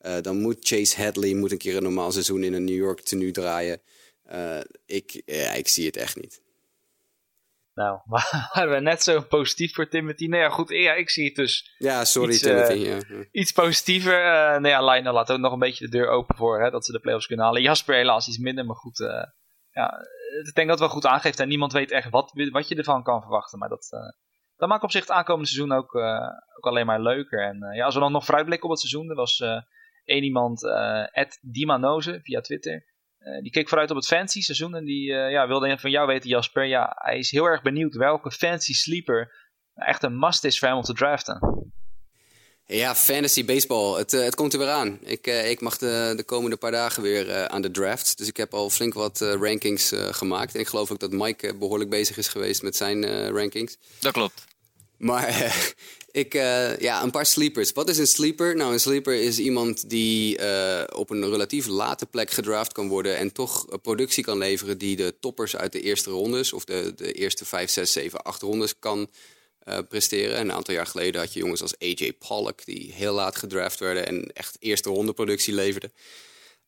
Uh, 0.06 0.20
dan 0.20 0.40
moet 0.40 0.66
Chase 0.66 1.02
Hadley 1.02 1.34
moet 1.34 1.52
een 1.52 1.58
keer 1.58 1.76
een 1.76 1.82
normaal 1.82 2.12
seizoen 2.12 2.42
in 2.42 2.52
een 2.52 2.64
New 2.64 2.76
York 2.76 3.00
tenue 3.00 3.30
draaien. 3.30 3.80
ik, 4.86 5.22
ja, 5.24 5.52
ik 5.52 5.68
zie 5.68 5.86
het 5.86 5.96
echt 5.96 6.16
niet. 6.16 6.40
Nou, 7.74 8.00
waren 8.54 8.70
we 8.70 8.80
net 8.80 9.02
zo 9.02 9.20
positief 9.20 9.74
voor 9.74 9.88
Timothy? 9.88 10.26
Nou 10.26 10.42
ja, 10.42 10.48
goed, 10.48 10.68
ja, 10.68 10.92
ik 10.92 11.10
zie 11.10 11.24
het 11.24 11.34
dus. 11.34 11.74
Ja, 11.78 12.04
sorry 12.04 12.32
iets, 12.32 12.42
Timothy. 12.42 12.78
Uh, 12.78 13.00
ja. 13.00 13.24
Iets 13.32 13.52
positiever. 13.52 14.22
Nou 14.60 14.68
ja, 14.68 14.84
Lionel 14.84 15.12
laat 15.12 15.32
ook 15.32 15.38
nog 15.38 15.52
een 15.52 15.58
beetje 15.58 15.84
de 15.84 15.96
deur 15.96 16.08
open 16.08 16.36
voor 16.36 16.62
hè, 16.62 16.70
dat 16.70 16.84
ze 16.84 16.92
de 16.92 17.00
playoffs 17.00 17.26
kunnen 17.26 17.44
halen. 17.44 17.62
Jasper 17.62 17.94
helaas 17.94 18.28
iets 18.28 18.38
minder, 18.38 18.66
maar 18.66 18.76
goed. 18.76 18.98
Ja, 19.70 19.98
ik 20.46 20.54
denk 20.54 20.68
dat 20.68 20.78
het 20.78 20.88
wel 20.88 20.88
goed 20.88 21.06
aangeeft 21.06 21.40
en 21.40 21.48
niemand 21.48 21.72
weet 21.72 21.90
echt 21.90 22.10
wat, 22.10 22.32
wat 22.50 22.68
je 22.68 22.74
ervan 22.74 23.02
kan 23.02 23.20
verwachten. 23.20 23.58
Maar 23.58 23.68
dat, 23.68 23.88
dat 24.56 24.68
maakt 24.68 24.82
op 24.82 24.90
zich 24.90 25.00
het 25.00 25.10
aankomende 25.10 25.48
seizoen 25.48 25.72
ook, 25.72 25.94
ook 26.56 26.66
alleen 26.66 26.86
maar 26.86 27.00
leuker. 27.00 27.44
En 27.44 27.74
ja, 27.74 27.84
als 27.84 27.94
we 27.94 28.00
dan 28.00 28.12
nog 28.12 28.24
vooruitblikken 28.24 28.68
op 28.68 28.74
het 28.74 28.80
seizoen, 28.80 29.10
er 29.10 29.16
was 29.16 29.42
één 30.10 30.22
iemand, 30.22 30.64
Ed 31.12 31.38
Dimanoze, 31.42 32.20
via 32.22 32.40
Twitter. 32.40 32.88
Uh, 33.20 33.42
die 33.42 33.50
keek 33.50 33.68
vooruit 33.68 33.90
op 33.90 33.96
het 33.96 34.06
fancy 34.06 34.40
seizoen 34.40 34.74
en 34.74 34.84
die 34.84 35.10
uh, 35.10 35.30
ja, 35.30 35.46
wilde 35.46 35.78
van 35.78 35.90
jou 35.90 36.06
weten, 36.06 36.28
Jasper. 36.28 36.64
Ja, 36.64 36.92
hij 36.94 37.18
is 37.18 37.30
heel 37.30 37.44
erg 37.44 37.62
benieuwd 37.62 37.94
welke 37.94 38.30
fancy 38.30 38.72
sleeper 38.72 39.32
echt 39.74 40.02
een 40.02 40.18
must 40.18 40.44
is 40.44 40.58
voor 40.58 40.68
hem 40.68 40.76
om 40.76 40.82
te 40.82 40.92
draften. 40.92 41.38
Ja, 42.66 42.94
fantasy 42.94 43.44
baseball. 43.44 43.98
Het, 43.98 44.12
uh, 44.12 44.24
het 44.24 44.34
komt 44.34 44.52
er 44.52 44.58
weer 44.58 44.68
aan. 44.68 44.98
Ik, 45.02 45.26
ik 45.26 45.60
mag 45.60 45.78
de, 45.78 46.12
de 46.16 46.24
komende 46.24 46.56
paar 46.56 46.70
dagen 46.70 47.02
weer 47.02 47.48
aan 47.48 47.62
de 47.62 47.70
draft. 47.70 48.18
Dus 48.18 48.28
ik 48.28 48.36
heb 48.36 48.54
al 48.54 48.70
flink 48.70 48.94
wat 48.94 49.20
rankings 49.20 49.92
gemaakt. 49.94 50.54
En 50.54 50.60
ik 50.60 50.68
geloof 50.68 50.90
ook 50.90 51.00
dat 51.00 51.12
Mike 51.12 51.56
behoorlijk 51.56 51.90
bezig 51.90 52.16
is 52.16 52.28
geweest 52.28 52.62
met 52.62 52.76
zijn 52.76 53.28
rankings. 53.30 53.76
Dat 54.00 54.12
klopt. 54.12 54.46
Maar 55.00 55.56
ik, 56.22 56.34
uh, 56.34 56.78
ja, 56.78 57.02
een 57.02 57.10
paar 57.10 57.26
sleepers. 57.26 57.72
Wat 57.72 57.88
is 57.88 57.98
een 57.98 58.06
sleeper? 58.06 58.56
Nou, 58.56 58.72
een 58.72 58.80
sleeper 58.80 59.14
is 59.14 59.38
iemand 59.38 59.90
die 59.90 60.38
uh, 60.38 60.82
op 60.94 61.10
een 61.10 61.30
relatief 61.30 61.66
late 61.66 62.06
plek 62.06 62.30
gedraft 62.30 62.72
kan 62.72 62.88
worden 62.88 63.16
en 63.16 63.32
toch 63.32 63.80
productie 63.82 64.24
kan 64.24 64.38
leveren 64.38 64.78
die 64.78 64.96
de 64.96 65.14
toppers 65.20 65.56
uit 65.56 65.72
de 65.72 65.80
eerste 65.80 66.10
rondes 66.10 66.52
of 66.52 66.64
de, 66.64 66.92
de 66.96 67.12
eerste 67.12 67.44
5, 67.44 67.70
6, 67.70 67.92
7, 67.92 68.22
8 68.22 68.42
rondes 68.42 68.78
kan 68.78 69.10
presteren. 69.88 70.40
Een 70.40 70.52
aantal 70.52 70.74
jaar 70.74 70.86
geleden 70.86 71.20
had 71.20 71.32
je 71.32 71.40
jongens 71.40 71.62
als 71.62 71.78
AJ 71.78 72.12
Pollock 72.12 72.64
die 72.64 72.92
heel 72.92 73.14
laat 73.14 73.36
gedraft 73.36 73.80
werden 73.80 74.06
en 74.06 74.32
echt 74.32 74.56
eerste 74.60 74.88
ronde 74.88 75.12
productie 75.12 75.54
leverden. 75.54 75.92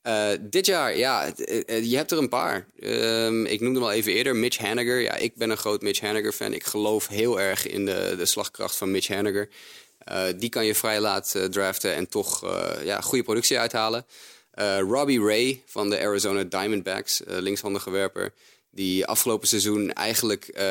Uh, 0.06 0.28
dit 0.40 0.66
jaar, 0.66 0.96
ja, 0.96 1.32
je 1.66 1.96
hebt 1.96 2.10
er 2.10 2.18
een 2.18 2.28
paar. 2.28 2.66
Um, 2.80 3.46
ik 3.46 3.60
noemde 3.60 3.78
hem 3.78 3.88
al 3.88 3.94
even 3.94 4.12
eerder, 4.12 4.36
Mitch 4.36 4.58
Haniger. 4.58 5.00
Ja, 5.00 5.14
ik 5.14 5.34
ben 5.34 5.50
een 5.50 5.56
groot 5.56 5.82
Mitch 5.82 6.00
Haniger 6.00 6.32
fan. 6.32 6.52
Ik 6.52 6.64
geloof 6.64 7.08
heel 7.08 7.40
erg 7.40 7.66
in 7.66 7.86
de, 7.86 8.14
de 8.16 8.26
slagkracht 8.26 8.76
van 8.76 8.90
Mitch 8.90 9.08
Haniger. 9.08 9.48
Die 10.36 10.48
kan 10.48 10.66
je 10.66 10.74
vrij 10.74 11.00
laat 11.00 11.36
draften 11.50 11.94
en 11.94 12.08
toch 12.08 12.40
ja, 12.84 13.00
goede 13.00 13.24
productie 13.24 13.58
uithalen. 13.58 14.06
Robbie 14.78 15.20
Ray 15.20 15.62
van 15.66 15.90
de 15.90 16.00
Arizona 16.00 16.42
Diamondbacks, 16.42 17.22
linkshandige 17.26 17.90
werper. 17.90 18.32
Die 18.70 19.06
afgelopen 19.06 19.48
seizoen 19.48 19.92
eigenlijk 19.92 20.62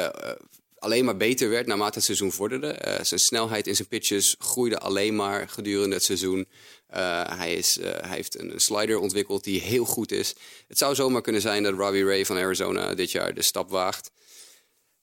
alleen 0.78 1.06
maar 1.06 1.18
beter 1.18 1.50
werd 1.50 1.68
naarmate 1.68 1.96
het 1.96 2.04
seizoen 2.04 2.32
vorderde. 2.32 3.00
zijn 3.02 3.20
snelheid 3.20 3.68
in 3.68 3.76
zijn 3.76 3.88
pitches 3.88 4.36
groeide 4.40 4.80
alleen 4.80 5.16
maar 5.16 5.50
gedurende 5.50 5.96
het 5.96 6.04
seizoen. 6.04 6.48
Uh, 6.94 7.38
hij, 7.38 7.54
is, 7.54 7.78
uh, 7.78 7.84
hij 7.84 8.16
heeft 8.16 8.40
een, 8.40 8.60
slider 8.60 9.00
ontwikkeld 9.00 9.44
die 9.44 9.62
heel 9.62 9.86
goed 9.86 10.12
is. 10.12 10.36
Het 10.68 10.78
zou 10.78 10.96
zomaar 10.96 11.22
kunnen 11.22 11.42
zijn 11.42 11.64
dat 11.64 11.74
Robbie 11.74 12.06
Ray 12.06 12.26
van 12.26 12.38
Arizona 12.38 12.96
dit 12.96 13.12
jaar 13.12 13.34
de 13.34 13.42
stap 13.42 13.70
waagt. 13.70 14.12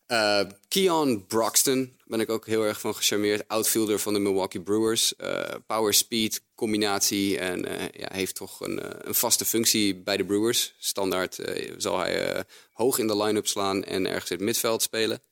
Uh, 0.07 0.41
Keon 0.69 1.27
Broxton 1.27 1.99
ben 2.05 2.21
ik 2.21 2.31
ook 2.31 2.47
heel 2.47 2.65
erg 2.65 2.81
van 2.81 2.95
gecharmeerd. 2.95 3.49
Outfielder 3.49 3.99
van 3.99 4.13
de 4.13 4.19
Milwaukee 4.19 4.63
Brewers. 4.63 5.15
Uh, 5.19 5.43
power 5.67 5.95
speed 5.95 6.43
combinatie 6.55 7.39
en 7.39 7.61
ja, 7.93 8.09
heeft 8.13 8.35
toch 8.35 8.61
een, 8.61 9.07
een, 9.09 9.15
vaste 9.15 9.45
functie 9.45 9.97
bij 9.97 10.17
de 10.17 10.25
Brewers. 10.25 10.75
Standaard 10.79 11.39
zal 11.77 11.99
hij 11.99 12.45
hoog 12.73 12.99
in 12.99 13.07
de 13.07 13.17
line-up 13.17 13.47
slaan 13.47 13.85
en 13.85 14.07
ergens 14.07 14.31
in 14.31 14.37
het 14.37 14.47
midveld 14.47 14.83
spelen. 14.83 15.23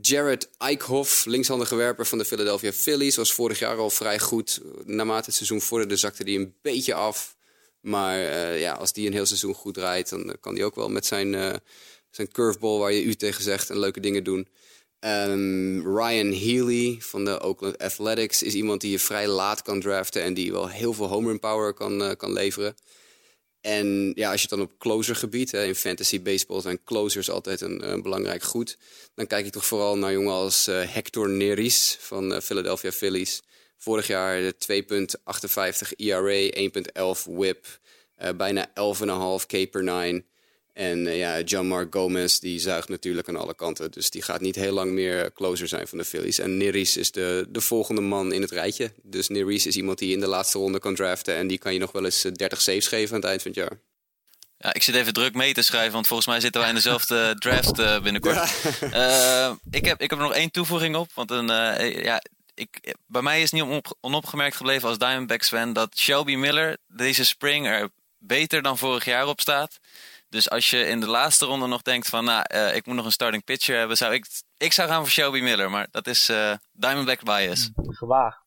Jared 0.00 0.48
Eichhoff, 0.58 1.24
linkshandige 1.24 1.74
werper 1.74 2.06
van 2.06 2.18
de 2.18 2.24
Philadelphia 2.24 2.72
Phillies, 2.72 3.16
was 3.16 3.32
vorig 3.32 3.58
jaar 3.58 3.76
al 3.76 3.90
vrij 3.90 4.18
goed. 4.18 4.60
Naarmate 4.84 5.24
het 5.24 5.34
seizoen 5.34 5.60
vorderde 5.60 5.96
zakte 5.96 6.22
hij 6.22 6.34
een 6.34 6.54
beetje 6.62 6.94
af. 6.94 7.36
Maar 7.80 8.18
ja, 8.58 8.72
als 8.72 8.92
die 8.92 9.06
een 9.06 9.12
heel 9.12 9.26
seizoen 9.26 9.54
goed 9.54 9.74
draait, 9.74 10.10
dan 10.10 10.36
kan 10.40 10.54
hij 10.54 10.64
ook 10.64 10.74
wel 10.74 10.88
met 10.88 11.06
zijn 11.06 11.60
zijn 12.10 12.32
curveball 12.32 12.78
waar 12.78 12.92
je 12.92 13.02
u 13.02 13.14
tegen 13.14 13.42
zegt 13.42 13.70
en 13.70 13.78
leuke 13.78 14.00
dingen 14.00 14.24
doen. 14.24 14.48
Um, 15.00 15.96
Ryan 15.96 16.32
Healy 16.32 16.96
van 17.00 17.24
de 17.24 17.40
Oakland 17.42 17.78
Athletics 17.78 18.42
is 18.42 18.54
iemand 18.54 18.80
die 18.80 18.90
je 18.90 18.98
vrij 18.98 19.28
laat 19.28 19.62
kan 19.62 19.80
draften 19.80 20.22
en 20.22 20.34
die 20.34 20.52
wel 20.52 20.68
heel 20.68 20.92
veel 20.92 21.06
home 21.06 21.28
run 21.28 21.38
power 21.38 21.74
kan, 21.74 22.02
uh, 22.02 22.10
kan 22.16 22.32
leveren. 22.32 22.74
En 23.60 24.12
ja, 24.14 24.30
als 24.30 24.42
je 24.42 24.48
het 24.48 24.58
dan 24.58 24.68
op 24.68 24.78
closer 24.78 25.16
gebied, 25.16 25.50
hè, 25.50 25.64
in 25.64 25.74
fantasy 25.74 26.22
baseball 26.22 26.60
zijn 26.60 26.84
closers 26.84 27.30
altijd 27.30 27.60
een, 27.60 27.90
een, 27.90 28.02
belangrijk 28.02 28.42
goed. 28.42 28.78
Dan 29.14 29.26
kijk 29.26 29.46
ik 29.46 29.52
toch 29.52 29.66
vooral 29.66 29.98
naar 29.98 30.12
jongen 30.12 30.32
als 30.32 30.68
uh, 30.68 30.92
Hector 30.92 31.28
Neris 31.28 31.96
van 32.00 32.32
uh, 32.32 32.40
Philadelphia 32.40 32.92
Phillies. 32.92 33.42
Vorig 33.76 34.06
jaar 34.06 34.42
2,58 34.42 34.50
ERA, 35.96 36.50
1,11 37.16 37.22
whip, 37.24 37.66
bijna 38.36 38.68
11,5 38.68 39.46
K 39.46 39.70
per 39.70 39.82
9. 39.82 40.24
En 40.72 41.06
uh, 41.06 41.18
ja, 41.18 41.40
John-Mark 41.40 41.94
Gomez 41.94 42.38
die 42.38 42.58
zuigt 42.58 42.88
natuurlijk 42.88 43.28
aan 43.28 43.36
alle 43.36 43.54
kanten. 43.54 43.90
Dus 43.90 44.10
die 44.10 44.22
gaat 44.22 44.40
niet 44.40 44.54
heel 44.54 44.72
lang 44.72 44.92
meer 44.92 45.32
closer 45.32 45.68
zijn 45.68 45.88
van 45.88 45.98
de 45.98 46.04
Phillies. 46.04 46.38
En 46.38 46.56
Neris 46.56 46.96
is 46.96 47.10
de, 47.10 47.46
de 47.48 47.60
volgende 47.60 48.00
man 48.00 48.32
in 48.32 48.40
het 48.40 48.50
rijtje. 48.50 48.92
Dus 49.02 49.28
Neris 49.28 49.66
is 49.66 49.76
iemand 49.76 49.98
die 49.98 50.12
in 50.12 50.20
de 50.20 50.26
laatste 50.26 50.58
ronde 50.58 50.78
kan 50.78 50.94
draften. 50.94 51.36
En 51.36 51.46
die 51.46 51.58
kan 51.58 51.72
je 51.72 51.78
nog 51.78 51.92
wel 51.92 52.04
eens 52.04 52.22
30 52.22 52.48
eh, 52.50 52.58
saves 52.58 52.86
geven 52.86 53.14
aan 53.14 53.20
het 53.20 53.30
eind 53.30 53.42
van 53.42 53.50
het 53.50 53.60
jaar. 53.60 53.78
Ja, 54.58 54.74
ik 54.74 54.82
zit 54.82 54.94
even 54.94 55.12
druk 55.12 55.34
mee 55.34 55.52
te 55.52 55.62
schrijven, 55.62 55.92
want 55.92 56.06
volgens 56.06 56.28
mij 56.28 56.40
zitten 56.40 56.60
wij 56.60 56.70
in 56.70 56.76
dezelfde 56.76 57.34
draft 57.38 57.78
uh, 57.78 58.00
binnenkort. 58.00 58.34
Ja. 58.90 59.58
ik, 59.70 59.84
heb, 59.84 60.00
ik 60.00 60.10
heb 60.10 60.18
er 60.18 60.24
nog 60.24 60.34
één 60.34 60.50
toevoeging 60.50 60.96
op. 60.96 61.10
Want 61.14 61.30
een, 61.30 61.46
ja, 62.02 62.22
ik, 62.54 62.94
bij 63.06 63.22
mij 63.22 63.42
is 63.42 63.50
niet 63.50 63.62
onop, 63.62 63.96
onopgemerkt 64.00 64.56
gebleven 64.56 64.88
als 64.88 64.98
Diamondbacks 64.98 65.48
fan 65.48 65.72
dat 65.72 65.98
Shelby 65.98 66.34
Miller 66.34 66.76
deze 66.88 67.24
spring 67.24 67.66
er 67.66 67.88
beter 68.18 68.62
dan 68.62 68.78
vorig 68.78 69.04
jaar 69.04 69.26
op 69.26 69.40
staat. 69.40 69.78
Dus 70.30 70.50
als 70.50 70.70
je 70.70 70.86
in 70.86 71.00
de 71.00 71.06
laatste 71.06 71.46
ronde 71.46 71.66
nog 71.66 71.82
denkt 71.82 72.08
van, 72.08 72.24
nou, 72.24 72.44
uh, 72.54 72.76
ik 72.76 72.86
moet 72.86 72.96
nog 72.96 73.04
een 73.04 73.12
starting 73.12 73.44
pitcher 73.44 73.78
hebben, 73.78 73.96
zou 73.96 74.14
ik, 74.14 74.26
ik 74.56 74.72
zou 74.72 74.88
gaan 74.88 75.00
voor 75.00 75.10
Shelby 75.10 75.40
Miller. 75.40 75.70
Maar 75.70 75.86
dat 75.90 76.06
is 76.06 76.30
uh, 76.30 76.52
Diamondback 76.72 77.24
bias. 77.24 77.70
Gewaagd. 77.74 78.44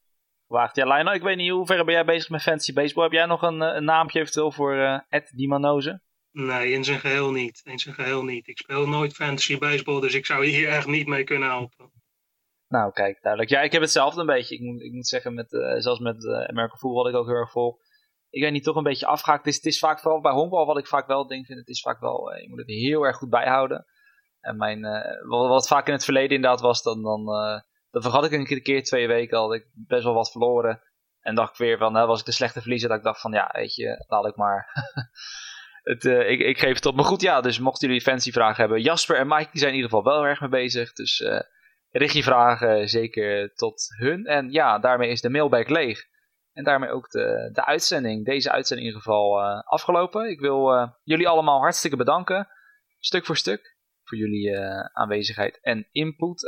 Gewaagd. 0.48 0.76
Ja, 0.76 0.86
Lionel, 0.86 1.14
ik 1.14 1.22
weet 1.22 1.38
niet, 1.38 1.52
hoe 1.52 1.66
ver 1.66 1.86
ben 1.86 1.94
jij 1.94 2.06
bezig 2.06 2.30
met 2.30 2.42
fantasy 2.42 2.74
baseball? 2.74 3.04
Heb 3.04 3.14
jij 3.14 3.26
nog 3.26 3.42
een, 3.42 3.62
eh, 3.62 3.76
een 3.76 3.84
naampje 3.84 4.20
eventueel 4.20 4.52
voor 4.52 4.76
uh, 4.76 5.00
Ed 5.10 5.32
Dimanoze? 5.36 6.02
Nee, 6.32 6.72
in 6.72 6.84
zijn 6.84 7.00
geheel 7.00 7.32
niet. 7.32 7.62
In 7.64 7.80
zijn 7.80 7.96
geheel 7.96 8.24
niet. 8.24 8.48
Ik 8.48 8.58
speel 8.58 8.88
nooit 8.88 9.14
fantasy 9.14 9.58
baseball, 9.58 10.02
dus 10.02 10.14
ik 10.14 10.26
zou 10.26 10.46
hier 10.46 10.70
echt 10.70 10.88
niet 10.88 11.08
mee 11.08 11.24
kunnen 11.24 11.50
helpen. 11.50 11.92
Nou, 12.68 12.92
kijk, 12.92 13.22
duidelijk. 13.22 13.52
Ja, 13.52 13.62
ik 13.62 13.72
heb 13.72 13.82
hetzelfde 13.82 14.20
een 14.20 14.26
beetje. 14.26 14.56
Ik 14.56 14.62
moet, 14.62 14.82
ik 14.82 14.92
moet 14.92 15.08
zeggen, 15.08 15.34
met, 15.34 15.52
uh, 15.52 15.76
zelfs 15.78 16.00
met 16.00 16.24
uh, 16.24 16.34
American 16.34 16.78
Football 16.78 17.04
wat 17.04 17.08
ik 17.08 17.16
ook 17.16 17.28
heel 17.28 17.36
erg 17.36 17.52
volg 17.52 17.78
ik 18.34 18.42
weet 18.42 18.52
niet, 18.52 18.64
toch 18.64 18.76
een 18.76 18.84
beetje 18.84 19.06
afgehaakt. 19.06 19.48
Is, 19.48 19.56
het 19.56 19.66
is 19.66 19.80
vaak 19.80 20.00
vooral 20.00 20.22
bij 20.22 20.32
honkbal 20.32 20.66
wat 20.66 20.78
ik 20.78 20.88
vaak 20.88 21.08
wel 21.08 21.28
denk, 21.28 21.46
vind, 21.46 21.60
het 21.60 21.68
is 21.68 21.82
vaak 21.82 22.00
wel, 22.00 22.34
eh, 22.34 22.42
je 22.42 22.50
moet 22.50 22.60
het 22.60 22.68
heel 22.68 23.04
erg 23.04 23.16
goed 23.16 23.30
bijhouden. 23.30 23.86
En 24.40 24.58
mijn, 24.58 24.86
uh, 24.86 25.30
wat, 25.30 25.48
wat, 25.48 25.68
vaak 25.68 25.88
in 25.88 25.94
het 25.94 26.04
verleden 26.04 26.36
inderdaad 26.36 26.62
was, 26.62 26.84
dan, 26.84 27.02
dan, 27.04 27.20
uh, 27.20 27.60
dan 27.92 28.02
vergat 28.02 28.26
ik 28.26 28.32
een 28.32 28.62
keer 28.62 28.84
twee 28.84 29.08
weken 29.08 29.38
al, 29.38 29.54
ik 29.54 29.66
best 29.74 30.04
wel 30.04 30.14
wat 30.14 30.32
verloren. 30.32 30.82
En 31.20 31.36
dacht 31.36 31.52
ik 31.52 31.58
weer 31.58 31.78
van, 31.78 31.94
was 31.94 32.20
ik 32.20 32.26
de 32.26 32.32
slechte 32.32 32.62
verliezer, 32.62 32.90
dat 32.90 32.98
ik 32.98 33.04
dacht 33.04 33.22
van, 33.22 33.32
ja, 33.32 33.50
weet 33.52 33.76
je, 33.76 34.06
laat 34.08 34.26
ik 34.26 34.36
maar. 34.36 34.68
het, 35.92 36.04
ik, 36.06 36.40
ik 36.40 36.60
geef 36.60 36.76
het 36.76 36.86
op. 36.86 36.96
Maar 36.96 37.06
goed, 37.06 37.22
ja, 37.22 37.42
dus 37.42 37.60
mochten 37.60 37.88
jullie 37.88 38.04
fancy 38.04 38.32
vragen 38.32 38.62
hebben, 38.62 38.82
Jasper 38.82 39.18
en 39.18 39.28
Mike 39.28 39.50
die 39.52 39.60
zijn 39.60 39.72
in 39.72 39.76
ieder 39.76 39.90
geval 39.90 40.14
wel 40.14 40.26
erg 40.26 40.40
mee 40.40 40.50
bezig. 40.50 40.94
Dus 40.94 41.24
richt 41.90 42.14
je 42.14 42.24
vragen 42.24 42.90
zeker 42.90 43.54
tot 43.54 43.86
hun. 43.98 44.26
En 44.26 44.52
ja, 44.52 44.80
daarmee 44.80 45.10
is 45.10 45.22
de 45.22 45.30
mailbag 45.30 45.68
leeg. 45.68 46.12
En 46.54 46.64
daarmee 46.64 46.90
ook 46.90 47.10
de, 47.10 47.50
de 47.54 47.66
uitzending, 47.66 48.26
deze 48.26 48.52
uitzending 48.52 48.88
in 48.88 48.94
ieder 48.94 49.12
geval, 49.12 49.40
uh, 49.40 49.62
afgelopen. 49.64 50.30
Ik 50.30 50.40
wil 50.40 50.76
uh, 50.76 50.88
jullie 51.04 51.28
allemaal 51.28 51.60
hartstikke 51.60 51.98
bedanken, 51.98 52.48
stuk 53.00 53.26
voor 53.26 53.38
stuk, 53.38 53.78
voor 54.04 54.18
jullie 54.18 54.50
uh, 54.50 54.80
aanwezigheid 54.80 55.60
en 55.62 55.88
input. 55.92 56.42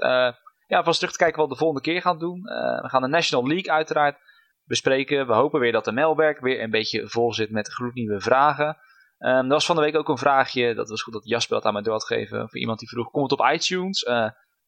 ja, 0.68 0.84
vast 0.84 1.00
terug 1.00 1.14
te 1.14 1.20
kijken 1.20 1.40
wat 1.40 1.48
we 1.48 1.54
de 1.54 1.60
volgende 1.60 1.84
keer 1.84 2.02
gaan 2.02 2.20
doen. 2.20 2.42
we 2.82 2.90
gaan 2.90 3.02
de 3.02 3.08
National 3.08 3.48
League 3.48 3.72
uiteraard 3.72 4.18
bespreken. 4.64 5.28
We 5.28 5.34
hopen 5.34 5.60
weer 5.60 5.72
dat 5.72 5.86
de 5.86 5.92
mailwerk 5.92 6.40
weer 6.40 6.62
een 6.62 6.70
beetje 6.70 7.08
vol 7.08 7.34
zit 7.34 7.52
met 7.52 7.74
gloednieuwe 7.74 8.22
vragen. 8.22 8.78
Um, 9.20 9.30
er 9.30 9.48
was 9.48 9.66
van 9.66 9.76
de 9.76 9.82
week 9.82 9.96
ook 9.96 10.10
een 10.10 10.18
vraagje, 10.18 10.74
dat 10.74 10.90
was 10.90 11.02
goed 11.02 11.14
dat 11.14 11.28
Jasper 11.28 11.56
dat 11.56 11.66
aan 11.66 11.74
mij 11.74 11.82
door 11.82 11.94
had 11.94 12.06
gegeven, 12.06 12.50
voor 12.50 12.60
iemand 12.60 12.80
die 12.80 12.90
vroeg, 12.90 13.12
komt 13.12 13.32
het 13.32 13.40
op 13.40 13.52
iTunes? 13.54 14.04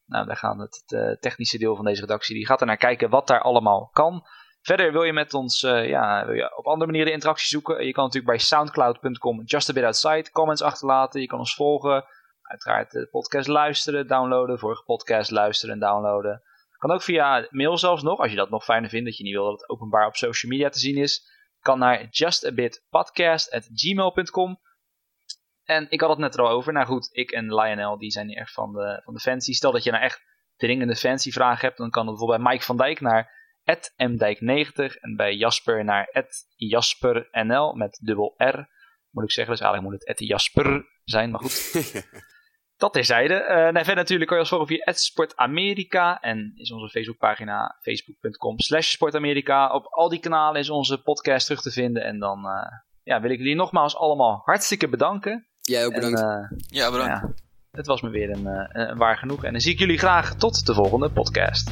nou, 0.06 0.26
wij 0.26 0.36
gaan 0.36 0.60
het, 0.60 0.82
het 0.86 1.20
technische 1.20 1.58
deel 1.58 1.76
van 1.76 1.84
deze 1.84 2.00
redactie, 2.00 2.34
die 2.34 2.46
gaat 2.46 2.60
er 2.60 2.66
naar 2.66 2.76
kijken 2.76 3.10
wat 3.10 3.26
daar 3.26 3.42
allemaal 3.42 3.88
kan. 3.92 4.24
Verder 4.68 4.92
wil 4.92 5.02
je 5.02 5.12
met 5.12 5.34
ons 5.34 5.62
uh, 5.62 5.88
ja, 5.88 6.26
wil 6.26 6.34
je 6.34 6.56
op 6.56 6.66
andere 6.66 6.90
manieren 6.90 7.12
interactie 7.12 7.48
zoeken. 7.48 7.86
Je 7.86 7.92
kan 7.92 8.04
natuurlijk 8.04 8.32
bij 8.32 8.42
soundcloud.com 8.44 9.42
just 9.44 9.70
a 9.70 9.72
bit 9.72 9.84
outside 9.84 10.30
comments 10.30 10.62
achterlaten. 10.62 11.20
Je 11.20 11.26
kan 11.26 11.38
ons 11.38 11.54
volgen. 11.54 12.04
Uiteraard 12.42 12.90
de 12.90 13.08
podcast 13.10 13.48
luisteren, 13.48 14.06
downloaden. 14.06 14.58
Vorige 14.58 14.84
podcast 14.84 15.30
luisteren 15.30 15.74
en 15.74 15.80
downloaden. 15.80 16.42
Kan 16.78 16.90
ook 16.90 17.02
via 17.02 17.46
mail 17.50 17.78
zelfs 17.78 18.02
nog, 18.02 18.18
als 18.18 18.30
je 18.30 18.36
dat 18.36 18.50
nog 18.50 18.64
fijner 18.64 18.90
vindt. 18.90 19.06
Dat 19.06 19.16
je 19.16 19.22
niet 19.22 19.32
wil 19.32 19.44
dat 19.44 19.60
het 19.60 19.68
openbaar 19.68 20.06
op 20.06 20.16
social 20.16 20.52
media 20.52 20.68
te 20.68 20.78
zien 20.78 20.96
is. 20.96 21.30
Kan 21.60 21.78
naar 21.78 22.06
justabitpodcast.gmail.com 22.10 24.60
En 25.64 25.86
ik 25.90 26.00
had 26.00 26.10
het 26.10 26.18
net 26.18 26.34
er 26.34 26.40
al 26.40 26.50
over. 26.50 26.72
Nou 26.72 26.86
goed, 26.86 27.08
ik 27.12 27.30
en 27.30 27.54
Lionel 27.54 27.98
die 27.98 28.10
zijn 28.10 28.26
niet 28.26 28.38
echt 28.38 28.52
van 28.52 28.72
de, 28.72 29.00
van 29.04 29.14
de 29.14 29.20
fancy. 29.20 29.52
Stel 29.52 29.72
dat 29.72 29.84
je 29.84 29.90
nou 29.90 30.02
echt 30.02 30.22
dringende 30.56 30.96
fancy 30.96 31.30
vragen 31.30 31.66
hebt. 31.66 31.78
Dan 31.78 31.90
kan 31.90 32.06
het 32.06 32.10
bijvoorbeeld 32.10 32.42
bij 32.42 32.52
Mike 32.52 32.64
van 32.64 32.76
Dijk 32.76 33.00
naar 33.00 33.37
mdijk90 33.76 35.00
en 35.00 35.16
bij 35.16 35.34
Jasper 35.34 35.84
naar 35.84 36.26
jaspernl 36.56 37.72
met 37.72 38.00
dubbel 38.02 38.34
R. 38.36 38.66
Moet 39.10 39.24
ik 39.24 39.30
zeggen, 39.30 39.54
dus 39.54 39.62
eigenlijk 39.64 39.82
moet 39.82 40.04
het 40.06 40.18
Jasper 40.18 40.86
zijn, 41.04 41.30
maar 41.30 41.40
goed. 41.40 41.72
Dat 42.78 42.92
terzijde. 42.92 43.34
Uh, 43.34 43.48
nou, 43.48 43.72
verder 43.72 43.94
natuurlijk 43.94 44.28
kan 44.28 44.36
je 44.36 44.42
ons 44.42 44.52
volgen 44.52 44.68
via 44.68 44.92
Sportamerika 44.92 46.20
en 46.20 46.52
is 46.54 46.72
onze 46.72 46.88
Facebookpagina 46.88 47.76
facebook.com 47.80 48.60
slash 48.60 48.90
sportamerika. 48.90 49.72
Op 49.72 49.86
al 49.86 50.08
die 50.08 50.20
kanalen 50.20 50.60
is 50.60 50.70
onze 50.70 51.02
podcast 51.02 51.46
terug 51.46 51.62
te 51.62 51.70
vinden 51.70 52.04
en 52.04 52.18
dan 52.18 52.38
uh, 52.38 52.52
ja, 53.02 53.20
wil 53.20 53.30
ik 53.30 53.38
jullie 53.38 53.54
nogmaals 53.54 53.96
allemaal 53.96 54.42
hartstikke 54.44 54.88
bedanken. 54.88 55.46
Jij 55.60 55.86
ook 55.86 55.94
bedankt. 55.94 56.20
En, 56.20 56.50
uh, 56.52 56.58
ja, 56.68 56.90
bedankt. 56.90 57.20
Ja, 57.20 57.34
het 57.70 57.86
was 57.86 58.00
me 58.00 58.10
weer 58.10 58.30
een, 58.30 58.46
een 58.80 58.96
waar 58.96 59.16
genoeg 59.16 59.44
en 59.44 59.52
dan 59.52 59.60
zie 59.60 59.72
ik 59.72 59.78
jullie 59.78 59.98
graag 59.98 60.34
tot 60.34 60.66
de 60.66 60.74
volgende 60.74 61.10
podcast. 61.10 61.70